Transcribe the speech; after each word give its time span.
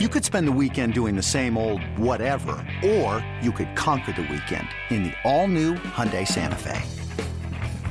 You 0.00 0.08
could 0.08 0.24
spend 0.24 0.48
the 0.48 0.58
weekend 0.60 0.92
doing 0.92 1.14
the 1.14 1.22
same 1.22 1.56
old 1.56 1.80
whatever, 1.96 2.56
or 2.84 3.24
you 3.40 3.52
could 3.52 3.76
conquer 3.76 4.10
the 4.10 4.22
weekend 4.22 4.66
in 4.90 5.04
the 5.04 5.12
all-new 5.22 5.74
Hyundai 5.74 6.26
Santa 6.26 6.56
Fe. 6.56 6.82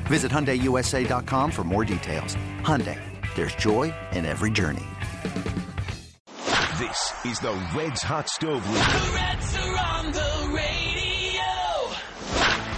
Visit 0.07 0.29
HyundaiUSA.com 0.29 1.49
for 1.49 1.63
more 1.63 1.85
details. 1.85 2.35
Hyundai, 2.59 2.99
there's 3.35 3.55
joy 3.55 3.93
in 4.11 4.25
every 4.25 4.51
journey. 4.51 4.83
This 6.77 7.13
is 7.23 7.39
the 7.39 7.53
Reds 7.73 8.03
Hot 8.03 8.27
Stove 8.27 8.69
League. 8.69 8.83
The 8.83 9.11
Reds 9.15 9.55
are 9.55 9.77
on 9.95 10.11
the 10.11 10.53
radio. 10.53 11.41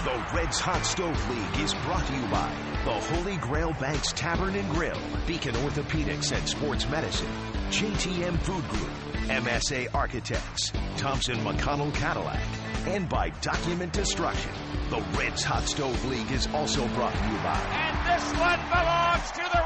The 0.03 0.35
Reds 0.37 0.59
Hot 0.59 0.85
Stove 0.85 1.29
League 1.31 1.63
is 1.65 1.73
brought 1.83 2.05
to 2.05 2.13
you 2.13 2.27
by 2.27 2.53
the 2.85 2.91
Holy 2.91 3.37
Grail 3.37 3.75
Banks 3.81 4.11
Tavern 4.11 4.53
and 4.53 4.69
Grill, 4.69 4.99
Beacon 5.25 5.55
Orthopedics 5.55 6.31
and 6.31 6.47
Sports 6.47 6.87
Medicine, 6.87 7.31
JTM 7.71 8.37
Food 8.41 8.67
Group, 8.69 8.91
MSA 9.27 9.93
Architects, 9.93 10.71
Thompson 10.97 11.37
McConnell 11.37 11.93
Cadillac, 11.95 12.39
and 12.85 13.09
by 13.09 13.29
Document 13.41 13.91
Destruction. 13.91 14.51
The 14.89 15.01
Reds 15.17 15.43
Hot 15.43 15.63
Stove 15.63 16.05
League 16.05 16.31
is 16.31 16.47
also 16.53 16.87
brought 16.89 17.13
to 17.13 17.25
you 17.25 17.37
by 17.37 17.59
And 17.73 18.21
this 18.21 18.39
one 18.39 18.59
belongs 18.69 19.31
to 19.31 19.49
the. 19.51 19.64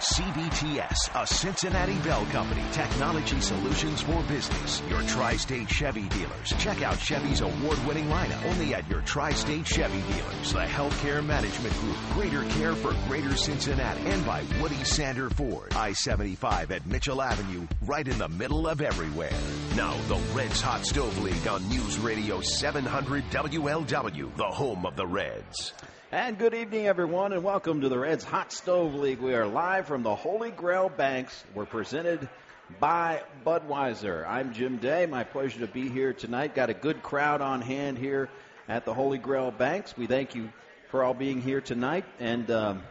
CBTS, 0.00 1.20
a 1.20 1.26
Cincinnati 1.26 1.98
Bell 2.00 2.24
Company, 2.26 2.64
technology 2.72 3.40
solutions 3.40 4.02
for 4.02 4.22
business. 4.24 4.82
Your 4.88 5.02
tri-state 5.02 5.68
Chevy 5.68 6.08
dealers. 6.08 6.52
Check 6.58 6.82
out 6.82 6.98
Chevy's 6.98 7.40
award-winning 7.40 8.08
lineup 8.08 8.44
only 8.46 8.74
at 8.74 8.88
your 8.90 9.00
tri-state 9.02 9.66
Chevy 9.66 10.00
dealers. 10.12 10.52
The 10.52 10.60
Healthcare 10.60 11.24
Management 11.24 11.74
Group, 11.80 11.96
greater 12.12 12.44
care 12.50 12.74
for 12.74 12.94
greater 13.08 13.36
Cincinnati. 13.36 14.00
And 14.06 14.24
by 14.26 14.44
Woody 14.60 14.82
Sander 14.84 15.30
Ford, 15.30 15.72
I-75 15.74 16.70
at 16.70 16.86
Mitchell 16.86 17.22
Avenue, 17.22 17.66
right 17.82 18.06
in 18.06 18.18
the 18.18 18.28
middle 18.28 18.66
of 18.66 18.80
everywhere. 18.80 19.32
Now, 19.76 19.96
the 20.08 20.20
Reds 20.34 20.60
Hot 20.60 20.84
Stove 20.84 21.16
League 21.22 21.46
on 21.46 21.68
News 21.68 21.98
Radio 21.98 22.40
700 22.40 23.24
WLW, 23.30 24.36
the 24.36 24.44
home 24.44 24.84
of 24.84 24.96
the 24.96 25.06
Reds. 25.06 25.72
And 26.14 26.36
good 26.36 26.52
evening, 26.52 26.86
everyone, 26.86 27.32
and 27.32 27.42
welcome 27.42 27.80
to 27.80 27.88
the 27.88 27.98
Reds 27.98 28.22
Hot 28.24 28.52
Stove 28.52 28.94
League. 28.94 29.20
We 29.20 29.32
are 29.32 29.46
live 29.46 29.86
from 29.86 30.02
the 30.02 30.14
Holy 30.14 30.50
Grail 30.50 30.90
Banks. 30.90 31.42
We're 31.54 31.64
presented 31.64 32.28
by 32.78 33.22
Budweiser. 33.46 34.28
I'm 34.28 34.52
Jim 34.52 34.76
Day. 34.76 35.06
My 35.06 35.24
pleasure 35.24 35.60
to 35.60 35.66
be 35.66 35.88
here 35.88 36.12
tonight. 36.12 36.54
Got 36.54 36.68
a 36.68 36.74
good 36.74 37.02
crowd 37.02 37.40
on 37.40 37.62
hand 37.62 37.96
here 37.96 38.28
at 38.68 38.84
the 38.84 38.92
Holy 38.92 39.16
Grail 39.16 39.50
Banks. 39.50 39.96
We 39.96 40.06
thank 40.06 40.34
you 40.34 40.50
for 40.90 41.02
all 41.02 41.14
being 41.14 41.40
here 41.40 41.62
tonight. 41.62 42.04
And 42.20 42.50
um, 42.50 42.82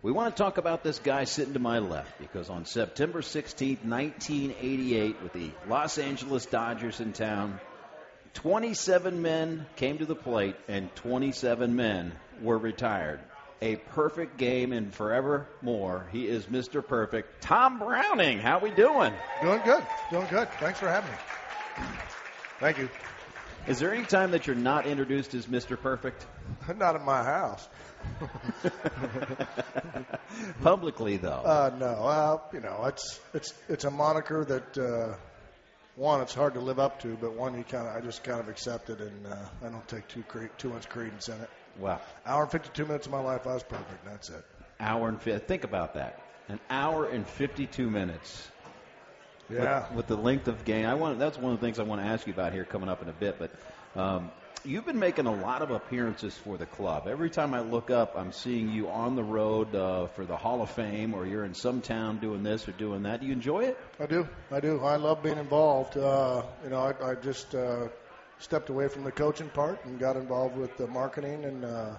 we 0.00 0.10
want 0.10 0.34
to 0.34 0.42
talk 0.42 0.56
about 0.56 0.82
this 0.82 0.98
guy 1.00 1.24
sitting 1.24 1.52
to 1.52 1.58
my 1.58 1.80
left 1.80 2.18
because 2.18 2.48
on 2.48 2.64
September 2.64 3.20
16, 3.20 3.80
1988, 3.82 5.22
with 5.22 5.34
the 5.34 5.50
Los 5.68 5.98
Angeles 5.98 6.46
Dodgers 6.46 6.98
in 6.98 7.12
town, 7.12 7.60
27 8.32 9.20
men 9.20 9.66
came 9.76 9.98
to 9.98 10.06
the 10.06 10.14
plate 10.14 10.56
and 10.66 10.94
27 10.94 11.76
men 11.76 12.12
were 12.42 12.58
retired. 12.58 13.20
A 13.60 13.76
perfect 13.76 14.36
game 14.36 14.72
and 14.72 14.94
forevermore. 14.94 16.06
He 16.12 16.28
is 16.28 16.46
Mr. 16.46 16.86
Perfect. 16.86 17.42
Tom 17.42 17.78
Browning, 17.78 18.38
how 18.38 18.58
are 18.58 18.60
we 18.60 18.70
doing? 18.70 19.12
Doing 19.42 19.60
good. 19.64 19.84
Doing 20.10 20.28
good. 20.30 20.48
Thanks 20.60 20.78
for 20.78 20.88
having 20.88 21.10
me. 21.10 21.16
Thank 22.60 22.78
you. 22.78 22.88
Is 23.66 23.78
there 23.80 23.92
any 23.92 24.04
time 24.04 24.30
that 24.30 24.46
you're 24.46 24.56
not 24.56 24.86
introduced 24.86 25.34
as 25.34 25.46
Mr. 25.46 25.78
Perfect? 25.78 26.24
Not 26.76 26.96
in 26.96 27.04
my 27.04 27.22
house. 27.22 27.68
Publicly, 30.62 31.18
though. 31.18 31.42
Uh, 31.44 31.70
no. 31.78 31.86
Uh, 31.86 32.38
you 32.54 32.60
know, 32.60 32.84
it's 32.86 33.20
it's 33.34 33.52
it's 33.68 33.84
a 33.84 33.90
moniker 33.90 34.44
that 34.44 34.78
uh, 34.78 35.14
one 35.96 36.22
it's 36.22 36.34
hard 36.34 36.54
to 36.54 36.60
live 36.60 36.78
up 36.78 37.00
to, 37.02 37.18
but 37.20 37.34
one 37.34 37.58
you 37.58 37.64
kind 37.64 37.86
of 37.86 37.94
I 37.94 38.00
just 38.00 38.24
kind 38.24 38.40
of 38.40 38.48
accept 38.48 38.88
it, 38.88 39.00
and 39.00 39.26
uh, 39.26 39.36
I 39.62 39.68
don't 39.68 39.86
take 39.86 40.08
too 40.08 40.22
cre- 40.22 40.46
too 40.56 40.70
much 40.70 40.88
credence 40.88 41.28
in 41.28 41.38
it. 41.38 41.50
Wow. 41.78 42.00
Hour 42.26 42.42
and 42.42 42.50
52 42.52 42.86
minutes 42.86 43.06
of 43.06 43.12
my 43.12 43.20
life, 43.20 43.46
I 43.46 43.54
was 43.54 43.62
perfect. 43.62 44.04
That's 44.04 44.30
it. 44.30 44.44
Hour 44.80 45.08
and 45.08 45.20
fi- 45.20 45.38
think 45.38 45.64
about 45.64 45.94
that. 45.94 46.20
An 46.48 46.60
hour 46.70 47.06
and 47.06 47.26
52 47.26 47.90
minutes. 47.90 48.48
with- 49.48 49.58
Yeah. 49.58 49.92
With, 49.94 50.06
the 50.06 50.16
length 50.16 50.48
of 50.48 50.64
game, 50.64 50.86
I 50.86 50.94
want. 50.94 51.18
That's 51.18 51.38
one 51.38 51.52
of 51.52 51.60
the 51.60 51.66
things 51.66 51.78
I 51.78 51.82
want 51.82 52.00
to 52.02 52.06
ask 52.06 52.26
you 52.26 52.32
about 52.32 52.52
here 52.52 52.64
coming 52.64 52.88
up 52.88 53.02
in 53.02 53.08
a 53.08 53.12
bit. 53.12 53.38
But 53.38 53.50
um, 54.00 54.30
you've 54.64 54.84
been 54.86 54.98
making 54.98 55.26
a 55.26 55.34
lot 55.34 55.62
of 55.62 55.70
appearances 55.70 56.36
for 56.36 56.56
the 56.56 56.66
club. 56.66 57.06
Every 57.08 57.30
time 57.30 57.54
I 57.54 57.60
look 57.60 57.90
up, 57.90 58.14
I'm 58.16 58.32
seeing 58.32 58.70
you 58.70 58.88
on 58.88 59.16
the 59.16 59.22
road 59.24 59.74
uh, 59.74 60.06
for 60.08 60.24
the 60.26 60.36
Hall 60.36 60.62
of 60.62 60.70
Fame, 60.70 61.14
or 61.14 61.26
you're 61.26 61.44
in 61.44 61.54
some 61.54 61.80
town 61.80 62.18
doing 62.18 62.42
this 62.42 62.68
or 62.68 62.72
doing 62.72 63.02
that. 63.04 63.20
Do 63.20 63.26
you 63.26 63.32
enjoy 63.32 63.64
it? 63.64 63.78
I 64.00 64.06
do. 64.06 64.28
I 64.50 64.60
do. 64.60 64.84
I 64.84 64.96
love 64.96 65.22
being 65.22 65.38
involved. 65.38 65.96
Uh, 65.96 66.42
you 66.62 66.70
know, 66.70 66.80
I, 66.80 67.10
I 67.10 67.14
just 67.14 67.54
uh, 67.54 67.88
stepped 68.38 68.70
away 68.70 68.88
from 68.88 69.04
the 69.04 69.12
coaching 69.12 69.48
part 69.48 69.84
and 69.84 69.98
got 69.98 70.16
involved 70.16 70.56
with 70.56 70.76
the 70.76 70.86
marketing 70.86 71.44
and 71.44 71.64
uh, 71.64 71.90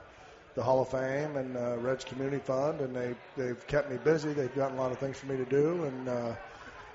the 0.56 0.64
Hall 0.64 0.82
of 0.82 0.90
Fame 0.90 1.38
and 1.38 1.56
uh, 1.56 1.78
Reds 1.78 2.04
Community 2.04 2.40
Fund, 2.40 2.82
and 2.82 2.96
they 2.96 3.14
they've 3.38 3.68
kept 3.68 3.90
me 3.90 3.98
busy. 3.98 4.34
They've 4.34 4.54
gotten 4.54 4.78
a 4.78 4.82
lot 4.82 4.92
of 4.92 5.00
things 5.00 5.18
for 5.18 5.28
me 5.28 5.38
to 5.38 5.46
do, 5.46 5.84
and 5.86 6.10
uh, 6.10 6.36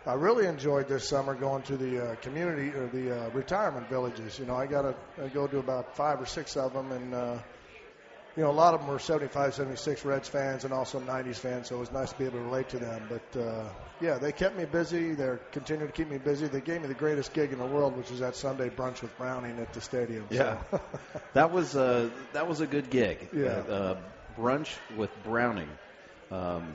I 0.06 0.14
really 0.14 0.46
enjoyed 0.46 0.88
this 0.88 1.08
summer 1.08 1.34
going 1.34 1.62
to 1.62 1.76
the 1.76 2.04
uh, 2.04 2.14
community 2.16 2.68
or 2.76 2.88
the 2.88 3.26
uh, 3.26 3.30
retirement 3.30 3.88
villages. 3.88 4.38
You 4.38 4.44
know, 4.44 4.54
I 4.54 4.66
got 4.66 4.82
to 4.82 5.28
go 5.30 5.46
to 5.46 5.58
about 5.58 5.96
five 5.96 6.20
or 6.20 6.26
six 6.26 6.56
of 6.56 6.74
them, 6.74 6.92
and 6.92 7.14
uh, 7.14 7.38
you 8.36 8.42
know, 8.42 8.50
a 8.50 8.52
lot 8.52 8.74
of 8.74 8.80
them 8.80 8.88
were 8.88 8.98
75, 8.98 9.54
76 9.54 10.04
Reds 10.04 10.28
fans 10.28 10.64
and 10.64 10.72
also 10.72 10.98
90s 11.00 11.36
fans, 11.36 11.68
so 11.68 11.76
it 11.76 11.80
was 11.80 11.92
nice 11.92 12.12
to 12.12 12.18
be 12.18 12.24
able 12.24 12.38
to 12.38 12.44
relate 12.44 12.68
to 12.70 12.78
them. 12.78 13.02
But 13.08 13.40
uh, 13.40 13.68
yeah, 14.00 14.18
they 14.18 14.32
kept 14.32 14.56
me 14.56 14.64
busy. 14.64 15.14
They're 15.14 15.40
continuing 15.52 15.90
to 15.90 15.96
keep 15.96 16.08
me 16.08 16.18
busy. 16.18 16.48
They 16.48 16.60
gave 16.60 16.82
me 16.82 16.88
the 16.88 16.94
greatest 16.94 17.32
gig 17.32 17.52
in 17.52 17.58
the 17.58 17.66
world, 17.66 17.96
which 17.96 18.10
was 18.10 18.20
that 18.20 18.34
Sunday 18.34 18.70
brunch 18.70 19.02
with 19.02 19.16
Browning 19.18 19.58
at 19.60 19.72
the 19.72 19.80
stadium. 19.80 20.26
Yeah. 20.30 20.58
So. 20.70 20.80
That 21.34 21.50
was 21.50 21.74
uh, 21.74 22.10
that 22.32 22.48
was 22.48 22.60
a 22.60 22.66
good 22.66 22.90
gig. 22.90 23.28
Yeah. 23.34 23.62
Uh, 23.68 23.72
uh, 23.72 23.96
brunch 24.38 24.72
with 24.96 25.10
Browning. 25.24 25.68
Um, 26.30 26.74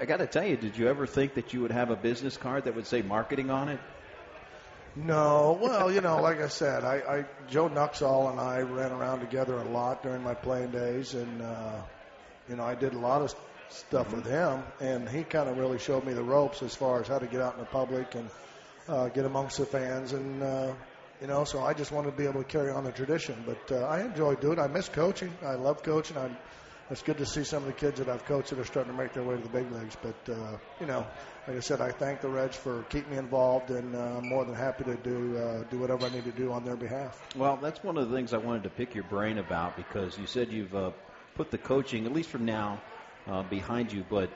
I 0.00 0.06
got 0.06 0.18
to 0.18 0.26
tell 0.26 0.46
you, 0.46 0.56
did 0.56 0.76
you 0.76 0.88
ever 0.88 1.06
think 1.06 1.34
that 1.34 1.52
you 1.52 1.60
would 1.60 1.70
have 1.70 1.90
a 1.90 1.96
business 1.96 2.36
card 2.36 2.64
that 2.64 2.74
would 2.74 2.86
say 2.86 3.02
marketing 3.02 3.50
on 3.50 3.68
it? 3.68 3.80
No, 4.96 5.58
well, 5.60 5.90
you 5.90 6.00
know, 6.00 6.22
like 6.22 6.40
I 6.40 6.46
said, 6.46 6.84
I, 6.84 6.94
I 6.98 7.24
Joe 7.48 7.68
Nuxhall 7.68 8.30
and 8.30 8.38
I 8.38 8.60
ran 8.60 8.92
around 8.92 9.20
together 9.20 9.56
a 9.58 9.64
lot 9.64 10.04
during 10.04 10.22
my 10.22 10.34
playing 10.34 10.70
days, 10.70 11.14
and 11.14 11.42
uh, 11.42 11.82
you 12.48 12.54
know, 12.56 12.62
I 12.62 12.76
did 12.76 12.94
a 12.94 12.98
lot 12.98 13.20
of 13.20 13.34
stuff 13.70 14.12
with 14.12 14.24
him, 14.24 14.62
and 14.80 15.08
he 15.08 15.24
kind 15.24 15.48
of 15.48 15.58
really 15.58 15.80
showed 15.80 16.04
me 16.04 16.12
the 16.12 16.22
ropes 16.22 16.62
as 16.62 16.76
far 16.76 17.00
as 17.00 17.08
how 17.08 17.18
to 17.18 17.26
get 17.26 17.40
out 17.40 17.54
in 17.54 17.60
the 17.60 17.66
public 17.66 18.14
and 18.14 18.28
uh, 18.88 19.08
get 19.08 19.24
amongst 19.24 19.58
the 19.58 19.66
fans, 19.66 20.12
and 20.12 20.42
uh, 20.42 20.72
you 21.20 21.26
know, 21.26 21.42
so 21.42 21.60
I 21.60 21.74
just 21.74 21.90
wanted 21.90 22.12
to 22.12 22.16
be 22.16 22.26
able 22.26 22.44
to 22.44 22.48
carry 22.48 22.70
on 22.70 22.84
the 22.84 22.92
tradition. 22.92 23.42
But 23.44 23.72
uh, 23.74 23.86
I 23.86 24.02
enjoy 24.02 24.36
doing. 24.36 24.58
it. 24.58 24.62
I 24.62 24.68
miss 24.68 24.88
coaching. 24.88 25.32
I 25.44 25.54
love 25.54 25.82
coaching. 25.82 26.16
I'm 26.16 26.36
it's 26.90 27.02
good 27.02 27.18
to 27.18 27.26
see 27.26 27.44
some 27.44 27.62
of 27.62 27.66
the 27.66 27.72
kids 27.72 27.98
that 27.98 28.08
I've 28.08 28.24
coached 28.24 28.50
that 28.50 28.58
are 28.58 28.64
starting 28.64 28.92
to 28.92 28.98
make 28.98 29.12
their 29.12 29.22
way 29.22 29.36
to 29.36 29.42
the 29.42 29.48
big 29.48 29.70
leagues. 29.72 29.96
But 29.96 30.14
uh, 30.28 30.58
you 30.80 30.86
know, 30.86 31.06
like 31.46 31.56
I 31.56 31.60
said, 31.60 31.80
I 31.80 31.90
thank 31.90 32.20
the 32.20 32.28
Reds 32.28 32.56
for 32.56 32.82
keeping 32.84 33.12
me 33.12 33.16
involved, 33.18 33.70
and 33.70 33.94
uh, 33.94 34.18
I'm 34.18 34.28
more 34.28 34.44
than 34.44 34.54
happy 34.54 34.84
to 34.84 34.96
do 34.96 35.36
uh, 35.38 35.64
do 35.64 35.78
whatever 35.78 36.06
I 36.06 36.10
need 36.10 36.24
to 36.24 36.32
do 36.32 36.52
on 36.52 36.64
their 36.64 36.76
behalf. 36.76 37.22
Well, 37.36 37.56
that's 37.56 37.82
one 37.82 37.96
of 37.96 38.08
the 38.10 38.16
things 38.16 38.32
I 38.32 38.38
wanted 38.38 38.64
to 38.64 38.70
pick 38.70 38.94
your 38.94 39.04
brain 39.04 39.38
about 39.38 39.76
because 39.76 40.18
you 40.18 40.26
said 40.26 40.52
you've 40.52 40.74
uh, 40.74 40.90
put 41.34 41.50
the 41.50 41.58
coaching, 41.58 42.06
at 42.06 42.12
least 42.12 42.30
from 42.30 42.44
now, 42.44 42.80
uh, 43.26 43.42
behind 43.42 43.92
you, 43.92 44.04
but 44.08 44.30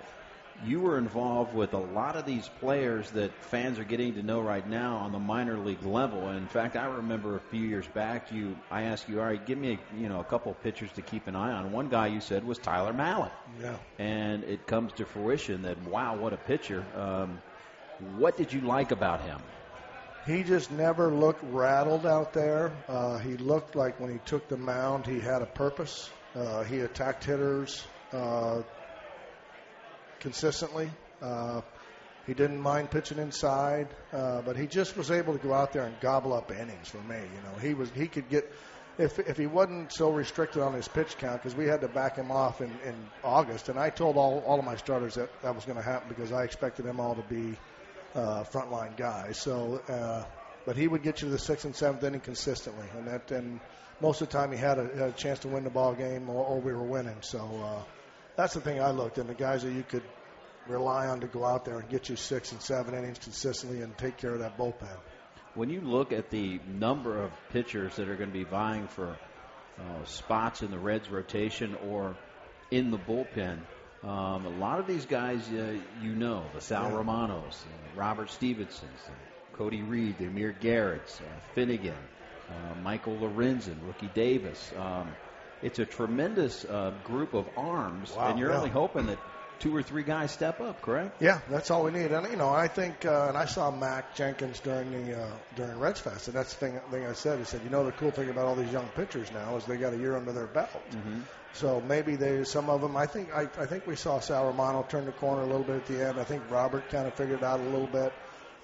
you 0.66 0.80
were 0.80 0.98
involved 0.98 1.54
with 1.54 1.72
a 1.72 1.78
lot 1.78 2.16
of 2.16 2.26
these 2.26 2.48
players 2.60 3.10
that 3.12 3.30
fans 3.44 3.78
are 3.78 3.84
getting 3.84 4.14
to 4.14 4.22
know 4.22 4.40
right 4.40 4.68
now 4.68 4.96
on 4.96 5.12
the 5.12 5.18
minor 5.18 5.56
league 5.58 5.84
level. 5.84 6.28
And 6.28 6.36
in 6.38 6.46
fact, 6.48 6.76
I 6.76 6.86
remember 6.86 7.36
a 7.36 7.40
few 7.50 7.62
years 7.64 7.86
back, 7.86 8.32
you 8.32 8.56
I 8.70 8.82
asked 8.82 9.08
you, 9.08 9.20
all 9.20 9.26
right, 9.26 9.44
give 9.44 9.56
me 9.58 9.74
a, 9.74 9.96
you 10.00 10.08
know 10.08 10.20
a 10.20 10.24
couple 10.24 10.50
of 10.52 10.60
pitchers 10.62 10.90
to 10.92 11.02
keep 11.02 11.26
an 11.28 11.36
eye 11.36 11.52
on. 11.52 11.70
One 11.72 11.88
guy 11.88 12.08
you 12.08 12.20
said 12.20 12.44
was 12.44 12.58
Tyler 12.58 12.92
Mallett, 12.92 13.32
Yeah. 13.60 13.76
and 13.98 14.42
it 14.44 14.66
comes 14.66 14.92
to 14.94 15.04
fruition 15.06 15.62
that 15.62 15.80
wow, 15.86 16.16
what 16.16 16.32
a 16.32 16.36
pitcher! 16.38 16.84
Um, 16.96 17.40
what 18.16 18.36
did 18.36 18.52
you 18.52 18.60
like 18.62 18.90
about 18.90 19.20
him? 19.22 19.38
He 20.26 20.42
just 20.42 20.70
never 20.70 21.10
looked 21.10 21.42
rattled 21.44 22.04
out 22.04 22.32
there. 22.32 22.72
Uh, 22.88 23.18
he 23.18 23.36
looked 23.36 23.74
like 23.76 23.98
when 23.98 24.12
he 24.12 24.18
took 24.26 24.46
the 24.48 24.56
mound, 24.58 25.06
he 25.06 25.20
had 25.20 25.40
a 25.40 25.46
purpose. 25.46 26.10
Uh, 26.36 26.62
he 26.64 26.80
attacked 26.80 27.24
hitters 27.24 27.86
uh, 28.12 28.62
consistently. 30.20 30.90
Uh, 31.22 31.60
he 32.26 32.34
didn't 32.34 32.60
mind 32.60 32.90
pitching 32.90 33.18
inside, 33.18 33.88
uh, 34.12 34.42
but 34.42 34.56
he 34.56 34.66
just 34.66 34.96
was 34.96 35.10
able 35.10 35.32
to 35.32 35.42
go 35.42 35.54
out 35.54 35.72
there 35.72 35.84
and 35.84 35.98
gobble 36.00 36.34
up 36.34 36.52
innings 36.52 36.88
for 36.88 36.98
me. 36.98 37.16
You 37.16 37.42
know, 37.42 37.58
he 37.60 37.72
was 37.72 37.90
he 37.90 38.06
could 38.06 38.28
get 38.28 38.52
if 38.98 39.18
if 39.18 39.38
he 39.38 39.46
wasn't 39.46 39.92
so 39.92 40.10
restricted 40.10 40.60
on 40.62 40.74
his 40.74 40.88
pitch 40.88 41.16
count 41.16 41.42
because 41.42 41.56
we 41.56 41.64
had 41.64 41.80
to 41.80 41.88
back 41.88 42.16
him 42.16 42.30
off 42.30 42.60
in, 42.60 42.70
in 42.84 42.94
August, 43.24 43.70
and 43.70 43.78
I 43.78 43.88
told 43.88 44.16
all 44.16 44.44
all 44.46 44.58
of 44.58 44.64
my 44.64 44.76
starters 44.76 45.14
that 45.14 45.30
that 45.42 45.54
was 45.54 45.64
going 45.64 45.78
to 45.78 45.82
happen 45.82 46.08
because 46.08 46.30
I 46.30 46.44
expected 46.44 46.84
them 46.84 47.00
all 47.00 47.14
to 47.14 47.22
be 47.22 47.56
uh, 48.14 48.44
frontline 48.44 48.94
guys. 48.96 49.38
So, 49.38 49.80
uh, 49.88 50.24
but 50.66 50.76
he 50.76 50.86
would 50.86 51.02
get 51.02 51.22
you 51.22 51.28
to 51.28 51.32
the 51.32 51.38
sixth 51.38 51.64
and 51.64 51.74
seventh 51.74 52.04
inning 52.04 52.20
consistently, 52.20 52.86
and 52.96 53.06
that 53.06 53.30
and 53.30 53.58
most 54.00 54.20
of 54.20 54.28
the 54.28 54.36
time 54.36 54.52
he 54.52 54.58
had 54.58 54.78
a, 54.78 54.84
had 54.84 55.08
a 55.08 55.12
chance 55.12 55.38
to 55.40 55.48
win 55.48 55.64
the 55.64 55.70
ball 55.70 55.94
game 55.94 56.28
or, 56.28 56.44
or 56.44 56.60
we 56.60 56.72
were 56.72 56.82
winning. 56.82 57.16
So 57.22 57.38
uh, 57.38 57.82
that's 58.38 58.54
the 58.54 58.60
thing 58.60 58.80
I 58.80 58.92
looked 58.92 59.18
and 59.18 59.28
the 59.28 59.34
guys 59.34 59.64
that 59.64 59.72
you 59.72 59.82
could 59.82 60.04
rely 60.68 61.08
on 61.08 61.20
to 61.20 61.26
go 61.26 61.44
out 61.44 61.64
there 61.64 61.80
and 61.80 61.88
get 61.88 62.08
you 62.08 62.14
six 62.14 62.52
and 62.52 62.62
seven 62.62 62.94
innings 62.94 63.18
consistently 63.18 63.80
and 63.82 63.98
take 63.98 64.16
care 64.16 64.32
of 64.32 64.38
that 64.38 64.56
bullpen. 64.56 64.96
When 65.54 65.70
you 65.70 65.80
look 65.80 66.12
at 66.12 66.30
the 66.30 66.60
number 66.78 67.20
of 67.20 67.32
pitchers 67.50 67.96
that 67.96 68.08
are 68.08 68.14
going 68.14 68.30
to 68.30 68.38
be 68.38 68.44
vying 68.44 68.86
for 68.86 69.16
uh, 69.80 70.04
spots 70.04 70.62
in 70.62 70.70
the 70.70 70.78
Reds 70.78 71.10
rotation 71.10 71.74
or 71.88 72.16
in 72.70 72.92
the 72.92 72.98
bullpen, 72.98 73.58
um, 74.04 74.46
a 74.46 74.50
lot 74.60 74.78
of 74.78 74.86
these 74.86 75.04
guys 75.04 75.40
uh, 75.48 75.74
you 76.00 76.14
know, 76.14 76.44
the 76.54 76.60
Sal 76.60 76.90
Yeah. 76.90 76.96
Romanos, 76.96 77.64
uh, 77.66 77.98
Robert 77.98 78.30
Stephensons, 78.30 79.00
uh, 79.08 79.56
Cody 79.56 79.82
Reed, 79.82 80.16
the 80.18 80.26
Amir 80.26 80.54
Garrett's, 80.60 81.20
uh, 81.20 81.24
Finnegan, 81.56 81.96
uh, 82.48 82.74
Michael 82.84 83.16
Lorenzen, 83.16 83.84
Rookie 83.84 84.10
Davis. 84.14 84.72
Um, 84.78 85.08
it's 85.62 85.78
a 85.78 85.86
tremendous 85.86 86.64
uh, 86.64 86.92
group 87.04 87.34
of 87.34 87.46
arms, 87.56 88.12
Wow, 88.12 88.30
and 88.30 88.38
you're 88.38 88.50
yeah. 88.50 88.58
only 88.58 88.70
hoping 88.70 89.06
that 89.06 89.18
two 89.60 89.74
or 89.74 89.82
three 89.82 90.04
guys 90.04 90.30
step 90.30 90.60
up, 90.60 90.80
correct? 90.82 91.20
Yeah, 91.20 91.40
that's 91.50 91.70
all 91.70 91.84
we 91.84 91.90
need. 91.90 92.12
And 92.12 92.30
you 92.30 92.36
know, 92.36 92.48
I 92.48 92.68
think, 92.68 93.04
uh, 93.04 93.26
and 93.28 93.36
I 93.36 93.46
saw 93.46 93.70
Mack 93.70 94.14
Jenkins 94.14 94.60
during 94.60 94.90
the 94.92 95.20
uh, 95.20 95.30
during 95.56 95.78
Reds 95.78 96.00
Fest, 96.00 96.28
and 96.28 96.36
that's 96.36 96.54
the 96.54 96.66
thing, 96.66 96.80
thing 96.90 97.06
I 97.06 97.12
said. 97.12 97.38
He 97.38 97.44
said, 97.44 97.62
you 97.64 97.70
know, 97.70 97.84
the 97.84 97.92
cool 97.92 98.10
thing 98.10 98.28
about 98.30 98.46
all 98.46 98.54
these 98.54 98.72
young 98.72 98.88
pitchers 98.94 99.30
now 99.32 99.56
is 99.56 99.64
they 99.64 99.76
got 99.76 99.92
a 99.92 99.98
year 99.98 100.16
under 100.16 100.32
their 100.32 100.46
belt. 100.46 100.70
Mm-hmm. 100.90 101.20
So 101.54 101.80
maybe 101.80 102.14
they, 102.14 102.44
some 102.44 102.70
of 102.70 102.80
them. 102.82 102.96
I 102.96 103.06
think, 103.06 103.34
I, 103.34 103.48
I 103.58 103.66
think 103.66 103.86
we 103.86 103.96
saw 103.96 104.20
Sal 104.20 104.46
Romano 104.46 104.86
turn 104.88 105.06
the 105.06 105.12
corner 105.12 105.42
a 105.42 105.46
little 105.46 105.64
bit 105.64 105.76
at 105.76 105.86
the 105.86 106.06
end. 106.06 106.20
I 106.20 106.24
think 106.24 106.42
Robert 106.50 106.88
kind 106.90 107.06
of 107.06 107.14
figured 107.14 107.38
it 107.38 107.44
out 107.44 107.58
a 107.58 107.64
little 107.64 107.86
bit. 107.86 108.12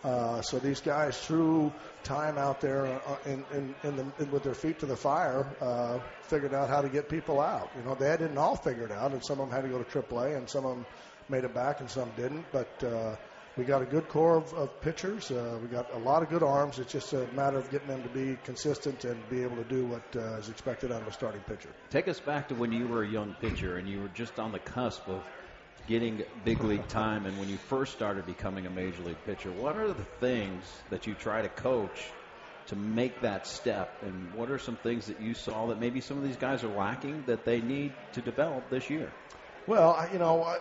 Uh, 0.04 0.42
so 0.42 0.58
these 0.58 0.80
guys, 0.80 1.18
through 1.18 1.72
time 2.02 2.36
out 2.36 2.60
there 2.60 2.86
uh, 2.86 3.16
in, 3.24 3.44
in, 3.54 3.74
in 3.84 3.96
the, 3.96 4.06
in, 4.18 4.30
with 4.30 4.42
their 4.42 4.54
feet 4.54 4.78
to 4.78 4.86
the 4.86 4.96
fire, 4.96 5.46
uh, 5.62 5.98
figured 6.22 6.52
out 6.52 6.68
how 6.68 6.82
to 6.82 6.90
get 6.90 7.08
people 7.08 7.40
out. 7.40 7.70
You 7.76 7.88
know, 7.88 7.94
they 7.94 8.10
didn't 8.10 8.36
all 8.36 8.54
figure 8.54 8.84
it 8.84 8.92
out, 8.92 9.12
and 9.12 9.24
some 9.24 9.40
of 9.40 9.48
them 9.48 9.56
had 9.56 9.62
to 9.62 9.70
go 9.70 9.82
to 9.82 10.02
AAA, 10.02 10.36
and 10.36 10.48
some 10.48 10.66
of 10.66 10.76
them 10.76 10.86
made 11.30 11.44
it 11.44 11.54
back, 11.54 11.80
and 11.80 11.90
some 11.90 12.10
didn't. 12.16 12.44
But 12.52 12.84
uh, 12.84 13.16
we 13.56 13.64
got 13.64 13.82
a 13.82 13.86
good 13.86 14.08
core 14.08 14.36
of, 14.36 14.52
of 14.54 14.80
pitchers. 14.80 15.30
Uh, 15.30 15.58
we 15.62 15.68
got 15.68 15.92
a 15.94 15.98
lot 15.98 16.22
of 16.22 16.28
good 16.28 16.42
arms. 16.42 16.78
It's 16.78 16.92
just 16.92 17.12
a 17.12 17.26
matter 17.34 17.56
of 17.56 17.70
getting 17.70 17.88
them 17.88 18.02
to 18.02 18.08
be 18.08 18.36
consistent 18.44 19.04
and 19.04 19.16
be 19.30 19.42
able 19.42 19.56
to 19.56 19.64
do 19.64 19.86
what 19.86 20.02
uh, 20.16 20.38
is 20.38 20.48
expected 20.48 20.92
out 20.92 21.02
of 21.02 21.08
a 21.08 21.12
starting 21.12 21.40
pitcher. 21.42 21.70
Take 21.90 22.08
us 22.08 22.20
back 22.20 22.48
to 22.48 22.54
when 22.54 22.72
you 22.72 22.86
were 22.88 23.04
a 23.04 23.08
young 23.08 23.34
pitcher 23.40 23.76
and 23.76 23.88
you 23.88 24.00
were 24.00 24.08
just 24.08 24.38
on 24.38 24.52
the 24.52 24.58
cusp 24.58 25.08
of 25.08 25.22
getting 25.86 26.22
big 26.44 26.62
league 26.62 26.86
time 26.88 27.26
and 27.26 27.38
when 27.38 27.48
you 27.48 27.56
first 27.56 27.92
started 27.92 28.26
becoming 28.26 28.66
a 28.66 28.70
major 28.70 29.02
league 29.02 29.22
pitcher. 29.26 29.50
What 29.50 29.76
are 29.76 29.88
the 29.88 30.06
things 30.20 30.64
that 30.90 31.06
you 31.06 31.14
try 31.14 31.42
to 31.42 31.48
coach 31.48 32.06
to 32.66 32.76
make 32.76 33.20
that 33.20 33.46
step? 33.46 34.02
And 34.02 34.34
what 34.34 34.50
are 34.50 34.58
some 34.58 34.76
things 34.76 35.06
that 35.06 35.20
you 35.20 35.34
saw 35.34 35.66
that 35.66 35.80
maybe 35.80 36.00
some 36.00 36.16
of 36.16 36.24
these 36.24 36.36
guys 36.36 36.64
are 36.64 36.74
lacking 36.74 37.24
that 37.26 37.44
they 37.44 37.60
need 37.60 37.92
to 38.12 38.20
develop 38.20 38.70
this 38.70 38.88
year? 38.88 39.10
Well, 39.66 40.08
you 40.12 40.18
know, 40.18 40.42
I, 40.42 40.58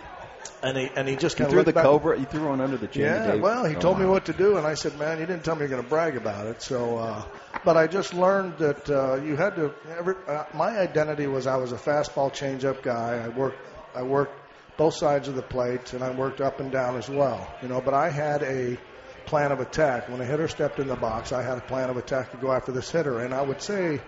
and 0.62 0.76
he 0.76 0.88
and 0.94 1.08
he 1.08 1.17
just 1.17 1.37
kind 1.37 1.50
threw 1.50 1.61
of 1.61 1.67
the 1.67 1.72
cobra. 1.72 2.19
You 2.19 2.26
threw 2.26 2.49
one 2.49 2.61
under 2.61 2.76
the 2.76 2.87
chin. 2.87 3.02
yeah, 3.02 3.32
Dave. 3.32 3.43
well, 3.43 3.64
he 3.64 3.75
Oh, 3.76 3.81
told 3.81 3.99
me 3.99 4.06
what 4.06 4.26
to 4.26 4.32
do, 4.32 4.56
and 4.56 4.67
I 4.67 4.75
said, 4.75 4.99
"Man, 4.99 5.19
you 5.19 5.26
didn't 5.26 5.44
tell 5.44 5.55
me 5.55 5.61
you're 5.61 5.69
going 5.69 5.82
to 5.82 5.88
brag 5.88 6.17
about 6.17 6.46
it." 6.46 6.62
So, 6.62 6.99
uh, 6.99 7.22
but 7.64 7.76
I 7.76 7.87
just 7.87 8.14
learned 8.14 8.58
that 8.58 8.88
uh, 8.90 9.17
you 9.17 9.37
had 9.37 9.56
to. 9.56 9.72
Every, 9.99 10.14
uh, 10.28 10.44
my 10.55 10.78
identity 10.78 11.26
was 11.26 11.46
I 11.46 11.56
was 11.56 11.72
a 11.72 11.76
fastball 11.78 12.32
changeup 12.32 12.82
guy. 12.82 13.23
I 13.25 13.28
worked. 13.28 13.58
I 13.96 14.02
worked 14.02 14.32
both 14.76 14.94
sides 14.96 15.28
of 15.28 15.34
the 15.34 15.43
plate, 15.43 15.93
and 15.93 16.05
I 16.05 16.11
worked 16.11 16.40
up 16.40 16.61
and 16.61 16.70
down 16.70 16.96
as 16.96 17.08
well. 17.08 17.52
You 17.62 17.69
know, 17.69 17.81
but 17.81 17.94
I 17.94 18.11
had 18.11 18.43
a 18.43 18.78
plan 19.26 19.50
of 19.52 19.61
attack. 19.61 20.08
When 20.08 20.20
a 20.20 20.25
hitter 20.25 20.46
stepped 20.49 20.78
in 20.78 20.87
the 20.88 20.96
box, 20.96 21.32
I 21.32 21.43
had 21.43 21.58
a 21.58 21.62
plan 21.62 21.90
of 21.90 21.96
attack 21.96 22.31
to 22.32 22.37
go 22.37 22.52
after 22.52 22.70
this 22.73 22.90
hitter, 22.90 23.20
and 23.20 23.34
I 23.34 23.43
would 23.43 23.61
say 23.62 24.00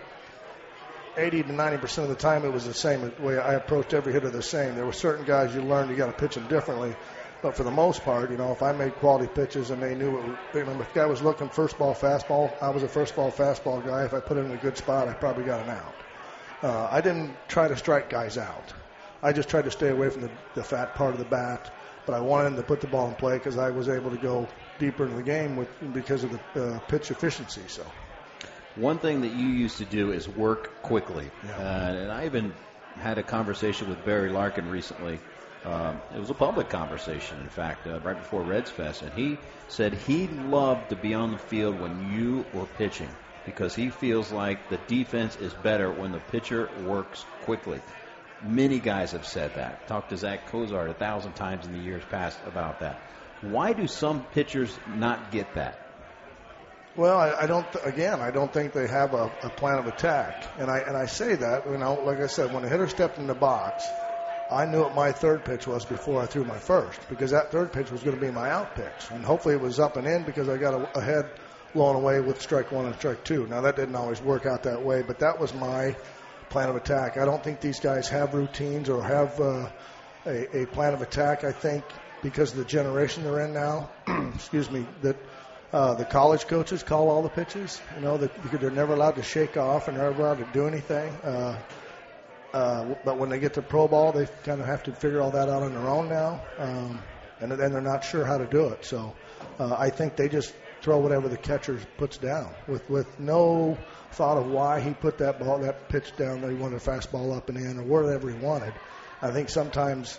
80 1.17 1.45
to 1.45 1.53
90 1.53 1.79
percent 1.79 2.11
of 2.11 2.17
the 2.17 2.21
time 2.21 2.45
it 2.45 2.53
was 2.53 2.67
the 2.67 2.75
same 2.75 3.13
way 3.21 3.39
I 3.39 3.55
approached 3.55 3.95
every 3.95 4.13
hitter 4.13 4.31
the 4.31 4.43
same. 4.43 4.75
There 4.75 4.87
were 4.87 4.93
certain 4.93 5.25
guys 5.25 5.55
you 5.55 5.63
learned 5.63 5.91
you 5.91 5.97
got 5.97 6.07
to 6.07 6.13
pitch 6.13 6.35
them 6.35 6.47
differently, 6.49 6.95
but 7.43 7.57
for 7.57 7.65
the 7.65 7.71
most 7.71 8.03
part, 8.05 8.31
you 8.31 8.37
know, 8.37 8.53
if 8.53 8.63
I 8.63 8.73
made 8.73 8.95
quality 8.97 9.27
pitches 9.27 9.71
and 9.71 9.83
they 9.83 9.95
knew 9.95 10.19
it, 10.19 10.25
you 10.55 10.65
know, 10.65 10.81
if 10.81 10.93
the 10.93 11.01
guy 11.01 11.07
was 11.07 11.23
looking 11.23 11.49
first 11.49 11.79
ball 11.79 11.95
fastball, 11.95 12.53
I 12.63 12.71
was 12.71 12.83
a 12.83 12.89
first 12.89 13.17
ball 13.17 13.31
fastball 13.31 13.85
guy. 13.85 14.05
If 14.05 14.15
I 14.15 14.21
put 14.21 14.37
it 14.37 14.41
in 14.41 14.53
a 14.53 14.57
good 14.57 14.77
spot, 14.77 15.09
I 15.09 15.13
probably 15.13 15.45
got 15.45 15.61
an 15.61 15.71
out. 15.71 15.95
Uh, 16.63 16.89
I 16.91 17.01
didn't 17.01 17.37
try 17.49 17.69
to 17.69 17.77
strike 17.77 18.09
guys 18.09 18.39
out. 18.39 18.73
I 19.23 19.33
just 19.33 19.49
tried 19.49 19.65
to 19.65 19.71
stay 19.71 19.89
away 19.89 20.11
from 20.11 20.23
the, 20.23 20.31
the 20.55 20.65
fat 20.65 20.95
part 20.95 21.13
of 21.13 21.19
the 21.19 21.25
bat, 21.25 21.73
but 22.07 22.15
I 22.15 22.21
wanted 22.21 22.57
to 22.57 22.63
put 22.63 22.81
the 22.81 22.87
ball 22.87 23.09
in 23.09 23.15
play 23.15 23.39
because 23.39 23.59
I 23.59 23.71
was 23.71 23.89
able 23.89 24.11
to 24.11 24.17
go 24.17 24.49
deeper 24.79 25.05
into 25.05 25.17
the 25.17 25.23
game 25.23 25.57
with 25.57 25.69
because 25.93 26.25
of 26.25 26.39
the 26.55 26.65
uh, 26.65 26.79
pitch 26.81 27.11
efficiency. 27.11 27.63
So. 27.67 27.85
One 28.77 28.99
thing 28.99 29.21
that 29.23 29.33
you 29.33 29.49
used 29.49 29.79
to 29.79 29.85
do 29.85 30.13
is 30.13 30.29
work 30.29 30.83
quickly. 30.83 31.31
Yeah. 31.47 31.57
Uh, 31.57 31.93
and 31.93 32.13
I 32.13 32.27
even 32.27 32.53
had 32.97 33.19
a 33.19 33.23
conversation 33.23 33.89
with 33.89 34.05
Barry 34.05 34.31
Larkin 34.31 34.69
recently. 34.71 35.19
Um, 35.65 36.01
it 36.15 36.19
was 36.19 36.31
a 36.31 36.35
public 36.35 36.69
conversation, 36.69 37.39
in 37.41 37.49
fact, 37.49 37.87
uh, 37.87 38.01
right 38.01 38.17
before 38.17 38.43
Reds 38.43 38.71
Fest. 38.71 39.03
And 39.03 39.13
he 39.13 39.39
said 39.69 39.95
he 39.95 40.27
loved 40.27 40.91
to 40.91 40.97
be 40.97 41.15
on 41.15 41.33
the 41.33 41.39
field 41.39 41.81
when 41.81 42.13
you 42.13 42.45
were 42.53 42.67
pitching 42.67 43.09
because 43.45 43.75
he 43.75 43.91
feels 43.91 44.33
like 44.33 44.69
the 44.69 44.79
defense 44.89 45.37
is 45.37 45.53
better 45.53 45.91
when 45.91 46.13
the 46.13 46.19
pitcher 46.19 46.69
works 46.85 47.25
quickly. 47.43 47.81
Many 48.43 48.81
guys 48.81 49.13
have 49.13 49.27
said 49.27 49.55
that. 49.55 49.87
Talked 49.87 50.11
to 50.11 50.17
Zack 50.17 50.49
Cozart 50.49 50.91
a 50.91 50.95
thousand 50.95 51.35
times 51.35 51.65
in 51.65 51.73
the 51.73 51.79
years 51.79 52.03
past 52.11 52.39
about 52.47 52.81
that. 52.81 53.01
Why 53.41 53.73
do 53.73 53.87
some 53.87 54.25
pitchers 54.27 54.77
not 54.97 55.31
get 55.31 55.55
that? 55.55 55.92
Well, 56.95 57.19
I, 57.19 57.45
I 57.45 57.47
don't. 57.47 57.71
Th- 57.73 57.85
again, 57.87 58.21
I 58.21 58.31
don't 58.31 58.53
think 58.53 58.75
they 58.75 58.87
have 58.87 59.15
a, 59.15 59.31
a 59.43 59.51
plan 59.51 59.79
of 59.79 59.87
attack, 59.87 60.35
and 60.59 60.71
I 60.71 60.79
and 60.81 60.97
I 60.97 61.07
say 61.07 61.35
that 61.37 61.65
you 61.67 61.79
know, 61.79 61.95
like 62.05 62.21
I 62.21 62.27
said, 62.27 62.53
when 62.53 62.65
a 62.65 62.69
hitter 62.69 62.87
stepped 62.87 63.17
in 63.19 63.27
the 63.27 63.35
box, 63.35 63.89
I 64.51 64.67
knew 64.67 64.83
what 64.83 64.95
my 64.95 65.13
third 65.13 65.45
pitch 65.45 65.67
was 65.67 65.87
before 65.87 66.23
I 66.23 66.27
threw 66.27 66.45
my 66.45 66.59
first 66.59 67.01
because 67.09 67.31
that 67.31 67.51
third 67.51 67.73
pitch 67.73 67.91
was 67.91 68.03
going 68.03 68.19
to 68.19 68.21
be 68.21 68.31
my 68.31 68.51
out 68.51 68.75
pitch, 68.75 69.11
and 69.11 69.25
hopefully 69.25 69.55
it 69.55 69.61
was 69.61 69.81
up 69.81 69.97
and 69.97 70.07
in 70.07 70.25
because 70.25 70.51
I 70.51 70.59
got 70.59 70.75
a, 70.75 70.99
ahead, 70.99 71.31
blown 71.73 71.97
away 71.97 72.21
with 72.21 72.43
strike 72.43 72.71
one 72.73 72.85
and 72.85 72.95
strike 72.97 73.25
two. 73.25 73.47
Now 73.47 73.63
that 73.63 73.77
didn't 73.77 73.97
always 73.97 74.21
work 74.21 74.45
out 74.45 74.65
that 74.65 74.83
way, 74.83 75.03
but 75.03 75.19
that 75.21 75.41
was 75.41 75.55
my 75.55 75.97
plan 76.51 76.69
of 76.69 76.77
attack. 76.77 77.17
I 77.17 77.25
don't 77.25 77.43
think 77.43 77.63
these 77.63 77.81
guys 77.81 78.09
have 78.11 78.35
routines 78.35 78.91
or 78.91 79.03
have 79.03 79.41
uh, 79.41 79.71
a, 80.27 80.63
a 80.63 80.67
plan 80.67 80.93
of 80.93 81.01
attack. 81.01 81.45
I 81.45 81.53
think 81.53 81.85
because 82.23 82.53
of 82.53 82.59
the 82.59 82.67
generation 82.67 83.25
they're 83.25 83.41
in 83.41 83.55
now, 83.55 83.89
excuse 84.35 84.71
me, 84.71 84.85
that 85.01 85.17
uh, 85.73 85.95
the 85.95 86.05
college 86.05 86.47
coaches 86.47 86.83
call 86.83 87.09
all 87.09 87.23
the 87.23 87.29
pitches. 87.29 87.81
You 87.97 88.03
know, 88.03 88.19
because 88.19 88.61
they're 88.61 88.71
never 88.71 88.95
allowed 88.95 89.17
to 89.17 89.23
shake 89.23 89.57
off 89.57 89.89
and 89.89 89.97
they're 89.97 90.11
never 90.11 90.23
allowed 90.23 90.39
to 90.39 90.53
do 90.53 90.67
anything. 90.67 91.11
Uh, 91.25 91.59
uh, 92.53 92.95
but 93.05 93.19
when 93.19 93.31
they 93.31 93.39
get 93.39 93.55
to 93.55 93.63
pro 93.63 93.89
ball, 93.89 94.13
they 94.13 94.27
kind 94.45 94.61
of 94.61 94.67
have 94.67 94.83
to 94.83 94.93
figure 94.93 95.23
all 95.23 95.31
that 95.31 95.49
out 95.49 95.63
on 95.63 95.73
their 95.73 95.89
own 95.89 96.09
now, 96.09 96.43
um, 96.59 97.01
and 97.41 97.51
then 97.51 97.73
they're 97.73 97.81
not 97.81 98.05
sure 98.05 98.27
how 98.27 98.37
to 98.37 98.47
do 98.47 98.69
it. 98.69 98.85
So 98.85 99.15
uh, 99.59 99.75
I 99.79 99.89
think 99.89 100.17
they 100.17 100.29
just 100.29 100.55
throw 100.83 100.99
whatever 100.99 101.29
the 101.29 101.39
catcher 101.39 101.81
puts 101.97 102.19
down 102.19 102.53
with 102.69 102.89
with 102.91 103.19
no 103.19 103.79
thought 104.11 104.37
of 104.37 104.51
why 104.51 104.81
he 104.81 104.93
put 104.93 105.17
that 105.19 105.41
ball 105.41 105.61
that 105.61 105.89
pitch 105.89 106.15
down. 106.19 106.43
That 106.43 106.51
he 106.51 106.57
wanted 106.57 106.77
a 106.77 106.85
fastball 106.85 107.35
up 107.35 107.49
and 107.49 107.57
in 107.57 107.79
or 107.79 107.85
whatever 107.85 108.29
he 108.29 108.37
wanted. 108.37 108.75
I 109.23 109.31
think 109.31 109.49
sometimes 109.49 110.19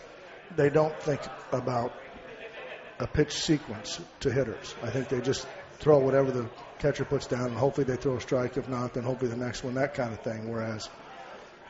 they 0.55 0.72
don't 0.72 0.98
think 1.03 1.22
about 1.51 1.93
a 3.00 3.08
pitch 3.08 3.34
sequence 3.34 4.00
to 4.22 4.32
hitters. 4.32 4.76
I 4.84 4.90
think 4.90 5.10
they 5.10 5.22
just 5.22 5.48
throw 5.80 6.00
whatever 6.00 6.32
the 6.32 6.50
catcher 6.80 7.06
puts 7.06 7.28
down, 7.28 7.48
and 7.48 7.58
hopefully 7.58 7.86
they 7.86 7.96
throw 7.96 8.16
a 8.16 8.22
strike. 8.22 8.58
If 8.58 8.70
not, 8.70 8.94
then 8.94 9.04
hopefully 9.04 9.32
the 9.32 9.38
next 9.38 9.64
one, 9.64 9.76
that 9.76 9.94
kind 9.94 10.14
of 10.14 10.20
thing. 10.22 10.52
Whereas, 10.52 10.90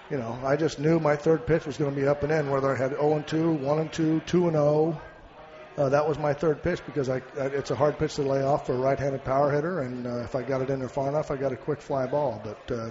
you 0.10 0.18
know, 0.18 0.38
I 0.44 0.56
just 0.56 0.80
knew 0.80 1.00
my 1.00 1.16
third 1.16 1.46
pitch 1.46 1.66
was 1.66 1.78
going 1.78 1.94
to 1.94 2.00
be 2.00 2.08
up 2.08 2.24
and 2.24 2.32
in, 2.32 2.50
whether 2.50 2.74
I 2.74 2.78
had 2.78 2.92
0 2.92 3.16
and 3.16 3.28
2, 3.28 3.52
1 3.52 3.80
and 3.80 3.92
2, 3.92 4.22
2 4.26 4.48
and 4.48 4.56
0. 4.56 5.02
Uh, 5.76 5.90
that 5.90 6.08
was 6.08 6.20
my 6.20 6.34
third 6.34 6.62
pitch 6.62 6.86
because 6.86 7.10
I, 7.10 7.22
it's 7.36 7.72
a 7.72 7.76
hard 7.76 7.98
pitch 7.98 8.16
to 8.16 8.22
lay 8.22 8.44
off 8.44 8.68
for 8.68 8.74
a 8.74 8.78
right-handed 8.78 9.24
power 9.24 9.52
hitter, 9.52 9.82
and 9.82 10.06
uh, 10.06 10.18
if 10.18 10.36
I 10.36 10.44
got 10.44 10.62
it 10.62 10.70
in 10.70 10.80
there 10.80 10.90
far 10.90 11.10
enough, 11.10 11.32
I 11.32 11.36
got 11.36 11.52
a 11.52 11.56
quick 11.58 11.82
fly 11.82 12.06
ball. 12.06 12.40
But 12.44 12.76
uh, 12.76 12.90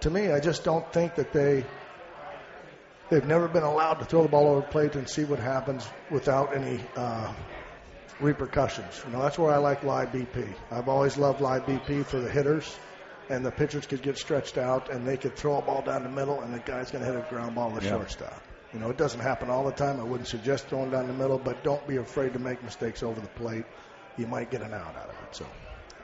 to 0.00 0.10
me, 0.10 0.32
I 0.32 0.40
just 0.40 0.64
don't 0.64 0.90
think 0.92 1.14
that 1.14 1.32
they 1.32 1.64
they've 3.10 3.24
never 3.24 3.46
been 3.46 3.62
allowed 3.62 3.94
to 3.94 4.04
throw 4.04 4.22
the 4.22 4.28
ball 4.28 4.48
over 4.48 4.60
the 4.60 4.66
plate 4.66 4.96
and 4.96 5.08
see 5.08 5.24
what 5.24 5.38
happens 5.38 5.88
without 6.10 6.56
any 6.56 6.80
uh, 6.96 7.32
repercussions. 8.20 9.02
You 9.06 9.12
know, 9.12 9.22
that's 9.22 9.38
where 9.38 9.52
I 9.52 9.58
like 9.58 9.82
live 9.82 10.10
BP. 10.12 10.46
I've 10.70 10.88
always 10.88 11.16
loved 11.16 11.40
live 11.40 11.66
BP 11.66 12.06
for 12.06 12.20
the 12.20 12.30
hitters, 12.30 12.76
and 13.28 13.44
the 13.44 13.50
pitchers 13.50 13.86
could 13.86 14.02
get 14.02 14.18
stretched 14.18 14.58
out 14.58 14.90
and 14.90 15.06
they 15.06 15.16
could 15.16 15.36
throw 15.36 15.58
a 15.58 15.62
ball 15.62 15.82
down 15.82 16.02
the 16.02 16.08
middle, 16.08 16.40
and 16.40 16.52
the 16.52 16.58
guy's 16.60 16.90
going 16.90 17.04
to 17.04 17.10
hit 17.12 17.18
a 17.18 17.28
ground 17.28 17.54
ball 17.54 17.70
to 17.76 17.82
Yeah. 17.84 17.90
shortstop. 17.90 18.42
You 18.72 18.80
know, 18.80 18.90
it 18.90 18.96
doesn't 18.96 19.20
happen 19.20 19.50
all 19.50 19.64
the 19.64 19.72
time. 19.72 20.00
I 20.00 20.02
wouldn't 20.04 20.28
suggest 20.28 20.66
throwing 20.66 20.90
down 20.90 21.06
the 21.06 21.12
middle, 21.12 21.38
but 21.38 21.62
don't 21.62 21.86
be 21.86 21.96
afraid 21.96 22.32
to 22.32 22.38
make 22.40 22.62
mistakes 22.62 23.02
over 23.02 23.20
the 23.20 23.28
plate. 23.28 23.64
You 24.16 24.26
might 24.26 24.50
get 24.50 24.62
an 24.62 24.74
out 24.74 24.96
out 24.96 25.08
of 25.08 25.16
it. 25.22 25.36
So. 25.36 25.46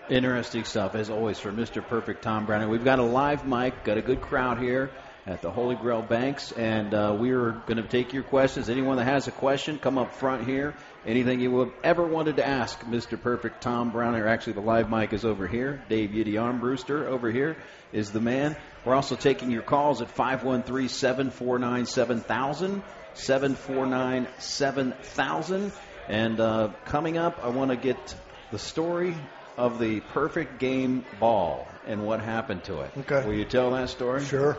Interesting 0.08 0.64
stuff, 0.64 0.94
as 0.94 1.10
always, 1.10 1.38
from 1.38 1.56
Mr. 1.56 1.84
Perfect 1.86 2.22
Tom 2.22 2.46
Browning. 2.46 2.68
We've 2.68 2.84
got 2.84 2.98
a 2.98 3.04
live 3.04 3.46
mic, 3.46 3.84
got 3.84 3.96
a 3.98 4.02
good 4.02 4.20
crowd 4.20 4.58
here 4.58 4.90
at 5.26 5.42
the 5.42 5.50
Holy 5.50 5.76
Grail 5.76 6.02
Banks, 6.02 6.50
and 6.52 6.92
uh, 6.94 7.16
we're 7.18 7.52
going 7.66 7.76
to 7.76 7.86
take 7.86 8.12
your 8.12 8.24
questions. 8.24 8.68
Anyone 8.68 8.96
that 8.96 9.04
has 9.04 9.28
a 9.28 9.30
question, 9.30 9.78
come 9.78 9.98
up 9.98 10.14
front 10.14 10.46
here. 10.48 10.74
Anything 11.06 11.40
you 11.40 11.60
have 11.60 11.72
ever 11.82 12.06
wanted 12.06 12.36
to 12.36 12.46
ask 12.46 12.78
Mr. 12.80 13.20
Perfect 13.20 13.62
Tom 13.62 13.90
Browning, 13.90 14.20
or 14.20 14.28
actually 14.28 14.52
the 14.52 14.60
live 14.60 14.90
mic 14.90 15.14
is 15.14 15.24
over 15.24 15.46
here. 15.46 15.82
Dave 15.88 16.10
Yiddy 16.10 16.34
Armbruster 16.34 17.06
over 17.06 17.30
here 17.30 17.56
is 17.90 18.10
the 18.10 18.20
man. 18.20 18.54
We're 18.84 18.94
also 18.94 19.16
taking 19.16 19.50
your 19.50 19.62
calls 19.62 20.02
at 20.02 20.10
513 20.10 20.88
749 20.88 21.86
7000. 21.86 22.82
749 23.14 24.28
7000. 24.38 25.72
And 26.08 26.40
uh, 26.40 26.72
coming 26.84 27.18
up, 27.18 27.40
I 27.42 27.48
want 27.48 27.70
to 27.70 27.76
get 27.76 28.14
the 28.50 28.58
story 28.58 29.14
of 29.60 29.78
the 29.78 30.00
perfect 30.00 30.58
game 30.58 31.04
ball 31.20 31.68
and 31.86 32.06
what 32.06 32.20
happened 32.20 32.64
to 32.64 32.80
it. 32.80 32.90
Okay. 33.00 33.26
Will 33.26 33.34
you 33.34 33.44
tell 33.44 33.72
that 33.72 33.90
story? 33.90 34.24
Sure. 34.24 34.56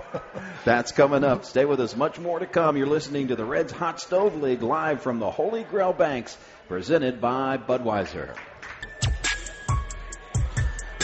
That's 0.64 0.92
coming 0.92 1.22
up. 1.22 1.44
Stay 1.44 1.66
with 1.66 1.80
us. 1.80 1.94
Much 1.94 2.18
more 2.18 2.38
to 2.38 2.46
come. 2.46 2.78
You're 2.78 2.86
listening 2.86 3.28
to 3.28 3.36
the 3.36 3.44
Reds 3.44 3.72
Hot 3.72 4.00
Stove 4.00 4.40
League 4.40 4.62
live 4.62 5.02
from 5.02 5.18
the 5.18 5.30
Holy 5.30 5.64
Grail 5.64 5.92
Banks, 5.92 6.36
presented 6.66 7.20
by 7.20 7.58
Budweiser. 7.58 8.34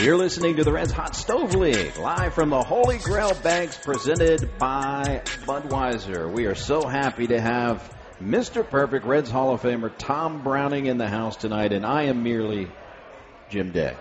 You're 0.01 0.17
listening 0.17 0.57
to 0.57 0.65
the 0.65 0.73
Reds 0.73 0.93
Hot 0.93 1.15
Stove 1.15 1.55
League 1.55 1.99
live 1.99 2.33
from 2.33 2.49
the 2.49 2.63
Holy 2.63 2.97
Grail 2.97 3.35
Banks, 3.43 3.77
presented 3.77 4.57
by 4.59 5.23
Budweiser. 5.45 6.33
We 6.33 6.47
are 6.47 6.55
so 6.55 6.87
happy 6.87 7.27
to 7.27 7.39
have 7.39 7.95
Mr. 8.23 8.69
Perfect 8.69 9.05
Reds 9.05 9.31
Hall 9.31 9.53
of 9.53 9.61
Famer 9.61 9.93
Tom 9.99 10.43
Browning 10.43 10.87
in 10.87 10.97
the 10.99 11.09
house 11.09 11.37
tonight, 11.37 11.73
and 11.73 11.85
I 11.85 12.05
am 12.05 12.23
merely 12.23 12.69
Jim 13.49 13.73
Day. 13.73 13.95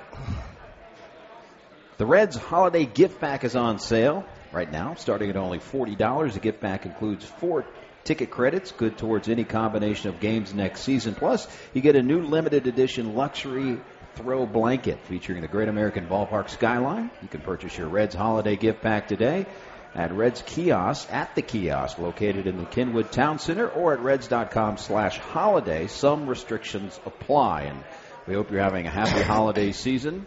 The 1.98 2.06
Reds 2.06 2.36
holiday 2.36 2.86
gift 2.86 3.20
pack 3.20 3.44
is 3.44 3.56
on 3.56 3.80
sale 3.80 4.26
right 4.52 4.72
now, 4.72 4.94
starting 4.96 5.30
at 5.30 5.36
only 5.36 5.60
$40. 5.60 6.34
The 6.34 6.40
gift 6.40 6.62
pack 6.62 6.86
includes 6.86 7.26
four 7.26 7.66
ticket 8.04 8.32
credits, 8.32 8.72
good 8.72 8.98
towards 8.98 9.28
any 9.30 9.44
combination 9.44 10.10
of 10.10 10.20
games 10.20 10.54
next 10.54 10.82
season. 10.82 11.16
Plus, 11.16 11.48
you 11.74 11.82
get 11.82 11.96
a 11.96 12.02
new 12.02 12.22
limited 12.22 12.68
edition 12.68 13.16
luxury 13.16 13.80
throw 14.16 14.46
blanket 14.46 15.00
featuring 15.06 15.42
the 15.42 15.48
Great 15.48 15.70
American 15.70 16.08
Ballpark 16.08 16.50
skyline. 16.50 17.12
You 17.22 17.28
can 17.28 17.42
purchase 17.42 17.78
your 17.78 17.88
Reds 17.88 18.16
holiday 18.16 18.56
gift 18.56 18.82
pack 18.82 19.08
today 19.08 19.46
at 19.94 20.14
Reds 20.14 20.44
kiosk 20.46 21.12
at 21.12 21.34
the 21.36 21.42
kiosk 21.42 21.98
located 21.98 22.48
in 22.48 22.58
the 22.58 22.66
Kenwood 22.66 23.12
Town 23.12 23.40
Center 23.40 23.68
or 23.68 23.94
at 23.94 24.00
reds.com 24.00 24.78
slash 24.78 25.18
holiday. 25.18 25.88
Some 25.88 26.28
restrictions 26.28 27.00
apply 27.06 27.64
and 27.64 27.84
we 28.28 28.34
hope 28.34 28.52
you're 28.52 28.62
having 28.62 28.86
a 28.86 28.90
happy 28.90 29.22
holiday 29.22 29.72
season. 29.72 30.26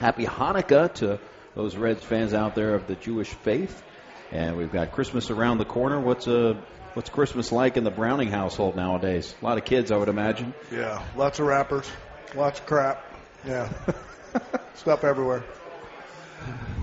Happy 0.00 0.24
Hanukkah 0.24 0.92
to 0.94 1.20
those 1.54 1.76
Reds 1.76 2.02
fans 2.02 2.34
out 2.34 2.54
there 2.54 2.74
of 2.74 2.86
the 2.86 2.96
Jewish 2.96 3.28
faith. 3.28 3.82
And 4.32 4.56
we've 4.56 4.72
got 4.72 4.92
Christmas 4.92 5.30
around 5.30 5.58
the 5.58 5.64
corner. 5.64 6.00
What's 6.00 6.26
uh, 6.26 6.54
what's 6.94 7.10
Christmas 7.10 7.52
like 7.52 7.76
in 7.76 7.84
the 7.84 7.90
Browning 7.90 8.30
household 8.30 8.76
nowadays? 8.76 9.34
A 9.40 9.44
lot 9.44 9.58
of 9.58 9.64
kids, 9.64 9.90
I 9.90 9.96
would 9.96 10.08
imagine. 10.08 10.54
Yeah, 10.72 11.02
lots 11.16 11.38
of 11.38 11.46
wrappers, 11.46 11.88
lots 12.34 12.60
of 12.60 12.66
crap. 12.66 13.04
Yeah, 13.46 13.72
stuff 14.74 15.04
everywhere. 15.04 15.44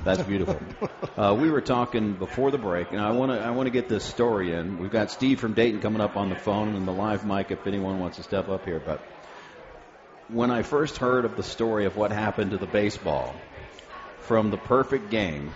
That's 0.03 0.21
beautiful. 0.21 0.59
uh, 1.17 1.35
we 1.39 1.49
were 1.49 1.61
talking 1.61 2.13
before 2.13 2.51
the 2.51 2.57
break, 2.57 2.91
and 2.91 3.01
I 3.01 3.11
want 3.11 3.31
to 3.31 3.39
I 3.39 3.51
want 3.51 3.67
to 3.67 3.71
get 3.71 3.89
this 3.89 4.03
story 4.03 4.53
in. 4.53 4.77
We've 4.77 4.91
got 4.91 5.09
Steve 5.09 5.39
from 5.39 5.53
Dayton 5.53 5.81
coming 5.81 6.01
up 6.01 6.17
on 6.17 6.29
the 6.29 6.35
phone 6.35 6.75
and 6.75 6.87
the 6.87 6.93
live 6.93 7.25
mic 7.25 7.51
if 7.51 7.65
anyone 7.65 7.99
wants 7.99 8.17
to 8.17 8.23
step 8.23 8.49
up 8.49 8.65
here. 8.65 8.81
But 8.85 9.01
when 10.29 10.51
I 10.51 10.63
first 10.63 10.97
heard 10.97 11.25
of 11.25 11.35
the 11.35 11.43
story 11.43 11.85
of 11.85 11.95
what 11.95 12.11
happened 12.11 12.51
to 12.51 12.57
the 12.57 12.65
baseball 12.65 13.35
from 14.21 14.51
the 14.51 14.57
perfect 14.57 15.09
game 15.09 15.51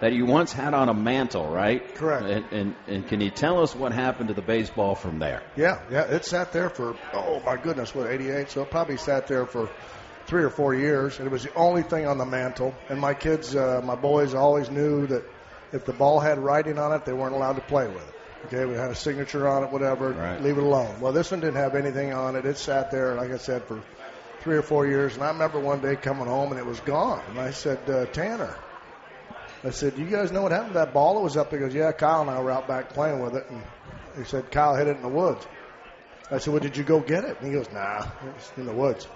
that 0.00 0.12
you 0.12 0.26
once 0.26 0.52
had 0.52 0.74
on 0.74 0.88
a 0.88 0.94
mantle, 0.94 1.46
right? 1.46 1.94
Correct. 1.94 2.24
And, 2.26 2.52
and, 2.52 2.74
and 2.88 3.08
can 3.08 3.20
you 3.20 3.30
tell 3.30 3.62
us 3.62 3.74
what 3.74 3.92
happened 3.92 4.28
to 4.28 4.34
the 4.34 4.42
baseball 4.42 4.94
from 4.94 5.20
there? 5.20 5.42
Yeah, 5.56 5.80
yeah, 5.90 6.02
it 6.02 6.24
sat 6.24 6.52
there 6.52 6.68
for 6.68 6.96
oh 7.14 7.40
my 7.46 7.56
goodness, 7.56 7.94
what 7.94 8.10
88? 8.10 8.50
So 8.50 8.62
it 8.62 8.70
probably 8.70 8.96
sat 8.96 9.26
there 9.28 9.46
for 9.46 9.68
three 10.26 10.42
or 10.42 10.50
four 10.50 10.74
years, 10.74 11.18
and 11.18 11.26
it 11.26 11.30
was 11.30 11.44
the 11.44 11.54
only 11.54 11.82
thing 11.82 12.06
on 12.06 12.18
the 12.18 12.26
mantle. 12.26 12.74
And 12.88 13.00
my 13.00 13.14
kids, 13.14 13.54
uh, 13.54 13.80
my 13.84 13.94
boys, 13.94 14.34
always 14.34 14.70
knew 14.70 15.06
that 15.06 15.24
if 15.72 15.84
the 15.84 15.92
ball 15.92 16.20
had 16.20 16.38
writing 16.38 16.78
on 16.78 16.92
it, 16.92 17.04
they 17.04 17.12
weren't 17.12 17.34
allowed 17.34 17.54
to 17.54 17.62
play 17.62 17.86
with 17.86 18.06
it. 18.06 18.14
Okay, 18.46 18.64
we 18.64 18.74
had 18.74 18.90
a 18.90 18.94
signature 18.94 19.48
on 19.48 19.64
it, 19.64 19.70
whatever. 19.70 20.12
Right. 20.12 20.40
Leave 20.40 20.58
it 20.58 20.62
alone. 20.62 21.00
Well, 21.00 21.12
this 21.12 21.30
one 21.30 21.40
didn't 21.40 21.56
have 21.62 21.74
anything 21.74 22.12
on 22.12 22.36
it. 22.36 22.44
It 22.44 22.58
sat 22.58 22.90
there, 22.90 23.16
like 23.16 23.30
I 23.30 23.36
said, 23.36 23.66
for 23.68 23.82
three 24.40 24.56
or 24.56 24.62
four 24.62 24.86
years. 24.86 25.14
And 25.14 25.22
I 25.22 25.28
remember 25.28 25.60
one 25.60 25.80
day 25.80 25.94
coming 25.96 26.26
home 26.26 26.50
and 26.50 26.58
it 26.58 26.66
was 26.66 26.80
gone. 26.80 27.22
And 27.28 27.38
I 27.38 27.52
said, 27.52 27.88
uh, 27.88 28.06
Tanner, 28.06 28.58
I 29.64 29.70
said, 29.70 29.96
"You 29.96 30.06
guys 30.06 30.32
know 30.32 30.42
what 30.42 30.50
happened 30.50 30.72
to 30.72 30.80
that 30.80 30.92
ball? 30.92 31.18
It 31.18 31.22
was 31.22 31.36
up 31.36 31.50
there." 31.50 31.60
He 31.60 31.66
goes, 31.66 31.74
"Yeah, 31.74 31.92
Kyle 31.92 32.22
and 32.22 32.30
I 32.30 32.40
were 32.40 32.50
out 32.50 32.66
back 32.66 32.90
playing 32.90 33.22
with 33.22 33.36
it." 33.36 33.44
And 33.48 33.62
he 34.16 34.24
said, 34.24 34.50
"Kyle 34.50 34.74
hit 34.74 34.88
it 34.88 34.96
in 34.96 35.02
the 35.02 35.08
woods." 35.08 35.46
I 36.30 36.38
said, 36.38 36.52
"Well, 36.52 36.62
did 36.62 36.76
you 36.76 36.82
go 36.82 37.00
get 37.00 37.22
it?" 37.24 37.38
And 37.38 37.46
he 37.46 37.52
goes, 37.52 37.70
"Nah, 37.72 37.98
it 38.24 38.34
was 38.34 38.52
in 38.56 38.66
the 38.66 38.74
woods." 38.74 39.06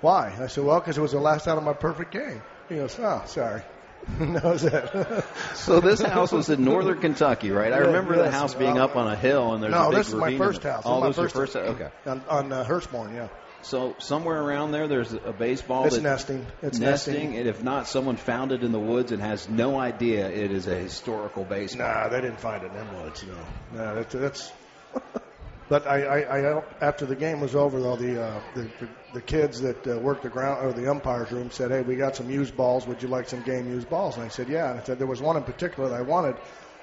Why? 0.00 0.32
I 0.40 0.46
said, 0.46 0.62
"Well, 0.62 0.78
because 0.78 0.96
it 0.96 1.00
was 1.00 1.12
the 1.12 1.18
last 1.18 1.48
out 1.48 1.58
of 1.58 1.64
my 1.64 1.72
perfect 1.72 2.12
game." 2.12 2.42
He 2.68 2.76
goes, 2.76 2.96
"Oh, 3.00 3.22
sorry." 3.26 3.62
that 4.18 4.44
was 4.44 4.64
it. 4.64 5.24
So 5.54 5.80
this 5.80 6.00
house 6.00 6.32
was 6.32 6.48
in 6.48 6.64
northern 6.64 7.00
Kentucky, 7.00 7.50
right? 7.50 7.72
I 7.72 7.78
Yeah, 7.78 7.86
remember 7.86 8.16
the 8.16 8.30
house 8.30 8.54
being 8.54 8.78
up 8.78 8.96
on 8.96 9.06
a 9.06 9.16
hill, 9.16 9.52
and 9.52 9.62
there's 9.62 9.72
a 9.72 9.76
no, 9.76 9.90
big 9.90 9.98
this 9.98 10.08
is 10.08 10.14
my 10.14 10.36
first 10.36 10.62
house. 10.62 10.82
Oh, 10.86 11.02
is 11.04 11.16
was 11.16 11.16
your 11.18 11.28
first. 11.28 11.56
Okay. 11.56 11.88
on, 12.06 12.22
on 12.28 12.52
uh, 12.52 12.64
Hurstbourne, 12.64 13.14
yeah. 13.14 13.28
So 13.62 13.94
somewhere 13.98 14.42
around 14.42 14.72
there, 14.72 14.88
there's 14.88 15.12
a 15.12 15.32
baseball 15.32 15.84
It's 15.84 15.96
that 15.96 16.02
nesting. 16.02 16.46
It's 16.62 16.78
nesting, 16.78 17.14
nesting. 17.14 17.36
and 17.36 17.46
if 17.46 17.62
not, 17.62 17.86
someone 17.88 18.16
found 18.16 18.52
it 18.52 18.62
in 18.62 18.72
the 18.72 18.78
woods 18.78 19.12
and 19.12 19.20
has 19.20 19.48
no 19.50 19.78
idea 19.78 20.28
it 20.30 20.50
is 20.50 20.66
a 20.66 20.74
historical 20.74 21.44
baseball. 21.44 21.86
Nah, 21.86 22.08
they 22.08 22.22
didn't 22.22 22.40
find 22.40 22.62
it 22.62 22.68
in 22.68 22.74
them 22.74 23.02
woods. 23.02 23.22
No, 23.24 23.36
no, 23.74 23.94
that's. 23.96 24.14
that's 24.14 24.52
but 25.70 25.86
I, 25.86 26.02
I, 26.02 26.58
I, 26.58 26.62
after 26.80 27.06
the 27.06 27.14
game 27.14 27.40
was 27.40 27.54
over, 27.54 27.80
though, 27.80 27.94
the 27.94 28.22
uh, 28.22 28.40
the, 28.54 28.62
the, 28.62 28.88
the 29.14 29.20
kids 29.22 29.60
that 29.60 29.86
uh, 29.86 29.98
worked 30.00 30.24
the 30.24 30.28
ground 30.28 30.66
or 30.66 30.72
the 30.72 30.90
umpires 30.90 31.30
room 31.30 31.50
said, 31.52 31.70
"Hey, 31.70 31.80
we 31.80 31.94
got 31.94 32.16
some 32.16 32.28
used 32.28 32.56
balls. 32.56 32.88
Would 32.88 33.00
you 33.02 33.08
like 33.08 33.28
some 33.28 33.42
game 33.42 33.68
used 33.68 33.88
balls?" 33.88 34.16
And 34.16 34.24
I 34.24 34.28
said, 34.28 34.48
"Yeah." 34.48 34.68
And 34.68 34.80
I 34.80 34.82
said 34.82 34.98
there 34.98 35.06
was 35.06 35.22
one 35.22 35.36
in 35.36 35.44
particular 35.44 35.88
that 35.88 35.94
I 35.94 36.02
wanted. 36.02 36.34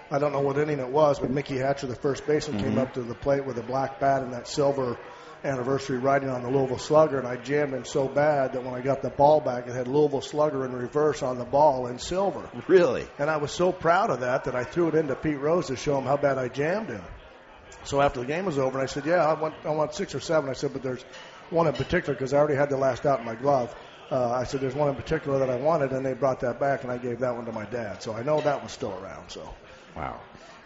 I 0.09 0.19
don't 0.19 0.31
know 0.31 0.39
what 0.39 0.57
inning 0.57 0.79
it 0.79 0.87
was, 0.87 1.19
but 1.19 1.29
Mickey 1.29 1.57
Hatcher, 1.57 1.87
the 1.87 1.95
first 1.95 2.25
baseman, 2.25 2.63
came 2.63 2.77
up 2.77 2.93
to 2.93 3.01
the 3.01 3.13
plate 3.13 3.45
with 3.45 3.57
a 3.57 3.61
black 3.61 3.99
bat 3.99 4.23
and 4.23 4.31
that 4.31 4.47
silver 4.47 4.97
anniversary 5.43 5.97
writing 5.97 6.29
on 6.29 6.43
the 6.43 6.49
Louisville 6.49 6.77
Slugger, 6.77 7.19
and 7.19 7.27
I 7.27 7.35
jammed 7.35 7.73
him 7.73 7.83
so 7.83 8.07
bad 8.07 8.53
that 8.53 8.63
when 8.63 8.73
I 8.73 8.81
got 8.81 9.01
the 9.01 9.09
ball 9.09 9.41
back, 9.41 9.67
it 9.67 9.75
had 9.75 9.89
Louisville 9.89 10.21
Slugger 10.21 10.65
in 10.65 10.71
reverse 10.71 11.21
on 11.23 11.37
the 11.37 11.45
ball 11.45 11.87
in 11.87 11.99
silver. 11.99 12.49
Really? 12.67 13.05
And 13.19 13.29
I 13.29 13.35
was 13.35 13.51
so 13.51 13.73
proud 13.73 14.09
of 14.09 14.21
that 14.21 14.45
that 14.45 14.55
I 14.55 14.63
threw 14.63 14.87
it 14.87 14.95
into 14.95 15.15
Pete 15.15 15.39
Rose 15.39 15.67
to 15.67 15.75
show 15.75 15.97
him 15.97 16.05
how 16.05 16.15
bad 16.15 16.37
I 16.37 16.47
jammed 16.47 16.87
him. 16.87 17.03
So 17.83 18.01
after 18.01 18.19
the 18.19 18.25
game 18.25 18.45
was 18.45 18.57
over, 18.57 18.79
I 18.79 18.85
said, 18.85 19.05
"Yeah, 19.05 19.25
I 19.25 19.33
want 19.33 19.53
I 19.63 19.69
want 19.69 19.93
six 19.93 20.13
or 20.13 20.19
seven. 20.19 20.49
I 20.49 20.53
said, 20.53 20.73
"But 20.73 20.83
there's 20.83 21.03
one 21.49 21.67
in 21.67 21.73
particular 21.73 22.13
because 22.13 22.33
I 22.33 22.37
already 22.37 22.55
had 22.55 22.69
the 22.69 22.77
last 22.77 23.05
out 23.05 23.19
in 23.19 23.25
my 23.25 23.35
glove." 23.35 23.73
Uh, 24.11 24.31
I 24.31 24.43
said, 24.45 24.61
"There's 24.61 24.75
one 24.75 24.89
in 24.89 24.95
particular 24.95 25.39
that 25.39 25.49
I 25.49 25.55
wanted," 25.55 25.91
and 25.91 26.05
they 26.05 26.13
brought 26.13 26.41
that 26.41 26.59
back, 26.59 26.83
and 26.83 26.91
I 26.91 26.97
gave 26.97 27.19
that 27.19 27.35
one 27.35 27.45
to 27.45 27.51
my 27.51 27.65
dad. 27.65 28.01
So 28.03 28.13
I 28.13 28.23
know 28.23 28.41
that 28.41 28.59
one's 28.59 28.71
still 28.71 28.93
around. 28.93 29.29
So 29.29 29.53
Wow. 29.97 30.19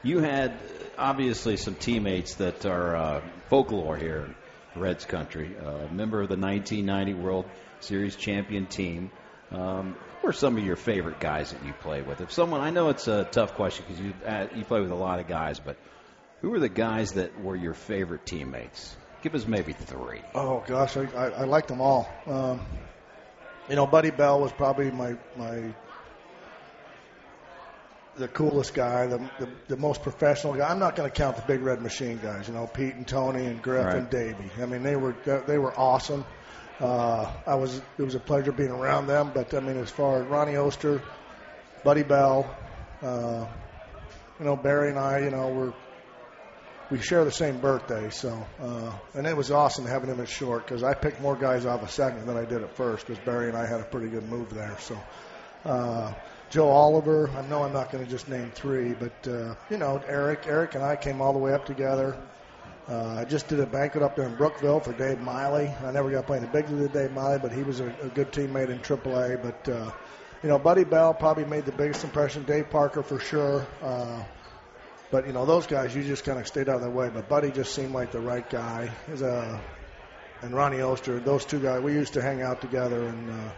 You 0.04 0.20
had 0.20 0.52
uh, 0.52 0.56
obviously 0.98 1.56
some 1.58 1.76
teammates 1.76 2.36
that 2.36 2.66
are 2.66 2.96
uh, 2.96 3.22
folklore 3.50 3.96
here 3.96 4.26
in 4.76 4.82
Reds 4.82 5.06
country. 5.06 5.56
Uh, 5.58 5.88
member 5.94 6.22
of 6.22 6.28
the 6.28 6.38
1990 6.38 7.14
World 7.14 7.46
Series 7.80 8.16
champion 8.16 8.66
team. 8.66 9.10
Um, 9.52 9.96
who 10.22 10.28
are 10.28 10.34
some 10.34 10.58
of 10.58 10.66
your 10.66 10.76
favorite 10.76 11.20
guys 11.20 11.52
that 11.52 11.66
you 11.66 11.74
play 11.82 12.02
with? 12.02 12.22
If 12.22 12.32
someone, 12.32 12.62
I 12.62 12.72
know 12.72 12.90
it's 12.90 13.08
a 13.08 13.24
tough 13.24 13.54
question 13.54 13.86
because 13.88 14.02
you 14.02 14.14
uh, 14.26 14.48
you 14.56 14.66
play 14.66 14.82
with 14.82 14.92
a 14.92 14.96
lot 14.96 15.20
of 15.20 15.28
guys, 15.28 15.60
but 15.60 15.78
who 16.42 16.54
are 16.54 16.60
the 16.60 16.70
guys 16.70 17.12
that 17.14 17.40
were 17.42 17.56
your 17.56 17.74
favorite 17.74 18.26
teammates? 18.26 18.96
Give 19.22 19.36
us 19.36 19.46
maybe 19.48 19.74
three. 19.74 20.22
Oh 20.34 20.64
gosh, 20.66 20.98
I, 20.98 21.04
I, 21.16 21.26
I 21.28 21.44
liked 21.46 21.68
them 21.68 21.82
all. 21.82 22.10
Um, 22.26 22.62
you 23.70 23.76
know, 23.76 23.86
Buddy 23.86 24.10
Bell 24.12 24.40
was 24.42 24.52
probably 24.52 24.90
my 24.92 25.16
my 25.38 25.74
the 28.18 28.28
coolest 28.28 28.74
guy, 28.74 29.08
the, 29.08 29.18
the 29.40 29.48
the 29.70 29.78
most 29.78 30.02
professional 30.04 30.54
guy. 30.54 30.68
I'm 30.68 30.80
not 30.80 30.96
going 30.96 31.10
to 31.10 31.16
count 31.16 31.38
the 31.38 31.44
big 31.44 31.62
red 31.62 31.82
machine 31.82 32.20
guys. 32.22 32.48
You 32.48 32.54
know, 32.54 32.68
Pete 32.68 32.96
and 32.96 33.08
Tony 33.08 33.46
and 33.46 33.62
Griff 33.62 33.86
Right. 33.86 33.96
and 33.96 34.10
Davey. 34.10 34.50
I 34.62 34.66
mean, 34.66 34.84
they 34.84 34.96
were 34.96 35.16
they 35.48 35.58
were 35.58 35.74
awesome. 35.80 36.26
Uh, 36.80 37.32
I 37.46 37.56
was 37.56 37.80
it 37.98 38.04
was 38.04 38.16
a 38.16 38.20
pleasure 38.20 38.52
being 38.52 38.72
around 38.72 39.08
them. 39.08 39.32
But 39.34 39.54
I 39.54 39.60
mean, 39.60 39.78
as 39.78 39.90
far 39.92 40.22
as 40.22 40.28
Ronnie 40.28 40.54
Oester, 40.56 41.02
Buddy 41.84 42.04
Bell, 42.04 42.54
uh, 43.02 43.46
you 44.40 44.46
know, 44.46 44.56
Barry 44.56 44.90
and 44.90 45.00
I, 45.00 45.20
you 45.20 45.30
know, 45.30 45.48
we're 45.50 45.74
we 46.92 47.00
share 47.00 47.24
the 47.24 47.32
same 47.32 47.58
birthday, 47.60 48.10
so 48.10 48.46
uh, 48.62 48.92
and 49.14 49.26
it 49.26 49.36
was 49.36 49.50
awesome 49.50 49.86
having 49.86 50.10
him 50.10 50.20
at 50.20 50.28
short 50.28 50.66
because 50.66 50.84
I 50.84 50.94
picked 50.94 51.22
more 51.22 51.38
guys 51.38 51.66
off 51.66 51.84
a 51.84 51.88
second 51.88 52.28
than 52.28 52.36
I 52.36 52.44
did 52.44 52.62
at 52.64 52.76
first 52.76 53.08
because 53.08 53.24
Barry 53.24 53.48
and 53.48 53.58
I 53.58 53.66
had 53.66 53.80
a 53.80 53.86
pretty 53.86 54.10
good 54.10 54.28
move 54.28 54.54
there. 54.54 54.76
So 54.80 55.02
uh, 55.64 56.14
Joe 56.50 56.68
Oliver, 56.68 57.30
I 57.30 57.48
know 57.48 57.64
I'm 57.64 57.72
not 57.72 57.92
going 57.92 58.04
to 58.04 58.10
just 58.10 58.28
name 58.28 58.52
three, 58.54 58.94
but 58.94 59.28
uh, 59.28 59.56
you 59.70 59.78
know 59.78 60.04
Eric, 60.06 60.44
Eric 60.48 60.76
and 60.76 60.84
I 60.84 60.98
came 60.98 61.22
all 61.22 61.32
the 61.32 61.40
way 61.40 61.54
up 61.54 61.66
together. 61.66 62.22
Uh, 62.90 63.16
I 63.20 63.24
just 63.26 63.48
did 63.48 63.62
a 63.62 63.66
banquet 63.66 64.04
up 64.04 64.18
there 64.18 64.26
in 64.26 64.36
Brookville 64.36 64.82
for 64.82 64.92
Dave 64.92 65.22
Miley. 65.22 65.74
I 65.86 65.92
never 65.92 66.12
got 66.12 66.28
playing 66.28 66.44
the 66.44 66.50
big 66.50 66.68
league 66.70 66.82
with 66.82 66.94
Dave 66.94 67.14
Miley, 67.14 67.40
but 67.40 67.54
he 67.54 67.64
was 67.64 67.80
a, 67.80 67.88
a 68.02 68.10
good 68.10 68.34
teammate 68.34 68.70
in 68.70 68.80
AAA. 68.80 69.42
But 69.42 69.72
uh, 69.72 69.92
you 70.44 70.50
know, 70.50 70.60
Buddy 70.60 70.84
Bell 70.84 71.14
probably 71.14 71.46
made 71.46 71.64
the 71.64 71.72
biggest 71.72 72.04
impression. 72.04 72.44
Dave 72.44 72.70
Parker 72.70 73.02
for 73.02 73.20
sure. 73.20 73.66
Uh, 73.82 74.24
but 75.12 75.28
you 75.28 75.34
know, 75.34 75.46
those 75.46 75.68
guys, 75.68 75.96
you 75.96 76.04
just 76.04 76.24
kind 76.24 76.40
of 76.40 76.48
stayed 76.48 76.70
out 76.70 76.76
of 76.76 76.82
their 76.82 76.90
way. 76.90 77.10
But 77.14 77.30
Buddy 77.30 77.52
just 77.52 77.76
seemed 77.76 77.94
like 77.94 78.12
the 78.12 78.22
right 78.22 78.50
guy. 78.50 78.90
He's 79.10 79.22
a, 79.22 79.62
and 80.42 80.56
Ronnie 80.56 80.78
Oester, 80.78 81.24
those 81.24 81.46
two 81.46 81.60
guys, 81.60 81.82
we 81.82 81.94
used 81.94 82.14
to 82.14 82.22
hang 82.22 82.42
out 82.42 82.62
together 82.62 83.06
and 83.06 83.30
uh, 83.30 83.52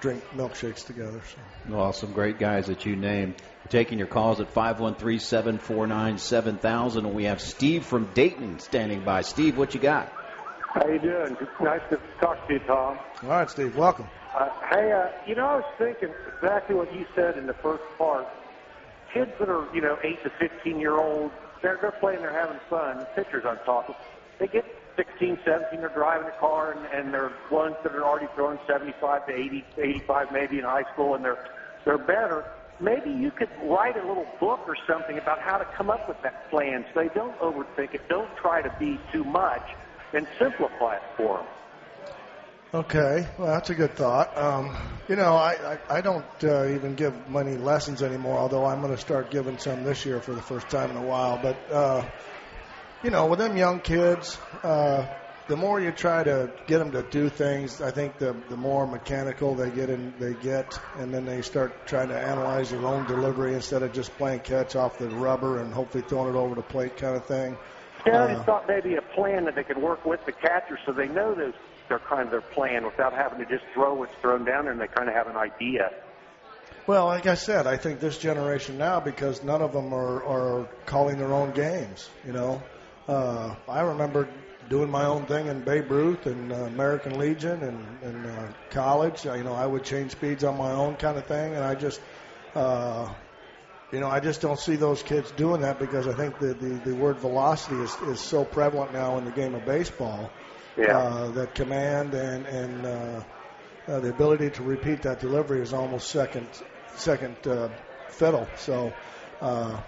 drink 0.00 0.22
milkshakes 0.34 0.86
together. 0.86 1.20
So. 1.34 1.38
Well, 1.74 1.92
some 1.92 2.12
great 2.12 2.38
guys 2.38 2.66
that 2.66 2.86
you 2.86 2.94
named. 2.96 3.34
We're 3.64 3.70
taking 3.70 3.98
your 3.98 4.06
calls 4.06 4.40
at 4.40 4.54
513-749-7000. 4.54 6.96
And 6.98 7.14
we 7.14 7.24
have 7.24 7.40
Steve 7.40 7.84
from 7.84 8.10
Dayton 8.14 8.60
standing 8.60 9.04
by. 9.04 9.22
Steve, 9.22 9.58
what 9.58 9.74
you 9.74 9.80
got? 9.80 10.12
How 10.74 10.86
you 10.86 11.00
doing? 11.00 11.36
Nice 11.60 11.80
to 11.90 11.98
talk 12.20 12.46
to 12.46 12.52
you, 12.52 12.60
Tom. 12.60 12.96
All 13.24 13.28
right, 13.28 13.50
Steve, 13.50 13.76
welcome. 13.76 14.06
Uh, 14.38 14.48
hey, 14.70 14.92
uh, 14.92 15.08
you 15.26 15.34
know, 15.34 15.46
I 15.46 15.56
was 15.56 15.64
thinking 15.78 16.10
exactly 16.36 16.76
what 16.76 16.94
you 16.94 17.04
said 17.16 17.36
in 17.36 17.46
the 17.46 17.54
first 17.54 17.82
part. 17.98 18.28
Kids 19.14 19.30
that 19.40 19.48
are, 19.48 19.66
you 19.74 19.80
know, 19.80 19.96
8 20.02 20.22
to 20.24 20.30
15 20.38 20.78
year 20.78 20.98
old, 20.98 21.30
they're, 21.62 21.78
they're 21.80 21.98
playing, 22.00 22.20
they're 22.20 22.38
having 22.38 22.60
fun. 22.68 23.06
Pitchers 23.16 23.44
I'm 23.46 23.58
talking. 23.66 23.94
They 24.38 24.46
get 24.46 24.64
16, 24.96 25.38
17, 25.44 25.80
they're 25.80 25.88
driving 25.90 26.28
a 26.28 26.40
car, 26.40 26.72
and, 26.72 26.86
and 26.86 27.12
they're 27.12 27.32
ones 27.50 27.74
that 27.82 27.92
are 27.92 28.04
already 28.04 28.26
throwing 28.34 28.58
75 28.68 29.26
to 29.26 29.32
80, 29.32 29.64
85 29.78 30.26
maybe 30.32 30.58
in 30.58 30.64
high 30.64 30.84
school, 30.92 31.14
and 31.14 31.24
they're, 31.24 31.44
they're 31.84 31.98
better. 31.98 32.44
Maybe 32.80 33.10
you 33.10 33.30
could 33.30 33.50
write 33.64 33.96
a 33.96 34.06
little 34.06 34.26
book 34.40 34.60
or 34.66 34.76
something 34.88 35.18
about 35.18 35.40
how 35.40 35.58
to 35.58 35.66
come 35.76 35.90
up 35.90 36.08
with 36.08 36.16
that 36.22 36.48
plan 36.50 36.84
so 36.94 37.00
they 37.02 37.12
don't 37.14 37.38
overthink 37.40 37.94
it, 37.94 38.00
don't 38.08 38.30
try 38.40 38.62
to 38.62 38.72
be 38.78 38.98
too 39.12 39.24
much, 39.24 39.62
and 40.14 40.26
simplify 40.40 40.96
it 40.96 41.02
for 41.16 41.38
them. 41.38 41.46
Okay, 42.72 43.26
well, 43.36 43.48
that's 43.48 43.68
a 43.70 43.74
good 43.74 43.96
thought. 43.96 44.38
Um, 44.38 44.76
you 45.08 45.16
know, 45.16 45.34
I, 45.34 45.54
I, 45.72 45.78
I 45.98 46.00
don't 46.02 46.24
uh, 46.44 46.68
even 46.68 46.94
give 46.94 47.28
money 47.28 47.56
lessons 47.56 48.00
anymore, 48.00 48.38
although 48.38 48.64
I'm 48.64 48.80
going 48.80 48.94
to 48.94 49.00
start 49.00 49.32
giving 49.32 49.58
some 49.58 49.82
this 49.82 50.06
year 50.06 50.20
for 50.20 50.34
the 50.34 50.42
first 50.42 50.68
time 50.68 50.88
in 50.88 50.96
a 50.96 51.02
while. 51.02 51.36
But, 51.42 51.56
uh, 51.68 52.08
you 53.02 53.10
know, 53.10 53.26
with 53.26 53.40
them 53.40 53.56
young 53.56 53.80
kids, 53.80 54.38
uh, 54.62 55.04
the 55.48 55.56
more 55.56 55.80
you 55.80 55.90
try 55.90 56.22
to 56.22 56.48
get 56.68 56.78
them 56.78 56.92
to 56.92 57.02
do 57.02 57.28
things, 57.28 57.80
I 57.80 57.90
think 57.90 58.18
the, 58.18 58.36
the 58.48 58.56
more 58.56 58.86
mechanical 58.86 59.56
they 59.56 59.70
get 59.70 59.90
in, 59.90 60.14
they 60.20 60.34
get, 60.34 60.78
and 60.96 61.12
then 61.12 61.24
they 61.24 61.42
start 61.42 61.88
trying 61.88 62.10
to 62.10 62.16
analyze 62.16 62.70
their 62.70 62.86
own 62.86 63.04
delivery 63.04 63.54
instead 63.54 63.82
of 63.82 63.92
just 63.92 64.16
playing 64.16 64.40
catch 64.40 64.76
off 64.76 64.96
the 64.96 65.08
rubber 65.08 65.60
and 65.60 65.74
hopefully 65.74 66.04
throwing 66.06 66.36
it 66.36 66.38
over 66.38 66.54
the 66.54 66.62
plate 66.62 66.96
kind 66.96 67.16
of 67.16 67.26
thing. 67.26 67.56
Yeah, 68.06 68.12
I 68.12 68.26
Uh, 68.26 68.34
just 68.34 68.46
thought 68.46 68.68
maybe 68.68 68.94
a 68.94 69.02
plan 69.02 69.44
that 69.46 69.56
they 69.56 69.64
could 69.64 69.78
work 69.78 70.06
with 70.06 70.24
the 70.24 70.30
catcher 70.30 70.78
so 70.86 70.92
they 70.92 71.08
know 71.08 71.34
those 71.34 71.52
they're 71.90 71.98
kind 71.98 72.22
of 72.22 72.30
their 72.30 72.40
plan 72.40 72.84
without 72.84 73.12
having 73.12 73.40
to 73.40 73.44
just 73.44 73.64
throw 73.74 73.92
what's 73.94 74.14
thrown 74.22 74.44
down 74.46 74.68
and 74.68 74.80
they 74.80 74.86
kind 74.86 75.08
of 75.08 75.14
have 75.14 75.26
an 75.26 75.36
idea. 75.36 75.90
Well, 76.86 77.06
like 77.06 77.26
I 77.26 77.34
said, 77.34 77.66
I 77.66 77.76
think 77.76 78.00
this 78.00 78.16
generation 78.16 78.78
now, 78.78 79.00
because 79.00 79.42
none 79.42 79.60
of 79.60 79.72
them 79.72 79.92
are, 79.92 80.24
are 80.24 80.68
calling 80.86 81.18
their 81.18 81.32
own 81.34 81.50
games. 81.50 82.08
You 82.24 82.32
know, 82.32 82.62
uh, 83.06 83.54
I 83.68 83.82
remember 83.82 84.28
doing 84.68 84.88
my 84.88 85.04
own 85.04 85.26
thing 85.26 85.48
in 85.48 85.62
Babe 85.62 85.90
Ruth 85.90 86.26
and 86.26 86.52
uh, 86.52 86.56
American 86.56 87.18
Legion 87.18 87.62
and, 87.62 88.02
and 88.02 88.26
uh, 88.26 88.46
college. 88.70 89.24
You 89.24 89.42
know, 89.42 89.52
I 89.52 89.66
would 89.66 89.84
change 89.84 90.12
speeds 90.12 90.44
on 90.44 90.56
my 90.56 90.70
own 90.70 90.94
kind 90.96 91.18
of 91.18 91.26
thing, 91.26 91.54
and 91.54 91.64
I 91.64 91.74
just, 91.74 92.00
uh, 92.54 93.12
you 93.92 93.98
know, 93.98 94.08
I 94.08 94.20
just 94.20 94.40
don't 94.40 94.58
see 94.58 94.76
those 94.76 95.02
kids 95.02 95.30
doing 95.32 95.62
that 95.62 95.80
because 95.80 96.06
I 96.06 96.14
think 96.14 96.38
the 96.38 96.54
the, 96.54 96.90
the 96.90 96.94
word 96.94 97.18
velocity 97.18 97.80
is, 97.82 97.94
is 98.02 98.20
so 98.20 98.44
prevalent 98.44 98.92
now 98.92 99.18
in 99.18 99.24
the 99.24 99.32
game 99.32 99.54
of 99.54 99.66
baseball 99.66 100.30
Yeah. 100.76 100.98
uh, 100.98 101.30
that 101.32 101.54
command 101.54 102.14
and 102.14 102.46
and 102.46 102.86
uh, 102.86 103.22
uh, 103.88 104.00
the 104.00 104.10
ability 104.10 104.50
to 104.50 104.62
repeat 104.62 105.02
that 105.02 105.20
delivery 105.20 105.60
is 105.62 105.72
almost 105.72 106.10
second 106.10 106.48
second 106.96 107.36
uh, 107.46 107.68
fiddle. 108.08 108.46
So. 108.56 108.92
Uh, 109.40 109.80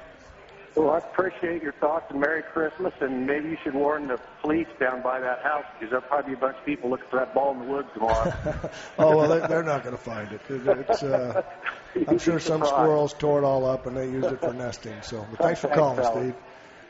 Well, 0.74 0.92
I 0.92 0.98
appreciate 0.98 1.62
your 1.62 1.74
thoughts 1.74 2.06
and 2.08 2.18
Merry 2.18 2.42
Christmas, 2.42 2.94
and 3.02 3.26
maybe 3.26 3.50
you 3.50 3.58
should 3.62 3.74
warn 3.74 4.08
the 4.08 4.18
police 4.40 4.68
down 4.80 5.02
by 5.02 5.20
that 5.20 5.42
house 5.42 5.66
because 5.74 5.90
there'll 5.90 6.06
probably 6.08 6.30
be 6.30 6.38
a 6.38 6.40
bunch 6.40 6.56
of 6.56 6.64
people 6.64 6.88
looking 6.88 7.08
for 7.10 7.18
that 7.18 7.34
ball 7.34 7.52
in 7.52 7.58
the 7.58 7.64
woods 7.66 7.88
tomorrow. 7.92 8.32
oh 8.98 9.16
well, 9.16 9.28
they're, 9.28 9.46
they're 9.46 9.62
not 9.62 9.84
going 9.84 9.94
to 9.94 10.02
find 10.02 10.32
it. 10.32 10.40
It's, 10.48 11.02
uh, 11.02 11.42
I'm 12.08 12.16
sure 12.16 12.40
some 12.40 12.64
squirrels 12.64 13.12
tore 13.12 13.40
it 13.42 13.44
all 13.44 13.66
up 13.66 13.86
and 13.86 13.94
they 13.94 14.08
used 14.08 14.32
it 14.32 14.40
for 14.40 14.54
nesting. 14.54 15.02
So, 15.02 15.26
but 15.30 15.40
thanks 15.40 15.60
for 15.60 15.68
calling, 15.68 16.02
Steve. 16.04 16.34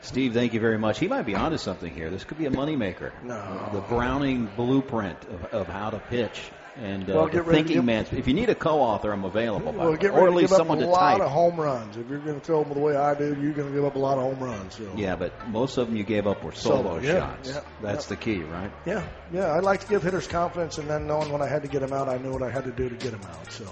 Steve, 0.03 0.33
thank 0.33 0.53
you 0.53 0.59
very 0.59 0.77
much. 0.77 0.99
He 0.99 1.07
might 1.07 1.23
be 1.25 1.33
onto 1.35 1.57
something 1.57 1.91
here. 1.93 2.09
This 2.09 2.23
could 2.23 2.37
be 2.37 2.45
a 2.45 2.51
moneymaker. 2.51 3.11
No. 3.23 3.69
The 3.73 3.81
Browning 3.81 4.47
blueprint 4.55 5.17
of, 5.25 5.45
of 5.45 5.67
how 5.67 5.89
to 5.89 5.99
pitch. 5.99 6.41
And 6.75 7.07
uh, 7.09 7.13
Well, 7.13 7.27
the 7.27 7.43
ready 7.43 7.45
to 7.45 7.51
thinking 7.53 7.75
give- 7.77 7.85
man. 7.85 8.05
If 8.11 8.27
you 8.27 8.33
need 8.33 8.49
a 8.49 8.55
co-author, 8.55 9.11
I'm 9.13 9.23
available. 9.25 9.71
Well, 9.73 9.95
get 9.95 10.11
way. 10.13 10.19
or 10.21 10.25
ready 10.25 10.25
at 10.25 10.29
to 10.31 10.35
least 10.37 10.51
give 10.57 10.71
up 10.71 10.77
a 10.77 10.81
to 10.81 10.87
lot 10.87 11.11
type. 11.17 11.21
of 11.21 11.29
home 11.31 11.55
runs. 11.55 11.97
If 11.97 12.09
you're 12.09 12.17
going 12.19 12.39
to 12.39 12.45
throw 12.45 12.63
them 12.63 12.73
the 12.73 12.79
way 12.79 12.95
I 12.95 13.13
do, 13.13 13.37
you're 13.39 13.53
going 13.53 13.67
to 13.69 13.73
give 13.73 13.85
up 13.85 13.95
a 13.95 13.99
lot 13.99 14.17
of 14.17 14.23
home 14.23 14.39
runs. 14.43 14.75
So. 14.75 14.91
Yeah, 14.95 15.15
but 15.15 15.47
most 15.49 15.77
of 15.77 15.87
them 15.87 15.95
you 15.95 16.03
gave 16.03 16.25
up 16.25 16.43
were 16.43 16.51
solo, 16.51 16.81
Solo, 16.83 16.97
yeah, 16.99 17.19
shots. 17.19 17.49
yeah, 17.49 17.61
That's 17.83 18.05
yeah. 18.05 18.09
the 18.09 18.15
key, 18.15 18.41
right? 18.41 18.71
Yeah, 18.87 19.03
yeah. 19.31 19.45
I 19.53 19.59
like 19.59 19.81
to 19.81 19.87
give 19.87 20.01
hitters 20.01 20.25
confidence, 20.27 20.79
and 20.79 20.89
then 20.89 21.05
knowing 21.05 21.31
when 21.31 21.43
I 21.43 21.47
had 21.47 21.61
to 21.61 21.67
get 21.67 21.81
them 21.81 21.93
out, 21.93 22.09
I 22.09 22.17
knew 22.17 22.31
what 22.33 22.41
I 22.43 22.49
had 22.49 22.63
to 22.65 22.71
do 22.71 22.89
to 22.89 22.95
get 22.95 23.11
them 23.11 23.21
out. 23.29 23.51
So. 23.51 23.71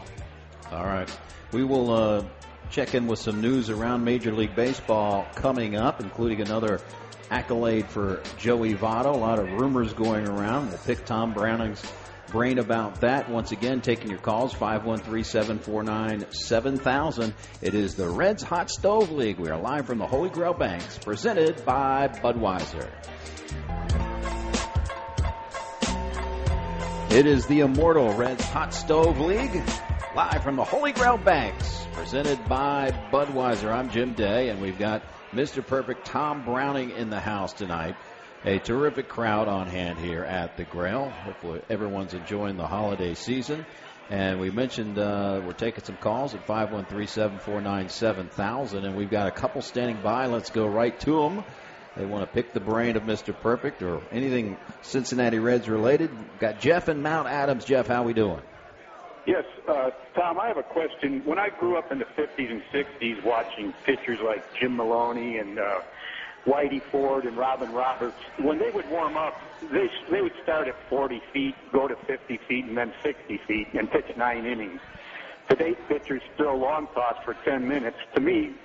All 0.72 0.86
right. 0.86 1.10
We 1.52 1.64
will 1.66 1.90
uh, 1.92 2.24
check 2.72 2.96
in 2.96 3.06
with 3.08 3.20
some 3.20 3.42
news 3.42 3.70
around 3.70 4.06
Major 4.06 4.34
League 4.34 4.56
Baseball 4.56 5.28
coming 5.36 5.76
up, 5.76 6.00
including 6.00 6.40
another 6.42 6.80
accolade 7.30 7.88
for 7.88 8.24
Joey 8.38 8.76
Votto. 8.76 9.14
A 9.14 9.18
lot 9.18 9.40
of 9.40 9.52
rumors 9.52 9.92
going 9.94 10.26
around. 10.28 10.70
We'll 10.70 10.78
pick 10.80 11.06
Tom 11.06 11.34
Browning's 11.34 11.84
brain 12.28 12.60
about 12.60 13.02
that. 13.02 13.30
Once 13.30 13.52
again, 13.52 13.82
taking 13.82 14.10
your 14.10 14.20
calls, 14.20 14.54
513-749-7000. 14.54 17.34
It 17.62 17.76
is 17.76 17.96
the 17.96 18.10
Reds 18.10 18.44
Hot 18.44 18.72
Stove 18.72 19.12
League. 19.12 19.38
We 19.38 19.50
are 19.50 19.60
live 19.60 19.86
from 19.86 19.98
the 19.98 20.08
Holy 20.08 20.30
Grail 20.30 20.54
Banks, 20.54 20.98
presented 20.98 21.66
by 21.66 22.08
Budweiser. 22.08 22.88
It 27.12 27.26
is 27.26 27.46
the 27.48 27.60
Immortal 27.60 28.14
Reds 28.14 28.46
Hot 28.46 28.74
Stove 28.74 29.20
League, 29.20 29.62
live 30.16 30.44
from 30.44 30.56
the 30.56 30.64
Holy 30.64 30.94
Grail 30.94 31.18
Banks, 31.18 31.81
presented 31.94 32.48
by 32.48 32.92
Budweiser. 33.12 33.72
I'm 33.72 33.90
Jim 33.90 34.14
Day, 34.14 34.50
and 34.50 34.62
we've 34.62 34.80
got 34.80 35.04
Mr. 35.34 35.66
Perfect 35.66 36.06
Tom 36.06 36.44
Browning 36.44 36.92
in 36.92 37.10
the 37.10 37.20
house 37.20 37.54
tonight. 37.54 37.96
A 38.46 38.60
terrific 38.60 39.08
crowd 39.08 39.48
on 39.48 39.68
hand 39.68 40.00
here 40.00 40.24
at 40.24 40.58
the 40.58 40.64
Grail. 40.64 41.10
Hopefully, 41.10 41.62
everyone's 41.70 42.14
enjoying 42.14 42.58
the 42.58 42.66
holiday 42.66 43.14
season. 43.14 43.66
And 44.10 44.40
we 44.40 44.50
mentioned 44.50 44.98
uh, 44.98 45.42
we're 45.46 45.54
taking 45.54 45.84
some 45.84 45.98
calls 45.98 46.34
at 46.34 46.46
513 46.48 47.08
749 47.08 47.90
7000, 47.90 48.86
and 48.86 48.96
we've 48.96 49.12
got 49.12 49.28
a 49.28 49.32
couple 49.32 49.62
standing 49.62 50.02
by. 50.02 50.26
Let's 50.26 50.50
go 50.50 50.68
right 50.68 50.98
to 51.02 51.22
them. 51.22 51.44
They 51.96 52.06
want 52.06 52.24
to 52.24 52.34
pick 52.34 52.54
the 52.54 52.62
brain 52.62 52.96
of 52.96 53.04
Mr. 53.04 53.38
Perfect 53.38 53.82
or 53.82 54.02
anything 54.12 54.58
Cincinnati 54.82 55.40
Reds 55.40 55.68
related. 55.68 56.10
Got 56.40 56.60
Jeff 56.62 56.88
and 56.88 57.04
Mount 57.04 57.28
Adams. 57.28 57.66
Jeff, 57.66 57.88
how 57.88 58.04
we 58.04 58.14
doing? 58.14 58.42
Yes, 59.28 59.44
uh, 59.70 59.90
Tom, 60.16 60.40
I 60.40 60.48
have 60.48 60.58
a 60.58 60.64
question. 60.64 61.22
When 61.26 61.38
I 61.38 61.50
grew 61.60 61.78
up 61.78 61.92
in 61.92 62.00
the 62.00 62.06
50s 62.18 62.50
and 62.50 62.62
60s 62.74 63.24
watching 63.24 63.72
pitchers 63.86 64.20
like 64.26 64.44
Jim 64.60 64.76
Maloney 64.76 65.38
and 65.38 65.60
uh, 65.60 65.64
Whitey 66.48 66.82
Ford 66.92 67.26
and 67.26 67.38
Robin 67.38 67.70
Roberts, 67.70 68.18
when 68.40 68.58
they 68.58 68.72
would 68.74 68.90
warm 68.90 69.18
up, 69.18 69.62
they, 69.62 69.88
they 70.12 70.22
would 70.22 70.34
start 70.42 70.68
at 70.68 70.76
40 70.90 71.22
feet, 71.34 71.54
go 71.72 71.88
to 71.88 71.96
50 72.08 72.40
feet, 72.48 72.66
and 72.66 72.76
then 72.76 72.92
60 73.04 73.40
feet, 73.48 73.68
and 73.74 73.92
pitch 73.92 74.10
nine 74.18 74.46
innings. 74.46 74.82
Today's 75.50 75.78
pitchers 75.88 76.24
throw 76.38 76.58
long 76.58 76.88
toss 76.96 77.16
for 77.24 77.36
10 77.46 77.68
minutes. 77.68 77.98
To 78.16 78.22
me, 78.22 78.56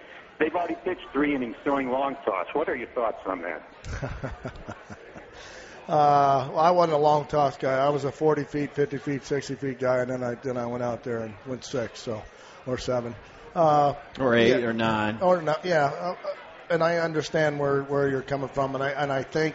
they've 0.41 0.55
already 0.55 0.77
pitched 0.85 1.07
three 1.13 1.35
innings 1.35 1.57
throwing 1.65 1.89
long 1.89 2.17
toss. 2.25 2.47
What 2.55 2.71
are 2.71 2.77
your 2.77 2.89
thoughts 2.95 3.19
on 3.27 3.43
that? 3.43 3.69
Uh, 5.89 6.49
well, 6.51 6.59
I 6.59 6.71
wasn't 6.73 6.95
a 6.95 6.99
long 7.01 7.27
toss 7.27 7.57
guy. 7.57 7.75
I 7.75 7.91
was 7.91 8.05
a 8.05 8.11
40 8.11 8.45
feet, 8.45 8.73
50 8.75 8.99
feet, 8.99 9.25
60 9.25 9.55
feet 9.55 9.79
guy, 9.79 9.99
and 9.99 10.11
then 10.11 10.23
I 10.25 10.35
then 10.35 10.57
I 10.57 10.67
went 10.67 10.83
out 10.83 11.05
there 11.05 11.21
and 11.21 11.35
went 11.47 11.65
six, 11.65 12.01
so 12.01 12.23
or 12.67 12.77
seven, 12.77 13.15
uh, 13.55 13.95
Or 14.19 14.35
eight 14.35 14.49
yeah. 14.49 14.67
or 14.67 14.73
nine. 14.73 15.19
or 15.21 15.41
not. 15.43 15.65
Yeah, 15.65 15.85
uh, 15.85 16.17
and 16.71 16.83
I 16.83 16.99
understand 16.99 17.61
where 17.61 17.83
where 17.83 18.09
you're 18.09 18.23
coming 18.23 18.49
from, 18.49 18.75
and 18.75 18.83
I 18.83 18.91
and 18.91 19.13
I 19.13 19.23
think. 19.23 19.55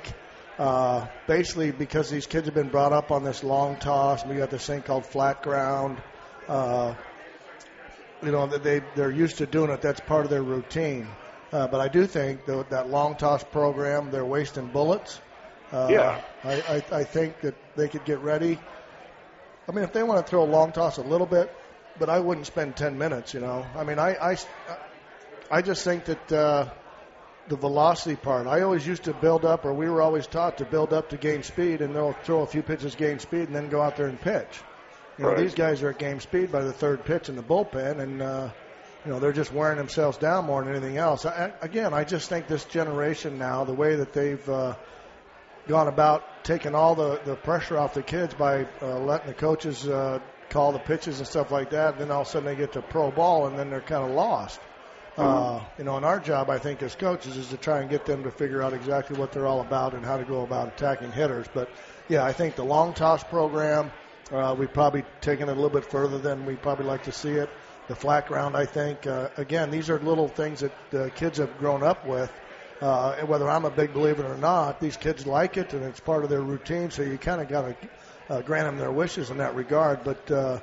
Uh, 0.59 1.07
basically, 1.25 1.71
because 1.71 2.09
these 2.11 2.27
kids 2.27 2.45
have 2.45 2.53
been 2.53 2.69
brought 2.69 2.93
up 2.93 3.09
on 3.09 3.23
this 3.23 3.43
long 3.43 3.77
toss, 3.77 4.23
we 4.25 4.35
got 4.35 4.51
this 4.51 4.67
thing 4.67 4.81
called 4.83 5.03
flat 5.05 5.41
ground. 5.41 5.99
Uh, 6.47 6.93
you 8.21 8.31
know, 8.31 8.45
that 8.45 8.61
they 8.61 8.81
they're 8.95 9.09
used 9.09 9.37
to 9.39 9.47
doing 9.47 9.71
it. 9.71 9.81
That's 9.81 9.99
part 10.01 10.23
of 10.23 10.29
their 10.29 10.43
routine. 10.43 11.07
Uh, 11.51 11.67
but 11.67 11.79
I 11.81 11.87
do 11.87 12.05
think 12.05 12.45
that 12.45 12.69
that 12.69 12.89
long 12.89 13.15
toss 13.15 13.43
program, 13.43 14.11
they're 14.11 14.25
wasting 14.25 14.67
bullets. 14.67 15.19
Uh, 15.71 15.87
Yeah. 15.89 16.21
I, 16.43 16.53
I, 16.53 16.83
I 16.99 17.03
think 17.03 17.41
that 17.41 17.55
they 17.75 17.87
could 17.87 18.03
get 18.05 18.19
ready. 18.19 18.57
I 19.67 19.71
mean, 19.71 19.83
if 19.83 19.93
they 19.93 20.03
want 20.03 20.25
to 20.25 20.29
throw 20.29 20.43
a 20.43 20.51
long 20.51 20.71
toss 20.71 20.97
a 20.97 21.01
little 21.01 21.27
bit, 21.27 21.51
but 21.99 22.09
I 22.09 22.19
wouldn't 22.19 22.47
spend 22.47 22.75
10 22.75 22.97
minutes, 22.97 23.33
you 23.33 23.39
know. 23.39 23.65
I 23.77 23.83
mean, 23.83 23.99
I, 23.99 24.15
I, 24.15 24.35
I 25.49 25.61
just 25.61 25.83
think 25.83 26.05
that 26.05 26.31
uh, 26.31 26.69
the 27.47 27.55
velocity 27.55 28.15
part, 28.15 28.47
I 28.47 28.61
always 28.61 28.85
used 28.85 29.03
to 29.03 29.13
build 29.13 29.45
up, 29.45 29.65
or 29.65 29.73
we 29.73 29.87
were 29.89 30.01
always 30.01 30.25
taught 30.27 30.57
to 30.57 30.65
build 30.65 30.93
up 30.93 31.09
to 31.09 31.17
gain 31.17 31.43
speed, 31.43 31.81
and 31.81 31.95
they'll 31.95 32.13
throw 32.13 32.41
a 32.41 32.47
few 32.47 32.63
pitches, 32.63 32.95
gain 32.95 33.19
speed, 33.19 33.43
and 33.43 33.55
then 33.55 33.69
go 33.69 33.81
out 33.81 33.95
there 33.97 34.07
and 34.07 34.19
pitch. 34.19 34.61
You 35.17 35.25
know, 35.25 35.31
Right. 35.31 35.39
these 35.39 35.53
guys 35.53 35.83
are 35.83 35.89
at 35.89 35.99
game 35.99 36.19
speed 36.19 36.51
by 36.51 36.63
the 36.63 36.73
third 36.73 37.05
pitch 37.05 37.29
in 37.29 37.35
the 37.35 37.43
bullpen, 37.43 37.99
and 37.99 38.21
uh, 38.21 38.49
you 39.05 39.11
know 39.11 39.19
they're 39.19 39.33
just 39.33 39.51
wearing 39.53 39.77
themselves 39.77 40.17
down 40.17 40.45
more 40.45 40.63
than 40.63 40.73
anything 40.73 40.97
else. 40.97 41.25
I, 41.25 41.51
again, 41.61 41.93
I 41.93 42.03
just 42.03 42.29
think 42.29 42.47
this 42.47 42.63
generation 42.65 43.37
now, 43.37 43.63
the 43.63 43.73
way 43.73 43.97
that 43.97 44.13
they've 44.13 44.49
uh, 44.49 44.73
gone 45.67 45.87
about 45.87 46.43
taking 46.43 46.75
all 46.75 46.95
the, 46.95 47.19
the 47.25 47.35
pressure 47.35 47.77
off 47.77 47.93
the 47.93 48.03
kids 48.03 48.33
by 48.33 48.67
uh, 48.81 48.99
letting 48.99 49.27
the 49.27 49.33
coaches 49.33 49.87
uh, 49.87 50.19
call 50.49 50.71
the 50.71 50.79
pitches 50.79 51.19
and 51.19 51.27
stuff 51.27 51.51
like 51.51 51.69
that, 51.71 51.93
and 51.93 52.01
then 52.01 52.11
all 52.11 52.21
of 52.21 52.27
a 52.27 52.29
sudden 52.29 52.45
they 52.45 52.55
get 52.55 52.73
to 52.73 52.81
pro 52.81 53.11
ball, 53.11 53.47
and 53.47 53.57
then 53.57 53.69
they're 53.69 53.81
kind 53.81 54.03
of 54.03 54.11
lost. 54.11 54.59
Uh, 55.17 55.61
you 55.77 55.83
know, 55.83 55.97
and 55.97 56.05
our 56.05 56.19
job, 56.19 56.49
I 56.49 56.57
think, 56.57 56.81
as 56.81 56.95
coaches, 56.95 57.35
is 57.35 57.49
to 57.49 57.57
try 57.57 57.81
and 57.81 57.89
get 57.89 58.05
them 58.05 58.23
to 58.23 58.31
figure 58.31 58.61
out 58.63 58.73
exactly 58.73 59.19
what 59.19 59.31
they're 59.31 59.45
all 59.45 59.61
about 59.61 59.93
and 59.93 60.05
how 60.05 60.17
to 60.17 60.23
go 60.23 60.41
about 60.41 60.69
attacking 60.69 61.11
hitters. 61.11 61.47
But 61.53 61.69
yeah, 62.07 62.23
I 62.23 62.31
think 62.31 62.55
the 62.55 62.63
long 62.63 62.93
toss 62.93 63.23
program, 63.23 63.91
uh, 64.31 64.55
we've 64.57 64.71
probably 64.71 65.03
taken 65.19 65.49
it 65.49 65.51
a 65.51 65.55
little 65.55 65.69
bit 65.69 65.85
further 65.85 66.17
than 66.17 66.45
we 66.45 66.55
probably 66.55 66.85
like 66.85 67.03
to 67.03 67.11
see 67.11 67.31
it. 67.31 67.49
The 67.87 67.95
flat 67.95 68.27
ground, 68.27 68.55
I 68.55 68.65
think, 68.65 69.05
uh, 69.05 69.29
again, 69.37 69.69
these 69.69 69.89
are 69.89 69.99
little 69.99 70.29
things 70.29 70.61
that 70.61 70.93
uh, 70.93 71.09
kids 71.09 71.39
have 71.39 71.57
grown 71.57 71.83
up 71.83 72.07
with. 72.07 72.31
Uh, 72.81 73.15
whether 73.27 73.47
I'm 73.47 73.65
a 73.65 73.69
big 73.69 73.93
believer 73.93 74.25
or 74.25 74.37
not, 74.37 74.79
these 74.79 74.97
kids 74.97 75.27
like 75.27 75.55
it, 75.57 75.73
and 75.73 75.83
it's 75.83 75.99
part 75.99 76.23
of 76.23 76.29
their 76.31 76.41
routine. 76.41 76.89
So 76.89 77.03
you 77.03 77.17
kind 77.19 77.39
of 77.39 77.47
got 77.47 77.61
to 77.61 77.75
uh, 78.29 78.41
grant 78.41 78.65
them 78.65 78.77
their 78.77 78.91
wishes 78.91 79.29
in 79.29 79.37
that 79.37 79.53
regard. 79.55 80.03
But 80.03 80.31
uh, 80.31 80.59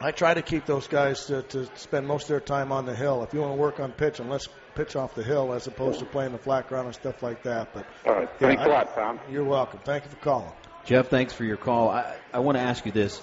I 0.00 0.12
try 0.12 0.32
to 0.32 0.40
keep 0.40 0.64
those 0.64 0.88
guys 0.88 1.26
to, 1.26 1.42
to 1.42 1.68
spend 1.76 2.06
most 2.06 2.22
of 2.24 2.28
their 2.28 2.40
time 2.40 2.72
on 2.72 2.86
the 2.86 2.94
hill. 2.96 3.22
If 3.22 3.34
you 3.34 3.40
want 3.40 3.52
to 3.52 3.56
work 3.58 3.80
on 3.80 3.92
pitching, 3.92 4.30
let's 4.30 4.48
pitch 4.74 4.96
off 4.96 5.14
the 5.14 5.22
hill 5.22 5.52
as 5.52 5.66
opposed 5.66 5.98
to 5.98 6.06
playing 6.06 6.32
the 6.32 6.38
flat 6.38 6.68
ground 6.68 6.86
and 6.86 6.94
stuff 6.94 7.22
like 7.22 7.42
that. 7.42 7.72
But 7.74 7.86
All 8.06 8.14
right. 8.14 8.28
Yeah, 8.40 8.48
Thanks 8.48 8.62
I- 8.62 8.66
a 8.66 8.68
lot, 8.68 8.94
Tom. 8.94 9.20
you're 9.30 9.44
welcome. 9.44 9.80
Thank 9.84 10.04
you 10.04 10.10
for 10.10 10.16
calling. 10.16 10.52
Jeff, 10.86 11.08
thanks 11.08 11.34
for 11.34 11.44
your 11.44 11.56
call. 11.58 11.90
I, 11.90 12.16
I 12.32 12.38
want 12.38 12.56
to 12.56 12.62
ask 12.62 12.86
you 12.86 12.92
this, 12.92 13.20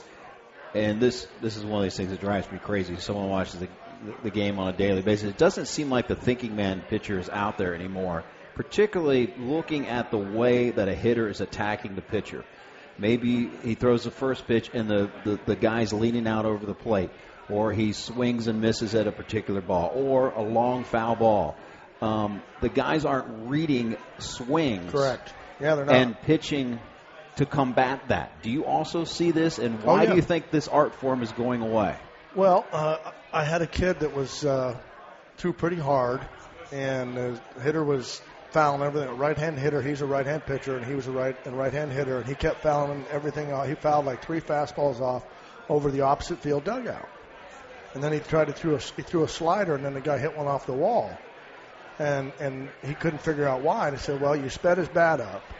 and 0.75 0.99
this 0.99 1.27
this 1.41 1.55
is 1.57 1.63
one 1.63 1.77
of 1.79 1.83
these 1.83 1.95
things 1.95 2.11
that 2.11 2.19
drives 2.19 2.51
me 2.51 2.59
crazy. 2.59 2.95
Someone 2.97 3.29
watches 3.29 3.59
the, 3.59 3.69
the 4.23 4.29
game 4.29 4.59
on 4.59 4.67
a 4.73 4.77
daily 4.77 5.01
basis. 5.01 5.29
It 5.29 5.37
doesn't 5.37 5.67
seem 5.67 5.89
like 5.89 6.07
the 6.07 6.15
thinking 6.15 6.55
man 6.55 6.81
pitcher 6.89 7.19
is 7.19 7.29
out 7.29 7.57
there 7.57 7.73
anymore, 7.75 8.23
particularly 8.55 9.33
looking 9.37 9.87
at 9.87 10.11
the 10.11 10.17
way 10.17 10.71
that 10.71 10.87
a 10.87 10.95
hitter 10.95 11.27
is 11.29 11.41
attacking 11.41 11.95
the 11.95 12.01
pitcher. 12.01 12.43
Maybe 12.97 13.49
he 13.63 13.75
throws 13.75 14.03
the 14.03 14.11
first 14.11 14.45
pitch 14.47 14.69
and 14.73 14.87
the, 14.89 15.11
the, 15.25 15.39
the 15.45 15.55
guy's 15.55 15.91
leaning 15.93 16.27
out 16.27 16.45
over 16.45 16.65
the 16.65 16.75
plate, 16.75 17.09
or 17.49 17.71
he 17.73 17.91
swings 17.93 18.47
and 18.47 18.61
misses 18.61 18.93
at 18.95 19.07
a 19.07 19.11
particular 19.11 19.61
ball, 19.61 19.91
or 19.95 20.29
a 20.31 20.41
long 20.41 20.83
foul 20.83 21.15
ball. 21.15 21.55
Um, 22.01 22.41
the 22.61 22.69
guys 22.69 23.05
aren't 23.05 23.49
reading 23.49 23.95
swings 24.19 24.91
Correct. 24.91 25.33
Yeah, 25.59 25.75
they're 25.75 25.85
not. 25.85 25.95
and 25.95 26.19
pitching 26.21 26.79
to 27.37 27.45
combat 27.45 28.09
that. 28.09 28.41
Do 28.43 28.51
you 28.51 28.65
also 28.65 29.05
see 29.05 29.31
this, 29.31 29.57
and 29.57 29.79
Oh, 29.83 29.87
why 29.87 30.03
yeah. 30.03 30.09
do 30.11 30.15
you 30.17 30.21
think 30.21 30.51
this 30.51 30.67
art 30.67 30.93
form 30.95 31.23
is 31.23 31.31
going 31.31 31.61
away? 31.61 31.95
Well, 32.35 32.65
uh, 32.71 32.97
I 33.35 33.43
had 33.43 33.63
a 33.63 33.67
kid 33.67 34.01
that 34.01 34.13
was 34.13 34.45
uh, 34.45 34.77
threw 35.37 35.53
pretty 35.53 35.79
hard, 35.79 36.27
and 36.71 37.17
the 37.17 37.41
hitter 37.63 37.83
was 37.83 38.21
fouling 38.51 38.83
everything. 38.83 39.09
A 39.09 39.13
right-hand 39.13 39.57
hitter, 39.57 39.81
he's 39.81 40.01
a 40.01 40.05
right-hand 40.05 40.45
pitcher, 40.45 40.77
and 40.77 40.85
he 40.85 40.93
was 40.93 41.07
a 41.07 41.11
right 41.11 41.35
and 41.43 41.57
right-hand 41.57 41.91
hitter, 41.91 42.19
and 42.19 42.29
he 42.29 42.35
kept 42.35 42.61
fouling 42.61 43.07
everything. 43.09 43.51
Off. 43.51 43.67
He 43.67 43.73
fouled 43.73 44.05
like 44.05 44.21
three 44.21 44.39
fastballs 44.39 45.01
off 45.01 45.23
over 45.67 45.89
the 45.89 46.01
opposite 46.01 46.43
field 46.43 46.63
dugout, 46.63 47.09
and 47.95 48.03
then 48.03 48.13
he 48.13 48.19
tried 48.19 48.45
to 48.45 48.53
throw 48.53 48.75
a, 48.75 48.79
he 48.95 49.01
threw 49.01 49.23
a 49.23 49.27
slider, 49.27 49.73
and 49.73 49.83
then 49.83 49.95
the 49.95 50.01
guy 50.01 50.19
hit 50.19 50.37
one 50.37 50.45
off 50.45 50.67
the 50.67 50.75
wall, 50.75 51.19
and 51.97 52.33
and 52.39 52.69
he 52.83 52.93
couldn't 52.93 53.23
figure 53.23 53.49
out 53.49 53.63
why. 53.63 53.87
And 53.87 53.97
he 53.97 54.03
said, 54.03 54.19
"Well, 54.21 54.35
you 54.35 54.49
sped 54.49 54.77
his 54.77 54.89
bat 54.89 55.19
up." 55.19 55.55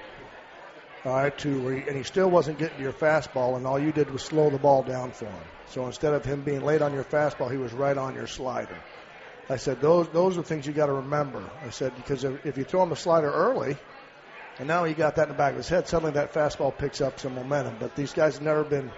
All 1.05 1.13
right, 1.13 1.37
to 1.39 1.61
where 1.61 1.75
he, 1.75 1.87
and 1.87 1.97
he 1.97 2.03
still 2.03 2.29
wasn't 2.29 2.57
getting 2.59 2.77
to 2.77 2.83
your 2.83 2.93
fastball, 2.93 3.57
and 3.57 3.67
all 3.67 3.79
you 3.79 3.91
did 3.91 4.09
was 4.09 4.23
slow 4.23 4.49
the 4.49 4.57
ball 4.57 4.83
down 4.83 5.11
for 5.11 5.25
him. 5.25 5.43
So 5.67 5.85
instead 5.85 6.13
of 6.13 6.23
him 6.23 6.41
being 6.43 6.61
late 6.61 6.81
on 6.81 6.93
your 6.93 7.03
fastball, 7.03 7.51
he 7.51 7.57
was 7.57 7.73
right 7.73 7.97
on 7.97 8.15
your 8.15 8.27
slider. 8.27 8.77
I 9.49 9.57
said 9.57 9.81
those 9.81 10.07
those 10.09 10.37
are 10.37 10.43
things 10.43 10.65
you 10.65 10.73
got 10.73 10.85
to 10.85 10.93
remember. 10.93 11.43
I 11.65 11.69
said 11.69 11.95
because 11.95 12.23
if, 12.23 12.45
if 12.45 12.57
you 12.57 12.63
throw 12.63 12.83
him 12.83 12.89
the 12.89 12.95
slider 12.95 13.29
early, 13.29 13.75
and 14.59 14.67
now 14.67 14.83
he 14.85 14.93
got 14.93 15.15
that 15.15 15.23
in 15.23 15.29
the 15.29 15.37
back 15.37 15.51
of 15.51 15.57
his 15.57 15.67
head, 15.67 15.87
suddenly 15.87 16.13
that 16.13 16.33
fastball 16.33 16.77
picks 16.77 17.01
up 17.01 17.19
some 17.19 17.35
momentum. 17.35 17.75
But 17.79 17.95
these 17.95 18.13
guys 18.13 18.35
have 18.35 18.43
never 18.43 18.63
been. 18.63 18.91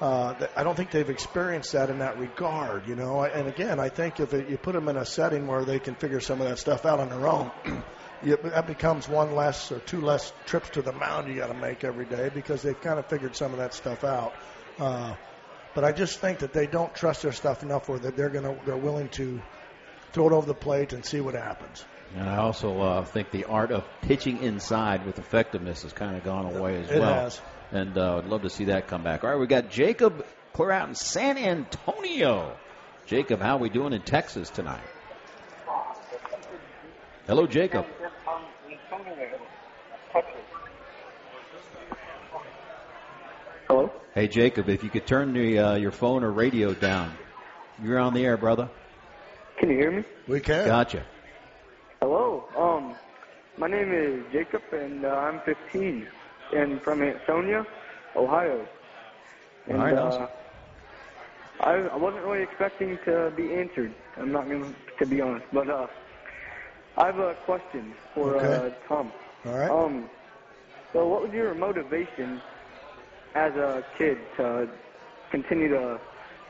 Uh, 0.00 0.46
I 0.56 0.62
don't 0.62 0.76
think 0.76 0.92
they've 0.92 1.10
experienced 1.10 1.72
that 1.72 1.90
in 1.90 1.98
that 1.98 2.18
regard, 2.18 2.86
you 2.86 2.94
know. 2.94 3.24
And 3.24 3.48
again, 3.48 3.80
I 3.80 3.88
think 3.88 4.20
if 4.20 4.32
it, 4.32 4.48
you 4.48 4.56
put 4.56 4.74
them 4.74 4.88
in 4.88 4.96
a 4.96 5.04
setting 5.04 5.48
where 5.48 5.64
they 5.64 5.80
can 5.80 5.96
figure 5.96 6.20
some 6.20 6.40
of 6.40 6.48
that 6.48 6.58
stuff 6.58 6.86
out 6.86 7.00
on 7.00 7.08
their 7.08 7.26
own, 7.26 7.50
you, 8.24 8.36
that 8.42 8.66
becomes 8.66 9.08
one 9.08 9.34
less 9.34 9.70
or 9.72 9.78
two 9.80 10.00
less 10.00 10.32
trips 10.46 10.70
to 10.70 10.82
the 10.82 10.92
mound 10.92 11.28
you 11.28 11.36
got 11.36 11.48
to 11.48 11.54
make 11.54 11.84
every 11.84 12.04
day 12.06 12.30
because 12.32 12.62
they've 12.62 12.80
kind 12.80 12.98
of 12.98 13.06
figured 13.06 13.36
some 13.36 13.52
of 13.52 13.58
that 13.58 13.74
stuff 13.74 14.04
out. 14.04 14.34
Uh, 14.78 15.14
but 15.74 15.84
I 15.84 15.92
just 15.92 16.20
think 16.20 16.40
that 16.40 16.52
they 16.52 16.66
don't 16.66 16.94
trust 16.94 17.22
their 17.22 17.32
stuff 17.32 17.62
enough 17.62 17.88
where 17.88 17.98
that 17.98 18.16
they're 18.16 18.30
going 18.30 18.44
to 18.44 18.64
they're 18.64 18.76
willing 18.76 19.08
to 19.10 19.40
throw 20.12 20.26
it 20.28 20.32
over 20.32 20.46
the 20.46 20.54
plate 20.54 20.92
and 20.92 21.04
see 21.04 21.20
what 21.20 21.34
happens. 21.34 21.84
And 22.16 22.28
I 22.28 22.38
also 22.38 22.80
uh, 22.80 23.04
think 23.04 23.30
the 23.30 23.44
art 23.44 23.70
of 23.70 23.84
pitching 24.00 24.42
inside 24.42 25.04
with 25.04 25.18
effectiveness 25.18 25.82
has 25.82 25.92
kind 25.92 26.16
of 26.16 26.24
gone 26.24 26.46
away 26.56 26.76
as 26.82 26.90
It 26.90 27.00
well. 27.00 27.14
has. 27.14 27.40
And 27.70 27.98
uh, 27.98 28.18
I'd 28.18 28.24
love 28.24 28.42
to 28.42 28.50
see 28.50 28.64
that 28.66 28.86
come 28.88 29.02
back. 29.04 29.24
All 29.24 29.30
right, 29.30 29.38
we 29.38 29.46
got 29.46 29.68
Jacob 29.70 30.24
clear 30.54 30.70
out 30.70 30.88
in 30.88 30.94
San 30.94 31.36
Antonio. 31.36 32.56
Jacob, 33.06 33.40
how 33.40 33.56
are 33.56 33.60
we 33.60 33.68
doing 33.68 33.92
in 33.92 34.00
Texas 34.02 34.48
tonight? 34.48 34.80
Hello, 37.28 37.46
Jacob. 37.46 37.84
Hello? 43.68 43.92
Hey, 44.14 44.28
Jacob, 44.28 44.70
if 44.70 44.82
you 44.82 44.88
could 44.88 45.06
turn 45.06 45.34
the, 45.34 45.58
uh, 45.58 45.74
your 45.74 45.90
phone 45.90 46.24
or 46.24 46.32
radio 46.32 46.72
down. 46.72 47.18
You're 47.82 47.98
on 47.98 48.14
the 48.14 48.24
air, 48.24 48.38
brother. 48.38 48.70
Can 49.60 49.68
you 49.68 49.76
hear 49.76 49.90
me? 49.90 50.04
We 50.26 50.40
can. 50.40 50.64
Gotcha. 50.64 51.04
Hello. 52.00 52.48
Um, 52.56 52.96
my 53.58 53.68
name 53.68 53.92
is 53.92 54.32
Jacob, 54.32 54.62
and 54.72 55.04
uh, 55.04 55.08
I'm 55.08 55.42
15, 55.44 56.06
and 56.54 56.80
from 56.80 57.02
Ansonia, 57.02 57.66
Ohio. 58.16 58.66
And, 59.68 59.76
All 59.76 59.84
right, 59.84 59.98
awesome. 59.98 60.22
uh, 61.60 61.64
I, 61.64 61.74
I 61.92 61.96
wasn't 61.96 62.24
really 62.24 62.42
expecting 62.42 62.96
to 63.04 63.30
be 63.36 63.52
answered. 63.52 63.94
I'm 64.16 64.32
not 64.32 64.46
going 64.46 64.74
to 64.98 65.06
be 65.06 65.20
honest, 65.20 65.44
but 65.52 65.68
uh, 65.68 65.88
I 66.98 67.06
have 67.06 67.18
a 67.20 67.34
question 67.46 67.94
for 68.12 68.36
Okay. 68.36 68.66
uh, 68.66 68.70
Tom. 68.88 69.12
All 69.46 69.52
right. 69.56 69.70
Um, 69.70 70.10
so 70.92 71.06
what 71.06 71.22
was 71.22 71.32
your 71.32 71.54
motivation 71.54 72.40
as 73.36 73.54
a 73.54 73.84
kid 73.96 74.18
to 74.36 74.68
continue 75.30 75.68
to 75.68 76.00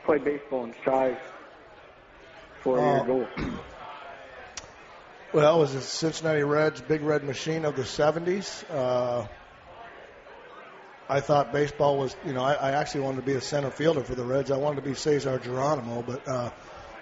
play 0.05 0.17
baseball 0.17 0.63
and 0.63 0.73
strive 0.81 1.17
for 2.63 2.79
Uh, 2.79 2.95
your 2.97 3.05
goal? 3.05 3.27
Well, 5.33 5.57
it 5.57 5.59
was 5.59 5.73
the 5.75 5.81
Cincinnati 5.81 6.41
Reds, 6.41 6.81
big 6.81 7.03
red 7.03 7.23
machine 7.23 7.63
of 7.65 7.75
the 7.75 7.83
70s. 7.83 8.63
Uh, 8.71 9.27
I 11.07 11.19
thought 11.19 11.53
baseball 11.53 11.99
was, 11.99 12.15
you 12.25 12.33
know, 12.33 12.41
I, 12.43 12.53
I 12.53 12.71
actually 12.71 13.01
wanted 13.01 13.17
to 13.17 13.25
be 13.27 13.33
a 13.33 13.41
center 13.41 13.69
fielder 13.69 14.01
for 14.03 14.15
the 14.15 14.23
Reds. 14.23 14.49
I 14.49 14.57
wanted 14.57 14.77
to 14.77 14.89
be 14.89 14.95
Cesar 14.95 15.37
Geronimo, 15.37 16.01
but 16.01 16.27
uh, 16.27 16.49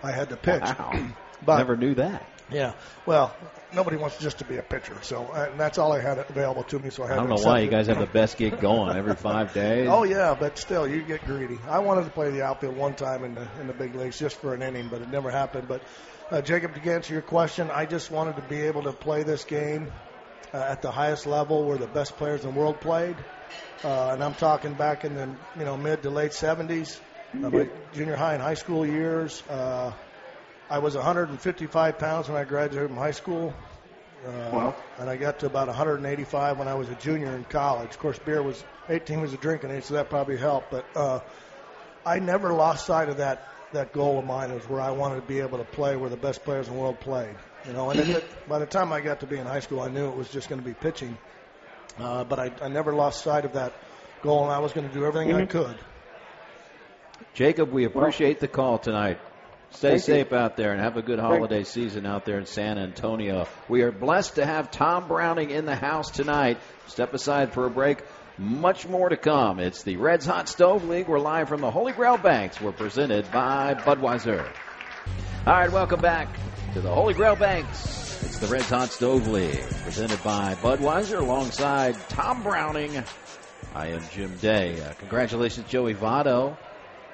I 0.03 0.11
had 0.11 0.29
to 0.29 0.35
pitch. 0.37 0.61
Wow. 0.63 0.91
But 1.45 1.57
Never 1.57 1.77
knew 1.77 1.93
that. 1.93 2.25
Yeah, 2.49 2.73
well, 3.05 3.35
nobody 3.73 3.97
wants 3.97 4.17
just 4.17 4.39
to 4.39 4.45
be 4.45 4.57
a 4.57 4.63
pitcher, 4.63 4.97
so 5.01 5.27
uh, 5.27 5.47
and 5.51 5.59
that's 5.59 5.77
all 5.77 5.91
I 5.91 5.99
had 6.01 6.17
available 6.17 6.63
to 6.63 6.79
me. 6.79 6.89
So 6.89 7.03
I 7.03 7.11
I 7.11 7.15
don't 7.15 7.27
to 7.29 7.35
know 7.35 7.41
why 7.41 7.59
you 7.59 7.69
guys 7.69 7.87
have 7.87 7.99
the 7.99 8.05
best 8.05 8.37
gig 8.37 8.59
going 8.59 8.95
every 8.95 9.15
five 9.15 9.53
days. 9.53 9.87
Oh 9.89 10.03
yeah, 10.03 10.35
but 10.39 10.57
still, 10.57 10.87
you 10.87 11.03
get 11.03 11.25
greedy. 11.25 11.59
I 11.67 11.79
wanted 11.79 12.05
to 12.05 12.11
play 12.11 12.31
the 12.31 12.43
outfield 12.43 12.75
one 12.77 12.93
time 12.93 13.25
in 13.25 13.35
the 13.35 13.47
in 13.59 13.67
the 13.67 13.73
big 13.73 13.95
leagues 13.95 14.17
just 14.17 14.39
for 14.39 14.53
an 14.53 14.61
inning, 14.61 14.87
but 14.89 15.01
it 15.01 15.09
never 15.09 15.29
happened. 15.29 15.67
But 15.67 15.81
uh, 16.31 16.41
Jacob, 16.41 16.73
to 16.75 16.91
answer 16.91 17.13
your 17.13 17.21
question, 17.21 17.69
I 17.69 17.85
just 17.85 18.11
wanted 18.11 18.37
to 18.37 18.41
be 18.43 18.61
able 18.61 18.83
to 18.83 18.93
play 18.93 19.23
this 19.23 19.43
game 19.43 19.91
uh, 20.53 20.57
at 20.57 20.81
the 20.81 20.91
highest 20.91 21.25
level 21.27 21.65
where 21.65 21.77
the 21.77 21.87
best 21.87 22.15
players 22.17 22.45
in 22.45 22.53
the 22.53 22.57
world 22.57 22.79
played. 22.79 23.17
Uh, 23.83 24.11
and 24.11 24.23
I'm 24.23 24.33
talking 24.33 24.73
back 24.73 25.03
in 25.03 25.15
the 25.15 25.35
you 25.57 25.65
know 25.65 25.75
mid 25.75 26.01
to 26.03 26.09
late 26.09 26.31
70s, 26.31 26.99
uh, 27.43 27.49
my 27.49 27.67
junior 27.93 28.15
high 28.15 28.33
and 28.35 28.41
high 28.41 28.55
school 28.55 28.85
years. 28.85 29.43
Uh, 29.49 29.91
I 30.69 30.79
was 30.79 30.95
155 30.95 31.97
pounds 31.97 32.27
when 32.27 32.37
I 32.37 32.43
graduated 32.43 32.89
from 32.89 32.97
high 32.97 33.11
school. 33.11 33.53
Uh, 34.25 34.49
Wow. 34.51 34.75
And 34.99 35.09
I 35.09 35.15
got 35.15 35.39
to 35.39 35.45
about 35.45 35.67
185 35.67 36.57
when 36.57 36.67
I 36.67 36.73
was 36.73 36.89
a 36.89 36.95
junior 36.95 37.35
in 37.35 37.43
college. 37.45 37.91
Of 37.91 37.99
course, 37.99 38.19
beer 38.19 38.41
was 38.41 38.63
18 38.89 39.21
was 39.21 39.33
a 39.33 39.37
drinking 39.37 39.71
age, 39.71 39.83
so 39.83 39.93
that 39.93 40.09
probably 40.09 40.37
helped. 40.37 40.71
But 40.71 40.85
uh, 40.95 41.19
I 42.05 42.19
never 42.19 42.53
lost 42.53 42.85
sight 42.85 43.09
of 43.09 43.17
that 43.17 43.47
that 43.73 43.91
goal 43.91 44.17
of 44.17 44.25
mine 44.25 44.49
is 44.51 44.63
where 44.69 44.79
I 44.79 44.91
wanted 44.91 45.15
to 45.17 45.27
be 45.27 45.39
able 45.39 45.57
to 45.57 45.65
play 45.65 45.97
where 45.97 46.09
the 46.09 46.15
best 46.17 46.43
players 46.45 46.67
in 46.67 46.73
the 46.73 46.79
world 46.79 46.99
played. 47.01 47.35
You 47.65 47.73
know, 47.73 47.89
and 47.89 47.99
it, 47.99 48.23
by 48.47 48.59
the 48.59 48.65
time 48.65 48.93
I 48.93 49.01
got 49.01 49.19
to 49.19 49.27
be 49.27 49.37
in 49.37 49.45
high 49.45 49.59
school, 49.59 49.81
I 49.81 49.89
knew 49.89 50.07
it 50.07 50.15
was 50.15 50.29
just 50.29 50.47
going 50.47 50.61
to 50.61 50.65
be 50.65 50.73
pitching. 50.73 51.17
Uh, 51.99 52.23
but 52.23 52.39
I, 52.39 52.51
I 52.61 52.69
never 52.69 52.93
lost 52.93 53.23
sight 53.23 53.43
of 53.43 53.53
that 53.53 53.73
goal, 54.21 54.43
and 54.43 54.53
I 54.53 54.59
was 54.59 54.71
going 54.71 54.87
to 54.87 54.93
do 54.93 55.05
everything 55.05 55.33
I 55.33 55.45
could. 55.45 55.75
Jacob, 57.33 57.71
we 57.71 57.83
appreciate 57.83 58.39
the 58.39 58.47
call 58.47 58.77
tonight. 58.77 59.19
Stay 59.71 59.89
Thank 59.89 60.07
you. 60.07 60.13
safe 60.13 60.33
out 60.33 60.57
there 60.57 60.71
and 60.71 60.81
have 60.81 60.97
a 60.97 61.01
good 61.01 61.19
holiday 61.19 61.63
season 61.63 62.05
out 62.05 62.25
there 62.25 62.39
in 62.39 62.45
San 62.45 62.77
Antonio. 62.77 63.47
We 63.67 63.83
are 63.83 63.91
blessed 63.91 64.35
to 64.35 64.45
have 64.45 64.71
Tom 64.71 65.07
Browning 65.07 65.51
in 65.51 65.65
the 65.65 65.75
house 65.75 66.09
tonight. 66.09 66.57
Step 66.87 67.13
aside 67.13 67.53
for 67.53 67.65
a 67.65 67.69
break. 67.69 67.99
Much 68.39 68.87
more 68.87 69.09
to 69.09 69.17
come. 69.17 69.59
It's 69.59 69.83
the 69.83 69.97
Reds 69.97 70.25
Hot 70.25 70.47
Stove 70.47 70.85
League. 70.87 71.07
We're 71.07 71.19
live 71.19 71.49
from 71.49 71.61
the 71.61 71.69
Holy 71.71 71.91
Grail 71.91 72.17
Banks. 72.17 72.61
We're 72.61 72.71
presented 72.71 73.29
by 73.31 73.73
Budweiser. 73.75 74.47
All 75.45 75.53
right, 75.53 75.71
welcome 75.71 75.99
back 76.01 76.27
to 76.73 76.81
the 76.81 76.89
Holy 76.93 77.13
Grail 77.13 77.35
Banks. 77.35 78.23
It's 78.23 78.39
the 78.39 78.47
Reds 78.47 78.69
Hot 78.69 78.89
Stove 78.89 79.27
League, 79.27 79.63
presented 79.83 80.23
by 80.23 80.55
Budweiser, 80.55 81.19
alongside 81.19 81.95
Tom 82.09 82.41
Browning. 82.43 83.03
I 83.75 83.87
am 83.87 84.01
Jim 84.11 84.35
Day. 84.37 84.81
Uh, 84.81 84.93
congratulations, 84.93 85.67
Joey 85.69 85.93
Votto. 85.93 86.57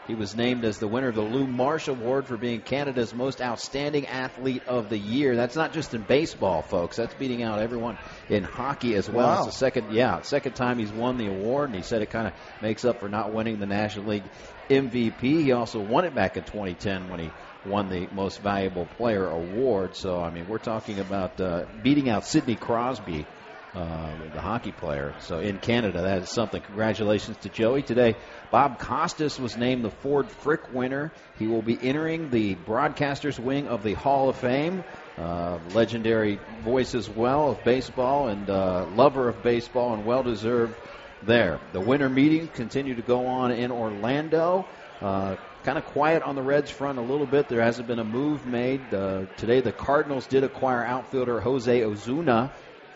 He 0.08 0.16
was 0.16 0.36
named 0.36 0.66
as 0.66 0.80
the 0.80 0.88
winner 0.88 1.08
of 1.08 1.16
the 1.16 1.22
Lou 1.22 1.48
Marsh 1.48 1.88
Award 1.88 2.28
for 2.28 2.36
being 2.36 2.60
Canada's 2.60 3.14
most 3.14 3.42
outstanding 3.42 4.06
athlete 4.08 4.64
of 4.68 4.90
the 4.90 4.98
year. 4.98 5.36
That's 5.36 5.56
not 5.56 5.72
just 5.72 5.94
in 5.94 6.02
baseball, 6.02 6.62
folks. 6.62 6.98
That's 6.98 7.14
beating 7.14 7.42
out 7.42 7.60
everyone 7.60 7.98
in 8.28 8.44
hockey 8.44 8.96
as 8.96 9.10
well. 9.10 9.28
Wow. 9.28 9.38
It's 9.38 9.54
the 9.54 9.60
second, 9.60 9.94
yeah, 9.94 10.22
second 10.22 10.54
time 10.54 10.78
he's 10.78 10.92
won 10.92 11.18
the 11.18 11.28
award, 11.28 11.70
and 11.70 11.76
he 11.76 11.84
said 11.84 12.02
it 12.02 12.10
kind 12.10 12.28
of 12.28 12.34
makes 12.62 12.84
up 12.84 13.00
for 13.00 13.08
not 13.08 13.34
winning 13.34 13.60
the 13.60 13.66
National 13.66 14.08
League 14.08 14.24
MVP. 14.70 15.22
He 15.22 15.54
also 15.54 15.80
won 15.80 16.04
it 16.04 16.14
back 16.14 16.36
in 16.36 16.44
2010 16.44 17.10
when 17.10 17.22
he 17.22 17.30
won 17.66 17.90
the 17.90 18.08
Most 18.12 18.42
Valuable 18.42 18.86
Player 18.86 19.26
award. 19.26 19.96
So, 19.96 20.20
I 20.20 20.32
mean, 20.32 20.48
we're 20.50 20.58
talking 20.58 21.00
about 21.00 21.40
uh, 21.40 21.64
beating 21.82 22.10
out 22.10 22.26
Sidney 22.26 22.56
Crosby 22.56 23.26
uh, 23.74 24.12
the 24.34 24.42
hockey 24.42 24.72
player. 24.72 25.16
So 25.20 25.40
in 25.40 25.58
Canada, 25.58 26.02
that 26.04 26.24
is 26.24 26.30
something. 26.30 26.62
Congratulations 26.62 27.38
to 27.38 27.50
Joey. 27.50 27.82
Today, 27.82 28.16
Bob 28.52 28.80
Costas 28.80 29.40
was 29.40 29.58
named 29.58 29.84
the 29.84 29.90
Ford 29.90 30.30
Frick 30.30 30.74
winner. 30.74 31.12
He 31.40 31.48
will 31.48 31.62
be 31.62 31.78
entering 31.82 32.30
the 32.30 32.56
broadcasters 32.56 33.40
wing 33.40 33.68
of 33.68 33.84
the 33.84 33.94
Hall 33.94 34.30
of 34.30 34.36
Fame. 34.36 34.84
Uh, 35.18 35.60
legendary 35.74 36.40
voice 36.64 36.96
as 36.96 37.08
well 37.08 37.52
of 37.52 37.64
baseball 37.64 38.30
and 38.30 38.50
uh, 38.50 38.86
lover 38.96 39.30
of 39.30 39.44
baseball 39.44 39.94
and 39.94 40.06
well 40.06 40.24
deserved 40.24 40.76
there. 41.22 41.60
The 41.72 41.80
winter 41.80 42.10
meetings 42.10 42.50
continue 42.54 42.96
to 42.96 43.02
go 43.02 43.28
on 43.28 43.52
in 43.52 43.72
Orlando. 43.72 44.68
Uh, 45.02 45.36
kind 45.64 45.78
of 45.78 45.86
quiet 45.86 46.24
on 46.24 46.36
the 46.36 46.42
Reds 46.42 46.72
front 46.72 46.98
a 46.98 47.02
little 47.02 47.26
bit. 47.26 47.48
There 47.48 47.62
hasn't 47.62 47.88
been 47.88 48.00
a 48.00 48.04
move 48.04 48.46
made. 48.46 48.82
Uh, 48.94 49.26
today, 49.38 49.62
the 49.62 49.72
Cardinals 49.72 50.28
did 50.28 50.44
acquire 50.44 50.84
outfielder 50.84 51.40
Jose 51.40 51.82
Ozuna 51.82 52.52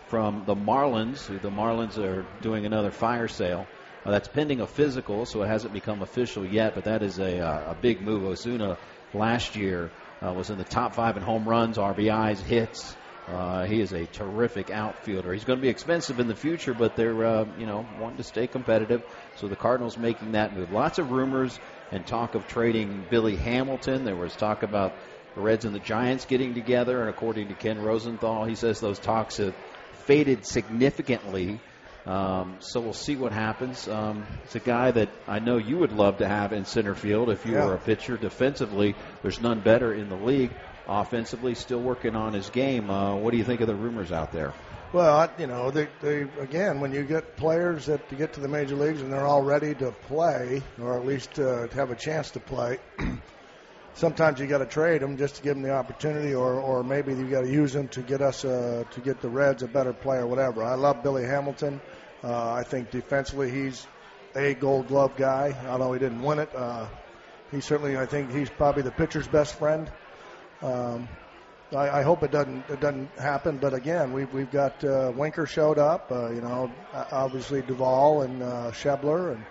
from 0.08 0.46
the 0.46 0.56
Marlins, 0.56 1.28
the 1.28 1.52
Marlins 1.52 1.98
are 1.98 2.26
doing 2.42 2.66
another 2.66 2.92
fire 2.92 3.28
sale. 3.28 3.68
Uh, 4.06 4.12
that's 4.12 4.30
pending 4.30 4.62
a 4.62 4.68
physical, 4.68 5.26
so 5.26 5.42
it 5.42 5.48
hasn't 5.48 5.74
become 5.74 6.02
official 6.02 6.46
yet, 6.46 6.76
but 6.76 6.86
that 6.86 7.04
is 7.04 7.20
a, 7.20 7.40
uh, 7.40 7.72
a 7.72 7.76
big 7.76 8.02
move. 8.02 8.24
Ozuna 8.24 8.78
last 9.14 9.56
year 9.58 9.92
uh, 10.26 10.32
was 10.34 10.50
in 10.50 10.58
the 10.58 10.64
top 10.64 10.96
five 10.96 11.18
in 11.18 11.24
home 11.24 11.48
runs, 11.48 11.78
RBIs, 11.78 12.40
hits. 12.40 12.96
Uh, 13.28 13.66
he 13.66 13.82
is 13.82 13.92
a 13.92 14.06
terrific 14.06 14.70
outfielder. 14.70 15.34
He's 15.34 15.44
going 15.44 15.60
to 15.60 15.62
be 15.62 15.68
expensive 15.68 16.22
in 16.22 16.28
the 16.28 16.36
future, 16.36 16.74
but 16.74 16.96
they're 16.96 17.26
uh, 17.26 17.46
you 17.58 17.66
know 17.66 17.86
wanting 18.00 18.18
to 18.18 18.24
stay 18.24 18.48
competitive. 18.48 19.04
So 19.36 19.50
the 19.50 19.58
Cardinals 19.58 19.98
making 19.98 20.32
that 20.32 20.56
move. 20.56 20.72
Lots 20.72 20.98
of 20.98 21.12
rumors 21.12 21.60
and 21.92 22.08
talk 22.08 22.36
of 22.36 22.48
trading 22.48 23.06
Billy 23.10 23.36
Hamilton. 23.36 24.06
There 24.06 24.16
was 24.16 24.34
talk 24.38 24.64
about 24.64 24.96
the 25.36 25.42
Reds 25.42 25.66
and 25.66 25.76
the 25.76 25.80
Giants 25.80 26.24
getting 26.24 26.54
together, 26.54 27.02
and 27.02 27.10
according 27.10 27.50
to 27.50 27.54
Ken 27.54 27.78
Rosenthal, 27.78 28.46
he 28.46 28.56
says 28.56 28.80
those 28.80 29.00
talks 29.00 29.38
have 29.38 29.54
faded 30.08 30.46
significantly. 30.46 31.60
Um, 32.06 32.56
so 32.60 32.80
we'll 32.80 32.94
see 32.94 33.18
what 33.18 33.34
happens. 33.34 33.86
Um, 33.88 34.26
it's 34.46 34.56
a 34.56 34.62
guy 34.62 34.92
that 34.92 35.10
I 35.28 35.40
know 35.40 35.58
you 35.58 35.78
would 35.80 35.92
love 35.92 36.20
to 36.20 36.28
have 36.28 36.54
in 36.54 36.64
center 36.64 36.96
field 36.96 37.30
if 37.30 37.46
you 37.46 37.54
Yeah. 37.56 37.66
were 37.66 37.74
a 37.74 37.78
pitcher. 37.78 38.16
Defensively, 38.16 38.96
there's 39.22 39.42
none 39.42 39.60
better 39.60 39.94
in 39.94 40.08
the 40.08 40.16
league. 40.16 40.52
Offensively, 40.88 41.54
still 41.54 41.82
working 41.82 42.16
on 42.16 42.32
his 42.32 42.50
game. 42.50 42.90
Uh, 42.90 43.16
what 43.16 43.32
do 43.32 43.38
you 43.38 43.44
think 43.44 43.60
of 43.60 43.68
the 43.68 43.76
rumors 43.76 44.14
out 44.14 44.32
there? 44.32 44.54
Well, 44.94 45.18
I, 45.18 45.30
you 45.38 45.48
know, 45.48 45.70
they, 45.70 45.90
they 46.02 46.22
again, 46.40 46.80
when 46.80 46.94
you 46.94 47.04
get 47.04 47.36
players 47.36 47.88
that 47.88 48.08
to 48.08 48.16
get 48.16 48.32
to 48.34 48.40
the 48.40 48.48
major 48.48 48.76
leagues 48.78 49.02
and 49.02 49.12
they're 49.12 49.28
all 49.28 49.42
ready 49.44 49.76
to 49.76 49.92
play, 49.92 50.62
or 50.82 50.98
at 50.98 51.06
least 51.06 51.38
uh, 51.40 51.68
have 51.74 51.92
a 51.92 51.96
chance 51.96 52.32
to 52.32 52.40
play, 52.40 52.80
sometimes 53.98 54.40
you 54.40 54.48
got 54.48 54.60
to 54.60 54.66
trade 54.66 55.02
them 55.02 55.18
just 55.18 55.36
to 55.36 55.42
give 55.42 55.56
them 55.56 55.64
the 55.64 55.74
opportunity, 55.74 56.34
or 56.34 56.54
or 56.54 56.84
maybe 56.84 57.14
you 57.14 57.30
got 57.30 57.42
to 57.42 57.52
use 57.52 57.74
them 57.74 57.88
to 57.90 58.02
get 58.02 58.22
us 58.22 58.46
uh, 58.46 58.84
to 58.92 59.02
get 59.02 59.22
the 59.22 59.30
Reds 59.30 59.64
a 59.64 59.68
better 59.68 59.94
player, 59.94 60.26
whatever. 60.26 60.64
I 60.64 60.76
love 60.76 61.04
Billy 61.04 61.26
Hamilton. 61.26 61.82
Uh, 62.24 62.54
I 62.54 62.64
think 62.64 62.92
defensively 62.92 63.52
he's 63.52 63.86
a 64.36 64.54
Gold 64.54 64.88
Glove 64.88 65.16
guy, 65.18 65.56
although 65.68 65.94
he 65.94 66.00
didn't 66.00 66.22
win 66.22 66.40
it. 66.40 66.50
Uh, 66.56 66.88
he 67.52 67.62
certainly, 67.62 67.98
I 67.98 68.06
think, 68.06 68.32
he's 68.32 68.50
probably 68.50 68.84
the 68.84 68.92
pitcher's 68.92 69.28
best 69.28 69.56
friend. 69.56 69.90
Um, 70.62 71.08
I, 71.72 72.00
I 72.00 72.02
hope 72.02 72.24
it 72.24 72.32
doesn't 72.32 72.70
it 72.70 72.80
doesn't 72.80 73.10
happen. 73.18 73.58
But 73.58 73.74
again, 73.74 74.14
we've 74.14 74.32
we've 74.34 74.52
got 74.52 74.84
uh, 74.84 75.12
Winker 75.16 75.46
showed 75.46 75.80
up. 75.80 76.12
Uh, 76.12 76.30
you 76.30 76.42
know, 76.42 76.72
obviously 76.94 77.62
Duvall 77.62 78.22
and 78.22 78.42
uh, 78.42 78.72
Schebler, 78.72 79.34
and 79.34 79.46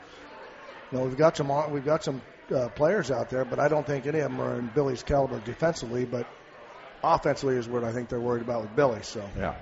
you 0.91 0.99
know 0.99 1.05
we've 1.05 1.17
got 1.17 1.37
some 1.37 1.73
we've 1.73 1.85
got 1.85 2.05
some 2.05 2.23
uh, 2.53 2.69
players 2.71 3.11
out 3.11 3.31
there. 3.31 3.45
But 3.45 3.59
I 3.59 3.69
don't 3.69 3.87
think 3.87 4.07
any 4.07 4.21
of 4.21 4.31
them 4.31 4.41
are 4.41 4.59
in 4.59 4.69
Billy's 4.75 5.03
caliber 5.03 5.41
defensively. 5.41 6.05
But 6.05 6.27
offensively 7.03 7.57
is 7.57 7.69
what 7.69 7.85
I 7.85 7.93
think 7.93 8.09
they're 8.09 8.21
worried 8.21 8.43
about 8.43 8.63
with 8.63 8.77
Billy. 8.77 9.03
So 9.03 9.29
Yeah. 9.39 9.55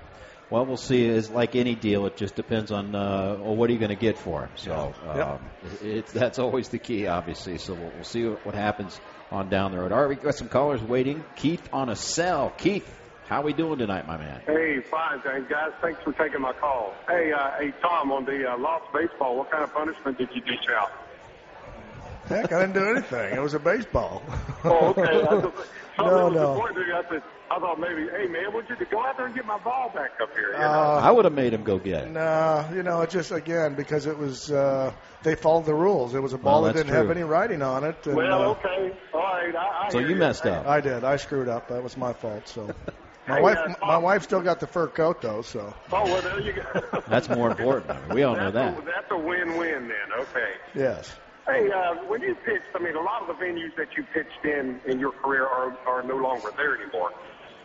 Well, 0.50 0.66
we'll 0.66 0.76
see. 0.76 1.04
Is 1.06 1.30
like 1.30 1.56
any 1.56 1.74
deal; 1.74 2.04
it 2.06 2.16
just 2.16 2.34
depends 2.34 2.70
on 2.70 2.94
uh, 2.94 3.38
well, 3.40 3.56
what 3.56 3.70
are 3.70 3.72
you 3.72 3.78
going 3.78 3.88
to 3.88 3.96
get 3.96 4.18
for 4.18 4.42
him. 4.42 4.50
So 4.56 4.94
Yeah. 5.02 5.22
um, 5.22 5.40
Yep. 5.62 5.82
it's 5.82 6.12
that's 6.12 6.38
always 6.38 6.68
the 6.68 6.78
key, 6.78 7.06
obviously. 7.06 7.58
So 7.58 7.74
we'll, 7.74 7.90
we'll 7.94 8.04
see 8.04 8.26
what, 8.26 8.44
what 8.46 8.54
happens 8.54 9.00
on 9.32 9.48
down 9.48 9.72
the 9.72 9.78
road. 9.78 9.90
All 9.90 10.00
right, 10.00 10.08
we 10.08 10.16
got 10.16 10.34
some 10.34 10.48
callers 10.48 10.82
waiting. 10.82 11.24
Keith 11.34 11.66
on 11.72 11.88
a 11.88 11.96
cell. 11.96 12.52
Keith, 12.58 12.86
how 13.26 13.40
are 13.40 13.44
we 13.44 13.54
doing 13.54 13.78
tonight, 13.78 14.06
my 14.06 14.18
man? 14.18 14.42
Hey, 14.46 14.80
fine, 14.82 15.20
thanks, 15.22 15.50
guys. 15.50 15.72
Thanks 15.80 16.00
for 16.04 16.12
taking 16.12 16.42
my 16.42 16.52
call. 16.52 16.94
Hey, 17.08 17.32
uh, 17.32 17.50
hey, 17.58 17.72
Tom, 17.80 18.12
on 18.12 18.26
the 18.26 18.52
uh, 18.52 18.58
lost 18.58 18.84
baseball, 18.92 19.38
what 19.38 19.50
kind 19.50 19.64
of 19.64 19.72
punishment 19.72 20.18
did 20.18 20.28
you 20.34 20.42
dish 20.42 20.66
out? 20.78 20.92
Heck, 22.28 22.52
I 22.52 22.60
didn't 22.60 22.74
do 22.74 22.88
anything. 22.88 23.34
It 23.36 23.40
was 23.42 23.54
a 23.54 23.58
baseball. 23.58 24.22
Oh, 24.64 24.88
okay. 24.88 25.02
I 25.02 25.06
just, 25.40 25.54
No, 25.98 26.06
no, 26.06 26.28
was 26.28 26.34
no. 26.34 26.62
I 26.94 27.02
said, 27.10 27.22
I 27.50 27.58
thought 27.58 27.78
maybe, 27.78 28.08
hey, 28.08 28.26
man, 28.26 28.52
would 28.54 28.68
you 28.68 28.76
go 28.90 29.00
out 29.04 29.16
there 29.16 29.26
and 29.26 29.34
get 29.34 29.44
my 29.44 29.58
ball 29.58 29.90
back 29.94 30.12
up 30.22 30.32
here? 30.34 30.52
You 30.52 30.58
know? 30.58 30.64
Uh, 30.64 31.00
I 31.02 31.10
would 31.10 31.24
have 31.24 31.34
made 31.34 31.52
him 31.52 31.62
go 31.62 31.78
get 31.78 32.04
it. 32.04 32.10
No, 32.10 32.68
you 32.74 32.82
know, 32.82 33.02
it 33.02 33.10
just 33.10 33.30
again 33.30 33.74
because 33.74 34.06
it 34.06 34.16
was 34.16 34.50
uh, 34.50 34.92
they 35.22 35.34
followed 35.34 35.66
the 35.66 35.74
rules. 35.74 36.14
It 36.14 36.20
was 36.20 36.32
a 36.32 36.36
Well, 36.36 36.44
ball 36.44 36.62
that 36.62 36.74
didn't 36.74 36.94
have 36.94 37.10
any 37.10 37.22
writing 37.22 37.62
on 37.62 37.84
it. 37.84 38.06
And, 38.06 38.16
well, 38.16 38.42
uh, 38.42 38.46
okay, 38.52 38.96
all 39.12 39.20
right. 39.20 39.54
I, 39.54 39.86
I 39.86 39.88
So 39.90 39.98
you 39.98 40.16
messed 40.16 40.46
up. 40.46 40.66
I 40.66 40.80
did. 40.80 41.04
I 41.04 41.16
screwed 41.16 41.48
up. 41.48 41.68
That 41.68 41.82
was 41.82 41.96
my 41.96 42.12
fault. 42.12 42.48
So 42.48 42.66
my 43.28 43.36
Hey, 43.36 43.42
wife, 43.42 43.58
uh, 43.58 43.86
my 43.86 43.98
wife 43.98 44.22
still 44.22 44.40
got 44.40 44.60
the 44.60 44.66
fur 44.66 44.88
coat 44.88 45.20
though. 45.20 45.42
So 45.42 45.74
Oh, 45.92 46.06
well, 46.06 46.22
there 46.22 46.40
you 46.40 46.54
go. 46.54 47.02
That's 47.08 47.28
more 47.28 47.50
important. 47.50 48.14
We 48.14 48.22
all 48.22 48.34
know 48.36 48.50
that. 48.50 48.78
A, 48.78 48.82
that's 48.82 49.10
a 49.10 49.18
win-win 49.18 49.88
then. 49.88 50.20
Okay. 50.20 50.52
yes, 50.74 51.14
Hey, 51.46 51.68
uh, 51.70 51.96
when 52.08 52.22
you 52.22 52.34
pitched, 52.46 52.72
I 52.74 52.78
mean, 52.78 52.96
a 52.96 53.02
lot 53.02 53.20
of 53.20 53.28
the 53.28 53.34
venues 53.44 53.76
that 53.76 53.88
you 53.96 54.04
pitched 54.14 54.44
in 54.44 54.80
in 54.86 54.98
your 54.98 55.12
career 55.12 55.44
are 55.46 55.76
are 55.86 56.02
no 56.02 56.16
longer 56.16 56.48
there 56.56 56.80
anymore. 56.80 57.12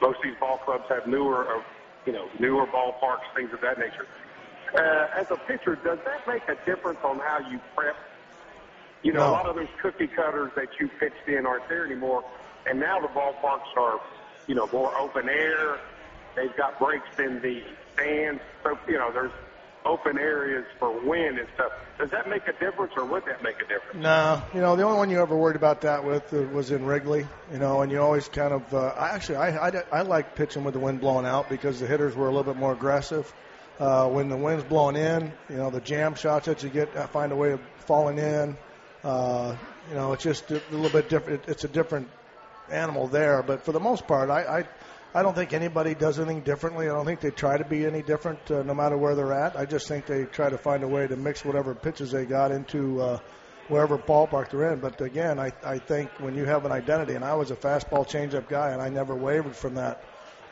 Most 0.01 0.17
of 0.17 0.23
these 0.23 0.35
ball 0.39 0.57
clubs 0.65 0.83
have 0.89 1.07
newer, 1.07 1.47
uh, 1.47 1.63
you 2.05 2.11
know, 2.11 2.27
newer 2.39 2.65
ballparks, 2.67 3.23
things 3.35 3.51
of 3.53 3.61
that 3.61 3.79
nature. 3.79 4.05
Uh, 4.75 5.19
as 5.19 5.27
a 5.31 5.37
pitcher, 5.47 5.75
does 5.77 5.97
that 6.05 6.27
make 6.27 6.43
a 6.49 6.55
difference 6.65 6.99
on 7.05 7.19
how 7.19 7.39
you 7.49 7.59
prep? 7.75 7.95
You 9.01 9.13
know, 9.13 9.21
No. 9.23 9.29
a 9.29 9.31
lot 9.31 9.45
of 9.45 9.55
those 9.55 9.69
cookie 9.81 10.07
cutters 10.07 10.51
that 10.57 10.67
you 10.79 10.89
pitched 10.99 11.27
in 11.27 11.45
aren't 11.45 11.67
there 11.69 11.85
anymore, 11.85 12.23
and 12.65 12.79
now 12.79 12.99
the 12.99 13.07
ballparks 13.07 13.75
are, 13.77 14.01
you 14.47 14.55
know, 14.55 14.67
more 14.73 14.93
open 14.99 15.29
air. 15.29 15.79
They've 16.35 16.55
got 16.57 16.77
breaks 16.79 17.07
in 17.17 17.41
the 17.41 17.63
stands, 17.93 18.41
so 18.61 18.77
you 18.89 18.97
know, 18.97 19.09
there's 19.13 19.31
open 19.85 20.17
areas 20.17 20.65
for 20.77 20.91
wind 20.91 21.39
and 21.39 21.47
stuff. 21.55 21.71
Does 21.97 22.11
that 22.11 22.29
make 22.29 22.47
a 22.47 22.53
difference, 22.53 22.93
or 22.95 23.05
would 23.05 23.25
that 23.25 23.43
make 23.43 23.57
a 23.57 23.67
difference? 23.67 23.95
No, 23.95 24.41
you 24.53 24.61
know 24.61 24.75
the 24.75 24.83
only 24.83 24.97
one 24.97 25.09
you 25.09 25.21
ever 25.21 25.35
worried 25.35 25.55
about 25.55 25.81
that 25.81 26.05
with 26.05 26.33
uh, 26.33 26.43
was 26.53 26.71
in 26.71 26.85
Wrigley. 26.85 27.27
You 27.51 27.59
know, 27.59 27.81
and 27.81 27.91
you 27.91 27.99
always 27.99 28.27
kind 28.27 28.53
of. 28.53 28.73
Uh, 28.73 28.93
actually 28.97 29.37
I, 29.37 29.67
I 29.67 29.83
I 29.91 30.01
like 30.01 30.35
pitching 30.35 30.63
with 30.63 30.73
the 30.73 30.79
wind 30.79 31.01
blowing 31.01 31.25
out 31.25 31.49
because 31.49 31.79
the 31.79 31.87
hitters 31.87 32.15
were 32.15 32.27
a 32.27 32.31
little 32.31 32.51
bit 32.51 32.59
more 32.59 32.73
aggressive. 32.73 33.31
Uh, 33.79 34.07
when 34.09 34.27
the 34.27 34.37
wind's 34.37 34.63
blowing 34.65 34.97
in, 34.97 35.31
you 35.49 35.57
know 35.57 35.69
the 35.69 35.81
jam 35.81 36.15
shots 36.15 36.45
that 36.47 36.63
you 36.63 36.69
get 36.69 36.93
find 37.11 37.31
a 37.31 37.35
way 37.35 37.51
of 37.51 37.61
falling 37.77 38.17
in. 38.17 38.57
Uh, 39.03 39.55
you 39.89 39.95
know, 39.95 40.13
it's 40.13 40.23
just 40.23 40.51
a 40.51 40.61
little 40.71 40.89
bit 40.89 41.09
different. 41.09 41.45
It's 41.47 41.63
a 41.63 41.69
different 41.69 42.09
animal 42.69 43.07
there, 43.07 43.41
but 43.41 43.63
for 43.63 43.71
the 43.71 43.79
most 43.79 44.07
part, 44.07 44.29
I. 44.29 44.59
I 44.59 44.65
I 45.13 45.23
don't 45.23 45.33
think 45.33 45.53
anybody 45.53 45.95
does 45.95 46.19
anything 46.19 46.41
differently. 46.41 46.87
I 46.87 46.93
don't 46.93 47.05
think 47.05 47.19
they 47.19 47.31
try 47.31 47.57
to 47.57 47.65
be 47.65 47.85
any 47.85 48.03
different, 48.03 48.51
uh, 48.51 48.61
no 48.61 48.75
matter 48.75 48.95
where 48.95 49.15
they're 49.15 49.33
at. 49.33 49.55
I 49.55 49.65
just 49.65 49.87
think 49.87 50.05
they 50.05 50.25
try 50.25 50.49
to 50.49 50.57
find 50.57 50.83
a 50.83 50.87
way 50.87 51.07
to 51.07 51.15
mix 51.15 51.43
whatever 51.43 51.73
pitches 51.73 52.11
they 52.11 52.25
got 52.25 52.51
into 52.51 53.01
uh, 53.01 53.19
wherever 53.69 53.97
ballpark 53.97 54.51
they're 54.51 54.71
in. 54.71 54.79
But 54.79 55.01
again, 55.01 55.39
I, 55.39 55.51
I 55.63 55.79
think 55.79 56.11
when 56.19 56.35
you 56.35 56.45
have 56.45 56.63
an 56.65 56.71
identity, 56.71 57.15
and 57.15 57.25
I 57.25 57.33
was 57.33 57.49
a 57.49 57.55
fastball 57.55 58.07
changeup 58.07 58.47
guy, 58.47 58.69
and 58.71 58.81
I 58.81 58.89
never 58.89 59.15
wavered 59.15 59.55
from 59.55 59.75
that 59.75 60.03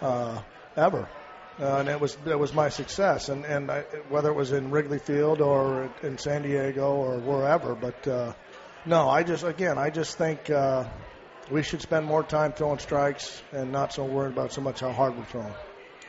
uh, 0.02 0.42
ever. 0.76 1.08
Uh, 1.60 1.78
and 1.78 1.90
it 1.90 2.00
was 2.00 2.16
it 2.26 2.38
was 2.38 2.54
my 2.54 2.70
success, 2.70 3.30
and 3.30 3.44
and 3.44 3.72
I, 3.72 3.82
whether 4.10 4.30
it 4.30 4.36
was 4.36 4.52
in 4.52 4.70
Wrigley 4.70 5.00
Field 5.00 5.42
or 5.42 5.90
in 6.04 6.20
San 6.20 6.44
Diego 6.44 6.94
or 6.94 7.18
wherever, 7.18 7.74
but 7.74 8.08
uh, 8.08 8.34
no, 8.86 9.10
I 9.10 9.24
just 9.24 9.44
again 9.44 9.80
I 9.80 9.90
just 9.90 10.20
think 10.20 10.52
uh, 10.52 10.84
we 11.52 11.64
should 11.64 11.82
spend 11.82 12.06
more 12.06 12.24
time 12.24 12.52
throwing 12.54 12.80
strikes 12.80 13.42
and 13.52 13.72
not 13.72 13.94
so 13.94 14.04
worried 14.06 14.34
about 14.34 14.52
so 14.54 14.62
much 14.62 14.80
how 14.82 14.92
hard 14.92 15.18
we're 15.18 15.26
throwing. 15.26 15.54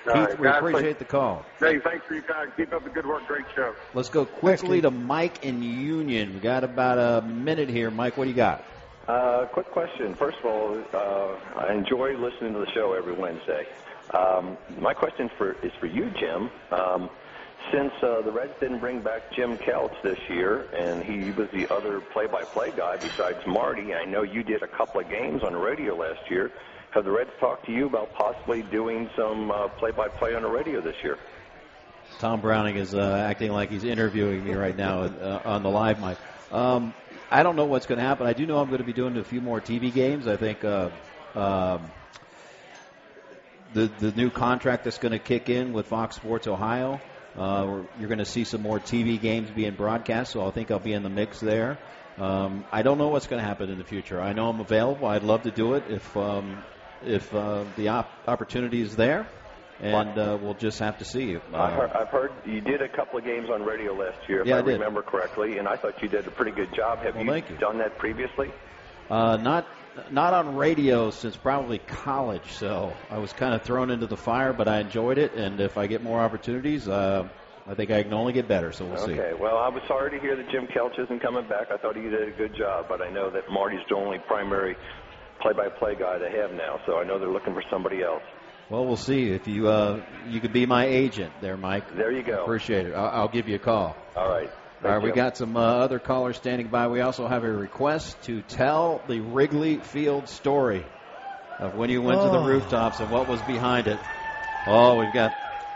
Keith, 0.05 0.15
right, 0.15 0.39
we 0.39 0.45
guys, 0.47 0.57
appreciate 0.59 0.83
thank- 0.85 0.99
the 0.99 1.05
call. 1.05 1.45
Hey, 1.61 1.79
thanks 1.81 2.07
for 2.07 2.15
you 2.15 2.23
guys. 2.23 2.49
Keep 2.57 2.73
up 2.73 2.85
the 2.85 2.91
good 2.91 3.05
work. 3.07 3.27
Great 3.27 3.45
show. 3.55 3.75
Let's 3.95 4.09
go 4.09 4.25
quickly 4.25 4.81
to 4.81 4.91
Mike 4.91 5.45
in 5.45 5.63
Union. 5.63 6.35
We 6.35 6.41
got 6.41 6.65
about 6.65 6.99
a 6.99 7.27
minute 7.27 7.69
here. 7.69 7.91
Mike, 7.91 8.17
what 8.17 8.25
do 8.25 8.31
you 8.31 8.37
got? 8.37 8.65
Uh, 9.07 9.47
quick 9.47 9.71
question. 9.71 10.15
First 10.15 10.39
of 10.39 10.47
all, 10.47 10.79
uh, 10.95 11.59
I 11.59 11.73
enjoy 11.75 12.17
listening 12.17 12.53
to 12.55 12.61
the 12.61 12.71
show 12.73 12.95
every 12.95 13.13
Wednesday. 13.15 13.67
Um, 14.15 14.57
my 14.79 14.95
question 14.95 15.31
for 15.37 15.53
is 15.63 15.73
for 15.81 15.87
you, 15.87 16.11
Jim. 16.19 16.51
Um, 16.71 17.11
since 17.73 17.93
uh, 18.03 18.23
the 18.23 18.33
Reds 18.33 18.53
didn't 18.61 18.79
bring 18.79 19.01
back 19.01 19.33
Jim 19.33 19.59
Kelch 19.59 19.95
this 20.03 20.19
year, 20.29 20.67
and 20.75 21.03
he 21.03 21.31
was 21.33 21.49
the 21.51 21.73
other 21.73 22.01
play-by-play 22.01 22.73
guy 22.77 22.97
besides 22.97 23.39
Marty, 23.47 23.95
I 23.95 24.05
know 24.05 24.23
you 24.23 24.43
did 24.43 24.63
a 24.63 24.67
couple 24.67 25.01
of 25.01 25.09
games 25.09 25.43
on 25.43 25.53
the 25.53 25.59
radio 25.59 25.95
last 25.95 26.31
year. 26.31 26.51
Have 26.93 27.05
the 27.05 27.11
Reds 27.11 27.31
talked 27.39 27.67
to 27.67 27.73
you 27.73 27.87
about 27.87 28.15
possibly 28.15 28.63
doing 28.63 29.11
some 29.17 29.51
uh, 29.51 29.69
play-by-play 29.69 30.35
on 30.35 30.43
the 30.43 30.49
radio 30.49 30.81
this 30.81 30.97
year? 31.03 31.19
Tom 32.19 32.41
Browning 32.41 32.77
is 32.77 32.95
uh, 32.95 33.27
acting 33.29 33.53
like 33.53 33.71
he's 33.71 33.85
interviewing 33.85 34.45
me 34.45 34.55
right 34.55 34.77
now 34.77 35.03
uh, 35.03 35.43
on 35.45 35.63
the 35.63 35.69
live 35.69 36.01
mic. 36.01 36.17
Um, 36.51 36.95
I 37.31 37.43
don't 37.43 37.57
know 37.57 37.67
what's 37.67 37.87
going 37.87 37.99
to 37.99 38.05
happen. 38.05 38.27
I 38.27 38.33
do 38.33 38.47
know 38.47 38.59
I'm 38.59 38.69
going 38.69 38.79
to 38.79 38.85
be 38.85 38.95
doing 38.95 39.17
a 39.19 39.25
few 39.25 39.43
more 39.43 39.61
TV 39.61 39.93
games. 39.93 40.27
I 40.27 40.37
think 40.37 40.65
uh, 40.65 40.89
um, 41.35 41.91
the 43.75 43.91
the 43.99 44.13
new 44.13 44.31
contract 44.31 44.85
that's 44.85 44.99
going 44.99 45.13
to 45.13 45.19
kick 45.19 45.51
in 45.51 45.75
with 45.75 45.87
Fox 45.87 46.17
Sports 46.17 46.47
Ohio. 46.47 47.01
Uh, 47.39 47.83
you're 48.01 48.09
going 48.09 48.19
to 48.19 48.25
see 48.25 48.45
some 48.45 48.63
more 48.63 48.81
TV 48.81 49.21
games 49.21 49.49
being 49.51 49.75
broadcast, 49.75 50.33
so 50.33 50.47
I 50.47 50.51
think 50.51 50.71
I'll 50.71 50.81
be 50.81 50.93
in 50.93 51.03
the 51.03 51.09
mix 51.11 51.39
there. 51.41 51.79
Um, 52.19 52.65
I 52.73 52.83
don't 52.83 52.99
know 52.99 53.09
what's 53.09 53.29
going 53.29 53.41
to 53.41 53.47
happen 53.47 53.71
in 53.71 53.79
the 53.79 53.85
future. 53.85 54.21
I 54.21 54.33
know 54.33 54.49
I'm 54.49 54.59
available. 54.61 55.07
I'd 55.07 55.23
love 55.23 55.43
to 55.43 55.53
do 55.53 55.75
it 55.75 55.85
if 55.89 56.17
um, 56.17 56.61
if 57.05 57.33
uh, 57.33 57.65
the 57.77 57.89
op- 57.89 58.11
opportunity 58.27 58.83
is 58.83 58.97
there, 58.97 59.29
and 59.81 60.19
uh, 60.19 60.37
we'll 60.43 60.55
just 60.55 60.81
have 60.81 60.99
to 60.99 61.05
see. 61.05 61.37
Uh, 61.37 61.41
I've, 61.55 61.73
heard, 61.75 61.91
I've 61.93 62.09
heard 62.09 62.33
you 62.45 62.61
did 62.61 62.83
a 62.83 62.89
couple 62.89 63.21
of 63.21 63.25
games 63.25 63.49
on 63.51 63.63
radio 63.63 63.93
last 63.95 64.19
year, 64.29 64.41
if 64.41 64.49
Yeah, 64.49 64.57
I, 64.57 64.59
I 64.59 64.63
remember 64.63 65.03
correctly, 65.03 65.59
and 65.59 65.69
I 65.69 65.77
thought 65.77 66.03
you 66.03 66.09
did 66.09 66.27
a 66.27 66.31
pretty 66.33 66.51
good 66.51 66.75
job. 66.75 66.99
Have 67.05 67.15
Well, 67.15 67.25
you 67.25 67.35
you. 67.49 67.57
done 67.61 67.79
that 67.79 67.99
previously? 67.99 68.51
Uh, 69.09 69.37
not 69.37 69.65
not 70.11 70.35
on 70.35 70.57
radio 70.57 71.11
since 71.11 71.37
probably 71.37 71.79
college, 71.79 72.53
so 72.53 72.93
I 73.11 73.19
was 73.19 73.33
kind 73.33 73.55
of 73.55 73.63
thrown 73.63 73.91
into 73.91 74.07
the 74.07 74.17
fire, 74.17 74.53
but 74.53 74.69
I 74.69 74.81
enjoyed 74.81 75.19
it, 75.19 75.35
and 75.35 75.61
if 75.61 75.77
I 75.77 75.87
get 75.87 76.03
more 76.03 76.21
opportunities, 76.21 76.89
uh, 76.89 77.29
I 77.67 77.75
think 77.75 77.91
I 77.91 78.03
can 78.03 78.15
only 78.15 78.33
get 78.33 78.49
better. 78.49 78.73
So 78.73 78.87
we'll 78.87 79.07
see. 79.07 79.13
Okay. 79.13 79.35
Well, 79.39 79.59
I 79.59 79.69
was 79.69 79.83
sorry 79.87 80.11
to 80.11 80.19
hear 80.19 80.37
that 80.37 80.51
Jim 80.51 80.67
Kelch 80.69 80.99
isn't 80.99 81.21
coming 81.21 81.47
back. 81.49 81.71
I 81.71 81.77
thought 81.77 81.97
he 81.97 82.03
did 82.03 82.29
a 82.29 82.33
good 82.33 82.55
job, 82.57 82.87
but 82.89 83.03
I 83.03 83.11
know 83.11 83.31
that 83.31 83.51
Marty's 83.51 83.81
the 83.89 83.97
only 83.97 84.19
primary 84.27 84.77
play-by-play 85.41 85.97
guy 85.97 86.19
they 86.19 86.33
have 86.33 86.53
now, 86.53 86.81
so 86.87 86.99
I 86.99 87.05
know 87.05 87.19
they're 87.19 87.29
looking 87.29 87.55
for 87.55 87.63
somebody 87.71 88.03
else. 88.03 88.23
Well, 88.71 88.85
we'll 88.85 88.97
see 88.97 89.31
if 89.31 89.49
you 89.49 89.69
uh, 89.69 90.03
you 90.29 90.41
could 90.41 90.53
be 90.53 90.67
my 90.67 90.85
agent 90.85 91.33
there, 91.41 91.57
Mike. 91.57 91.97
There 91.97 92.13
you 92.13 92.23
go. 92.23 92.43
Appreciate 92.43 92.87
it. 92.87 92.95
I'll, 92.95 93.23
I'll 93.23 93.29
give 93.29 93.49
you 93.49 93.57
a 93.57 93.59
call. 93.59 93.97
All 94.15 94.29
right. 94.29 94.51
All 94.85 94.91
right, 94.91 95.03
we 95.03 95.11
got 95.11 95.37
some 95.37 95.57
uh, 95.57 95.61
other 95.61 95.99
callers 95.99 96.37
standing 96.37 96.69
by. 96.69 96.87
We 96.87 97.01
also 97.01 97.27
have 97.27 97.43
a 97.43 97.51
request 97.51 98.21
to 98.25 98.43
tell 98.43 99.03
the 99.09 99.21
Wrigley 99.21 99.79
Field 99.79 100.29
story 100.29 100.87
of 101.59 101.75
when 101.75 101.91
you 101.91 102.01
went 102.01 102.21
to 102.23 102.29
the 102.29 102.39
Oh. 102.39 102.47
rooftops 102.47 103.01
and 103.01 103.11
what 103.11 103.27
was 103.29 103.43
behind 103.43 103.89
it. 103.89 103.99
Oh, 104.69 104.99
we've 105.01 105.13
got 105.13 105.33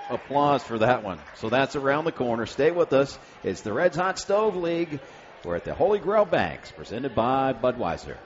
applause 0.09 0.63
for 0.63 0.79
that 0.79 1.03
one. 1.03 1.19
So 1.37 1.49
that's 1.49 1.75
around 1.75 2.05
the 2.05 2.13
corner. 2.13 2.47
Stay 2.47 2.71
with 2.71 2.93
us. 2.93 3.19
It's 3.43 3.63
the 3.63 3.73
Reds 3.73 3.97
Hot 3.97 4.21
Stove 4.21 4.55
League. 4.55 5.01
We're 5.45 5.57
at 5.57 5.65
the 5.65 5.75
Holy 5.75 5.99
Grail 5.99 6.25
Banks, 6.25 6.71
presented 6.71 7.17
by 7.17 7.53
Budweiser. 7.55 8.17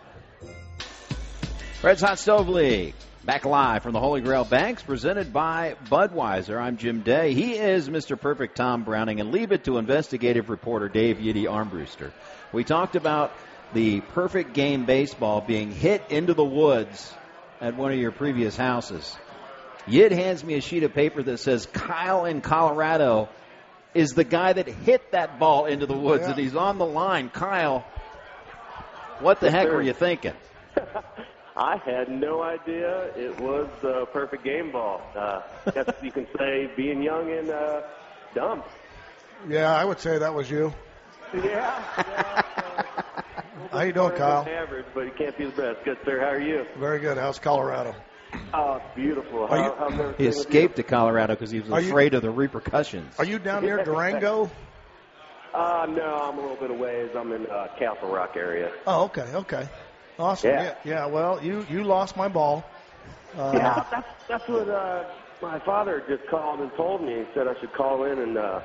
Reds 1.82 2.02
Hot 2.02 2.18
Stove 2.18 2.48
League. 2.50 2.94
Back 3.26 3.44
live 3.44 3.82
from 3.82 3.92
the 3.92 3.98
Holy 3.98 4.20
Grail 4.20 4.44
Banks, 4.44 4.84
presented 4.84 5.32
by 5.32 5.74
Budweiser. 5.90 6.60
I'm 6.60 6.76
Jim 6.76 7.00
Day. 7.00 7.34
He 7.34 7.54
is 7.58 7.88
Mr. 7.88 8.18
Perfect 8.18 8.56
Tom 8.56 8.84
Browning, 8.84 9.18
and 9.18 9.32
leave 9.32 9.50
it 9.50 9.64
to 9.64 9.78
investigative 9.78 10.48
reporter 10.48 10.88
Dave 10.88 11.16
Yiddy 11.16 11.42
Armbruster. 11.42 12.12
We 12.52 12.62
talked 12.62 12.94
about 12.94 13.32
the 13.74 14.00
perfect 14.00 14.52
game 14.52 14.84
baseball 14.84 15.40
being 15.40 15.72
hit 15.72 16.04
into 16.08 16.34
the 16.34 16.44
woods 16.44 17.12
at 17.60 17.76
one 17.76 17.90
of 17.90 17.98
your 17.98 18.12
previous 18.12 18.56
houses. 18.56 19.16
Yid 19.88 20.12
hands 20.12 20.44
me 20.44 20.54
a 20.54 20.60
sheet 20.60 20.84
of 20.84 20.94
paper 20.94 21.20
that 21.24 21.38
says 21.38 21.66
Kyle 21.66 22.26
in 22.26 22.40
Colorado 22.40 23.28
is 23.92 24.10
the 24.10 24.22
guy 24.24 24.52
that 24.52 24.68
hit 24.68 25.10
that 25.10 25.40
ball 25.40 25.66
into 25.66 25.86
the 25.86 25.96
woods, 25.96 26.22
Yeah. 26.22 26.30
and 26.30 26.38
he's 26.38 26.54
on 26.54 26.78
the 26.78 26.86
line. 26.86 27.30
Kyle, 27.30 27.84
what 29.18 29.40
the 29.40 29.50
heck 29.50 29.66
were 29.66 29.82
you 29.82 29.94
thinking? 29.94 30.34
I 31.57 31.79
had 31.79 32.11
no 32.11 32.42
idea 32.42 33.05
it 33.16 33.38
was 33.40 33.69
the 33.81 34.07
perfect 34.12 34.45
game 34.45 34.73
ball. 34.73 35.01
Uh, 35.14 35.40
guess 35.75 35.88
you 36.03 36.12
can 36.12 36.27
say 36.37 36.71
being 36.77 37.03
young 37.03 37.31
and 37.33 37.49
uh, 37.51 37.83
dumb. 38.35 38.62
Yeah, 39.49 39.75
I 39.75 39.85
would 39.85 39.99
say 40.01 40.19
that 40.19 40.35
was 40.35 40.51
you. 40.51 40.73
Yeah. 41.35 42.42
How 43.73 43.81
you 43.83 43.92
doing, 43.92 44.12
Kyle? 44.16 44.47
Average, 44.49 44.87
but 44.95 45.01
you 45.07 45.11
can't 45.19 45.37
be 45.37 45.47
the 45.47 45.51
best. 45.51 45.85
Good, 45.85 45.99
sir. 46.05 46.21
How 46.21 46.29
are 46.29 46.40
you? 46.40 46.64
Very 46.79 47.01
good. 47.01 47.19
How's 47.19 47.38
Colorado? 47.40 47.95
Oh, 48.55 48.81
beautiful. 48.95 49.45
Are 49.47 49.57
you- 49.57 49.62
How, 49.64 49.75
how's 49.79 49.92
everything 49.92 50.14
He 50.19 50.27
escaped 50.27 50.77
to 50.77 50.83
Colorado 50.85 51.35
because 51.35 51.51
he 51.51 51.61
was 51.61 51.71
Are 51.71 51.81
you- 51.81 51.88
afraid 51.88 52.14
of 52.14 52.23
the 52.23 52.31
repercussions. 52.31 53.12
Are 53.19 53.25
you 53.25 53.38
down 53.40 53.64
near 53.64 53.83
Durango? 53.83 54.51
Uh, 55.53 55.87
no, 55.90 56.14
I'm 56.31 56.38
a 56.38 56.40
little 56.40 56.57
bit 56.57 56.71
away. 56.71 57.09
I'm 57.16 57.33
in 57.33 57.47
uh, 57.47 57.69
Castle 57.79 58.09
Rock 58.11 58.37
area. 58.37 58.71
Oh, 58.87 59.05
okay, 59.07 59.27
okay, 59.35 59.69
awesome. 60.18 60.50
Yeah. 60.50 60.62
Yeah, 60.62 60.74
yeah. 60.85 61.07
Well, 61.07 61.42
you 61.42 61.66
you 61.70 61.85
lost 61.85 62.16
my 62.16 62.29
ball. 62.29 62.64
Uh, 63.37 63.52
yeah, 63.55 63.85
that's 63.90 64.07
that's 64.29 64.48
what 64.48 64.68
uh, 64.68 65.05
my 65.42 65.59
father 65.61 66.02
just 66.09 66.29
called 66.29 66.61
and 66.61 66.70
told 66.76 67.02
me. 67.02 67.14
He 67.18 67.24
said 67.35 67.46
I 67.48 67.59
should 67.61 67.72
call 67.72 68.05
in 68.05 68.18
and 68.18 68.37
uh, 68.38 68.61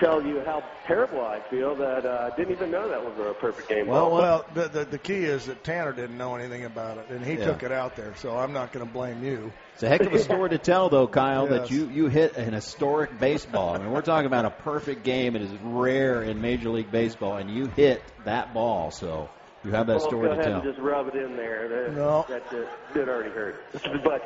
tell 0.00 0.22
you 0.22 0.42
how 0.44 0.62
terrible 0.86 1.20
I 1.24 1.40
feel 1.50 1.74
that 1.76 2.04
uh, 2.04 2.30
I 2.32 2.36
didn't 2.36 2.52
even 2.52 2.70
know 2.70 2.88
that 2.88 3.02
was 3.02 3.14
a 3.18 3.34
perfect 3.40 3.68
game 3.68 3.86
Well, 3.86 4.10
ball. 4.10 4.18
well, 4.18 4.46
the, 4.54 4.68
the 4.68 4.84
the 4.84 4.98
key 4.98 5.24
is 5.24 5.46
that 5.46 5.62
Tanner 5.64 5.92
didn't 5.92 6.18
know 6.18 6.34
anything 6.36 6.64
about 6.64 6.98
it, 6.98 7.06
and 7.10 7.24
he 7.24 7.36
Yeah. 7.36 7.44
took 7.44 7.62
it 7.62 7.72
out 7.72 7.96
there. 7.96 8.14
So 8.16 8.36
I'm 8.36 8.52
not 8.52 8.72
going 8.72 8.86
to 8.86 8.92
blame 8.92 9.22
you. 9.24 9.52
It's 9.74 9.82
a 9.82 9.88
heck 9.88 10.00
of 10.02 10.12
a 10.14 10.18
story 10.22 10.50
to 10.50 10.58
tell, 10.58 10.88
though, 10.88 11.06
Kyle, 11.06 11.46
that 11.48 11.70
you, 11.70 11.86
you 11.88 12.08
hit 12.08 12.36
an 12.36 12.52
historic 12.54 13.18
baseball. 13.20 13.74
I 13.74 13.78
mean, 13.78 13.90
we're 13.90 14.00
talking 14.02 14.26
about 14.26 14.44
a 14.46 14.50
perfect 14.50 15.02
game. 15.04 15.36
It 15.36 15.42
is 15.42 15.52
rare 15.62 16.22
in 16.22 16.40
Major 16.40 16.70
League 16.70 16.90
Baseball, 16.90 17.36
and 17.36 17.50
you 17.50 17.66
hit 17.66 18.02
that 18.24 18.54
ball. 18.54 18.90
So 18.90 19.28
you 19.66 19.72
have 19.72 19.86
that 19.88 19.96
well, 19.98 20.06
story 20.06 20.28
go 20.28 20.34
to 20.34 20.40
ahead 20.40 20.44
tell. 20.52 20.60
and 20.60 20.64
just 20.64 20.78
rub 20.78 21.08
it 21.08 21.16
in 21.16 21.36
there. 21.36 21.68
That, 21.68 21.94
No. 21.94 22.24
that 22.28 22.48
did, 22.50 22.66
did 22.94 23.08
already 23.08 23.30
hurt. 23.30 23.56
but 24.04 24.22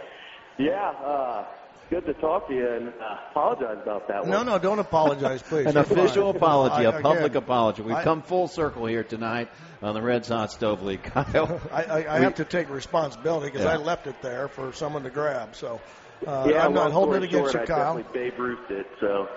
yeah, 0.59 0.91
uh, 0.91 1.45
good 1.89 2.05
to 2.07 2.15
talk 2.15 2.47
to 2.49 2.55
you 2.55 2.69
and 2.69 2.89
uh, 2.89 3.17
apologize 3.31 3.79
about 3.83 4.07
that 4.09 4.23
one. 4.23 4.31
No, 4.31 4.43
no, 4.43 4.59
don't 4.59 4.79
apologize, 4.79 5.43
please. 5.43 5.67
An 5.67 5.73
You're 5.75 5.83
official 5.83 6.33
fine. 6.33 6.37
apology, 6.37 6.87
I- 6.87 6.99
a 6.99 7.01
public 7.01 7.25
again, 7.33 7.37
apology. 7.43 7.83
We've 7.83 7.95
I- 7.97 8.05
come 8.05 8.23
full 8.23 8.49
circle 8.49 8.87
here 8.87 9.03
tonight 9.05 9.49
on 9.83 9.95
the 9.95 10.03
Reds 10.03 10.29
Hot 10.29 10.53
Stove 10.53 10.83
League, 10.83 11.03
Kyle. 11.05 11.61
I, 11.73 11.83
I, 11.85 12.03
I 12.03 12.19
We- 12.19 12.25
have 12.25 12.35
to 12.37 12.45
take 12.45 12.69
responsibility 12.71 13.47
because 13.51 13.65
Yeah. 13.65 13.73
I 13.73 13.77
left 13.77 14.07
it 14.07 14.21
there 14.23 14.49
for 14.49 14.73
someone 14.75 15.03
to 15.05 15.11
grab. 15.11 15.57
So 15.57 15.81
uh, 16.27 16.47
yeah, 16.51 16.67
I'm 16.67 16.75
not 16.75 16.93
holding 16.93 17.23
it 17.23 17.25
against 17.25 17.53
short, 17.53 17.67
you, 17.69 17.75
I 17.75 17.79
Kyle. 17.79 17.97
definitely 17.97 18.31
Babe 18.31 18.39
Ruthed 18.39 18.71
it, 18.71 18.87
so 19.01 19.29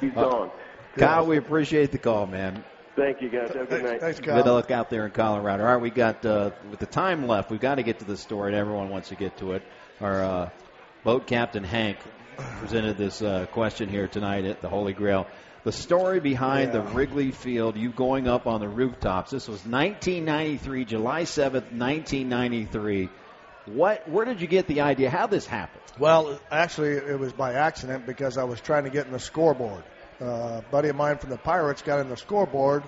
he's 0.00 0.10
Uh, 0.16 0.28
gone. 0.28 0.50
Kyle, 0.96 1.24
we 1.24 1.36
appreciate 1.38 1.92
the 1.92 1.98
call, 1.98 2.26
man. 2.26 2.64
Thank 2.94 3.22
you, 3.22 3.30
guys. 3.30 3.48
Have 3.54 3.62
a 3.62 3.66
good 3.66 3.84
night. 3.84 4.00
Thanks, 4.00 4.20
Good 4.20 4.44
luck 4.44 4.70
out 4.70 4.90
there 4.90 5.06
in 5.06 5.12
Colorado. 5.12 5.64
All 5.64 5.72
right, 5.72 5.80
we 5.80 5.88
got 5.90 6.24
uh, 6.26 6.50
with 6.70 6.78
the 6.78 6.86
time 6.86 7.26
left. 7.26 7.50
We've 7.50 7.60
got 7.60 7.76
to 7.76 7.82
get 7.82 8.00
to 8.00 8.04
the 8.04 8.16
story, 8.18 8.50
and 8.50 8.56
everyone 8.56 8.90
wants 8.90 9.08
to 9.08 9.14
get 9.14 9.38
to 9.38 9.52
it. 9.52 9.62
Our 10.00 10.22
uh, 10.22 10.50
boat 11.02 11.26
captain 11.26 11.64
Hank 11.64 11.98
presented 12.58 12.98
this 12.98 13.22
uh, 13.22 13.46
question 13.52 13.88
here 13.88 14.08
tonight 14.08 14.44
at 14.44 14.60
the 14.60 14.68
Holy 14.68 14.92
Grail. 14.92 15.26
The 15.64 15.72
story 15.72 16.20
behind 16.20 16.74
Yeah. 16.74 16.80
the 16.80 16.92
Wrigley 16.92 17.30
Field, 17.30 17.76
you 17.76 17.90
going 17.90 18.28
up 18.28 18.46
on 18.46 18.60
the 18.60 18.68
rooftops. 18.68 19.30
This 19.30 19.48
was 19.48 19.64
1993, 19.64 20.84
July 20.84 21.22
7th, 21.22 21.72
1993. 21.72 23.08
What? 23.66 24.08
Where 24.08 24.24
did 24.26 24.40
you 24.40 24.48
get 24.48 24.66
the 24.66 24.82
idea? 24.82 25.08
How 25.08 25.28
this 25.28 25.46
happened? 25.46 25.82
Well, 25.98 26.38
actually, 26.50 26.92
it 26.96 27.18
was 27.18 27.32
by 27.32 27.54
accident 27.54 28.06
because 28.06 28.36
I 28.36 28.44
was 28.44 28.60
trying 28.60 28.84
to 28.84 28.90
get 28.90 29.06
in 29.06 29.12
the 29.12 29.20
scoreboard. 29.20 29.84
Uh, 30.20 30.60
buddy 30.70 30.88
of 30.88 30.96
mine 30.96 31.18
from 31.18 31.30
the 31.30 31.38
Pirates 31.38 31.82
got 31.82 32.00
in 32.00 32.08
the 32.08 32.16
scoreboard, 32.16 32.84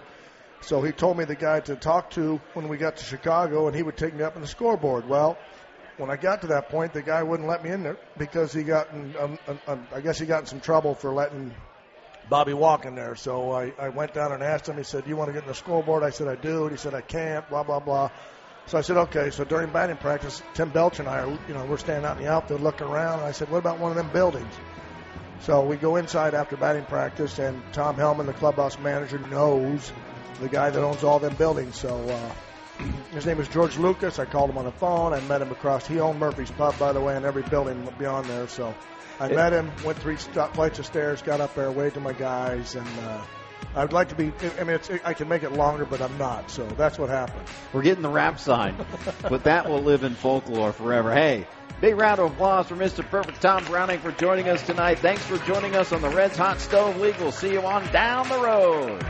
so 0.61 0.83
he 0.83 0.93
told 0.93 1.18
me 1.18 1.25
the 1.25 1.35
guy 1.35 1.61
to 1.61 1.77
talk 1.77 2.11
to 2.11 2.41
when 2.55 2.68
we 2.68 2.77
got 2.77 2.97
to 2.97 3.05
Chicago, 3.05 3.66
and 3.66 3.77
he 3.77 3.83
would 3.83 3.97
take 3.97 4.14
me 4.14 4.22
up 4.22 4.37
in 4.37 4.43
the 4.43 4.49
scoreboard. 4.49 5.09
Well, 5.09 5.37
when 5.97 6.11
I 6.11 6.16
got 6.16 6.43
to 6.43 6.49
that 6.49 6.68
point, 6.68 6.93
the 6.93 7.03
guy 7.03 7.22
wouldn't 7.22 7.49
let 7.49 7.62
me 7.62 7.70
in 7.70 7.83
there 7.83 7.99
because 8.16 8.53
he 8.53 8.62
got 8.62 8.91
in, 8.93 9.14
um, 9.18 9.39
um, 9.47 9.61
um, 9.66 9.87
I 9.93 10.01
guess 10.01 10.18
he 10.18 10.27
got 10.27 10.41
in 10.41 10.47
some 10.47 10.61
trouble 10.61 10.95
for 10.95 11.12
letting 11.12 11.55
Bobby 12.29 12.55
walk 12.55 12.85
in 12.85 12.95
there. 12.95 13.14
So 13.14 13.53
I, 13.53 13.72
I 13.79 13.91
went 13.91 14.14
down 14.14 14.33
and 14.33 14.43
asked 14.43 14.68
him. 14.68 14.77
He 14.77 14.85
said, 14.85 15.05
"Do 15.05 15.11
you 15.11 15.16
want 15.16 15.29
to 15.29 15.33
get 15.35 15.43
in 15.43 15.49
the 15.49 15.55
scoreboard?" 15.55 16.03
I 16.03 16.11
said, 16.11 16.29
"I 16.29 16.37
do." 16.37 16.62
And 16.62 16.72
he 16.72 16.79
said, 16.79 16.95
"I 16.95 17.01
can't." 17.01 17.49
Blah 17.49 17.62
blah 17.62 17.81
blah. 17.81 18.11
So 18.66 18.79
I 18.79 18.81
said, 18.81 18.97
"Okay." 18.97 19.31
So 19.31 19.45
during 19.45 19.70
batting 19.70 19.97
practice, 19.97 20.43
Tim 20.55 20.70
Belcher 20.70 21.03
and 21.03 21.11
I, 21.11 21.20
are, 21.20 21.39
you 21.49 21.55
know, 21.55 21.64
we're 21.66 21.77
standing 21.77 22.05
out 22.05 22.16
in 22.16 22.25
the 22.25 22.31
outfield 22.31 22.61
looking 22.61 22.87
around. 22.87 23.20
And 23.20 23.29
I 23.29 23.33
said, 23.33 23.51
"What 23.51 23.59
about 23.59 23.79
one 23.79 23.91
of 23.91 23.97
them 23.97 24.11
buildings?" 24.12 24.55
So 25.41 25.64
we 25.64 25.76
go 25.76 25.97
inside 25.97 26.35
after 26.35 26.57
batting 26.57 26.85
practice, 26.85 27.39
and 27.39 27.62
Tom 27.72 27.97
Hellman, 27.97 28.26
the 28.26 28.32
clubhouse 28.32 28.78
manager, 28.78 29.18
knows 29.18 29.93
the 30.41 30.49
guy 30.49 30.70
that 30.70 30.82
owns 30.82 31.05
all 31.05 31.18
them 31.18 31.35
buildings. 31.35 31.76
So 31.76 31.89
uh, 31.89 32.85
his 33.12 33.26
name 33.26 33.41
is 33.41 33.49
George 33.49 33.76
Lucas. 33.76 34.18
I 34.18 34.24
called 34.24 34.51
him 34.51 34.59
on 34.59 34.64
the 34.64 34.72
phone. 34.72 35.12
I 35.12 35.20
met 35.20 35.43
him 35.43 35.51
across. 35.51 35.87
He 35.87 36.01
owned 36.01 36.18
Murphy's 36.18 36.51
Pub, 36.51 36.78
by 36.78 36.93
the 36.93 37.01
way, 37.01 37.16
and 37.16 37.24
every 37.24 37.43
building 37.43 37.89
beyond 37.99 38.26
there. 38.26 38.49
So 38.49 38.74
I 39.20 39.28
met 39.28 39.53
him, 39.53 39.70
went 39.85 39.99
three 39.99 40.16
flights 40.16 40.78
of 40.78 40.87
stairs, 40.87 41.22
got 41.22 41.41
up 41.41 41.55
there, 41.55 41.70
waved 41.70 41.95
to 41.95 42.01
my 42.01 42.12
guys, 42.12 42.74
and 42.74 42.87
uh, 43.01 43.22
I 43.74 43.82
would 43.82 43.92
like 43.92 44.09
to 44.11 44.14
be. 44.14 44.32
I 44.61 44.64
mean, 44.64 44.78
I 45.05 45.14
can 45.14 45.28
make 45.28 45.42
it 45.42 45.52
longer, 45.52 45.84
but 45.84 46.00
I'm 46.00 46.16
not. 46.16 46.50
So 46.50 46.64
that's 46.66 46.98
what 46.98 47.09
happened. 47.11 47.42
We're 47.72 47.82
getting 47.82 48.02
the 48.02 48.09
wrap 48.09 48.38
sign, 48.38 48.76
but 49.22 49.44
that 49.44 49.68
will 49.68 49.82
live 49.82 50.05
in 50.05 50.14
folklore 50.14 50.72
forever. 50.72 51.12
Hey, 51.12 51.46
big 51.80 51.96
round 51.96 52.20
of 52.20 52.32
applause 52.32 52.68
for 52.68 52.76
Mr. 52.76 53.09
Perfect 53.09 53.42
Tom 53.42 53.64
Browning 53.64 53.98
for 53.98 54.12
joining 54.12 54.48
us 54.48 54.62
tonight. 54.62 55.00
Thanks 55.00 55.24
for 55.24 55.38
joining 55.38 55.74
us 55.74 55.92
on 55.92 56.02
the 56.02 56.09
Reds 56.09 56.36
Hot 56.36 56.61
Stove 56.61 56.98
League. 56.98 57.16
We'll 57.18 57.32
see 57.32 57.52
you 57.52 57.62
on 57.62 57.90
down 57.92 58.28
the 58.28 58.38
road. 58.38 59.05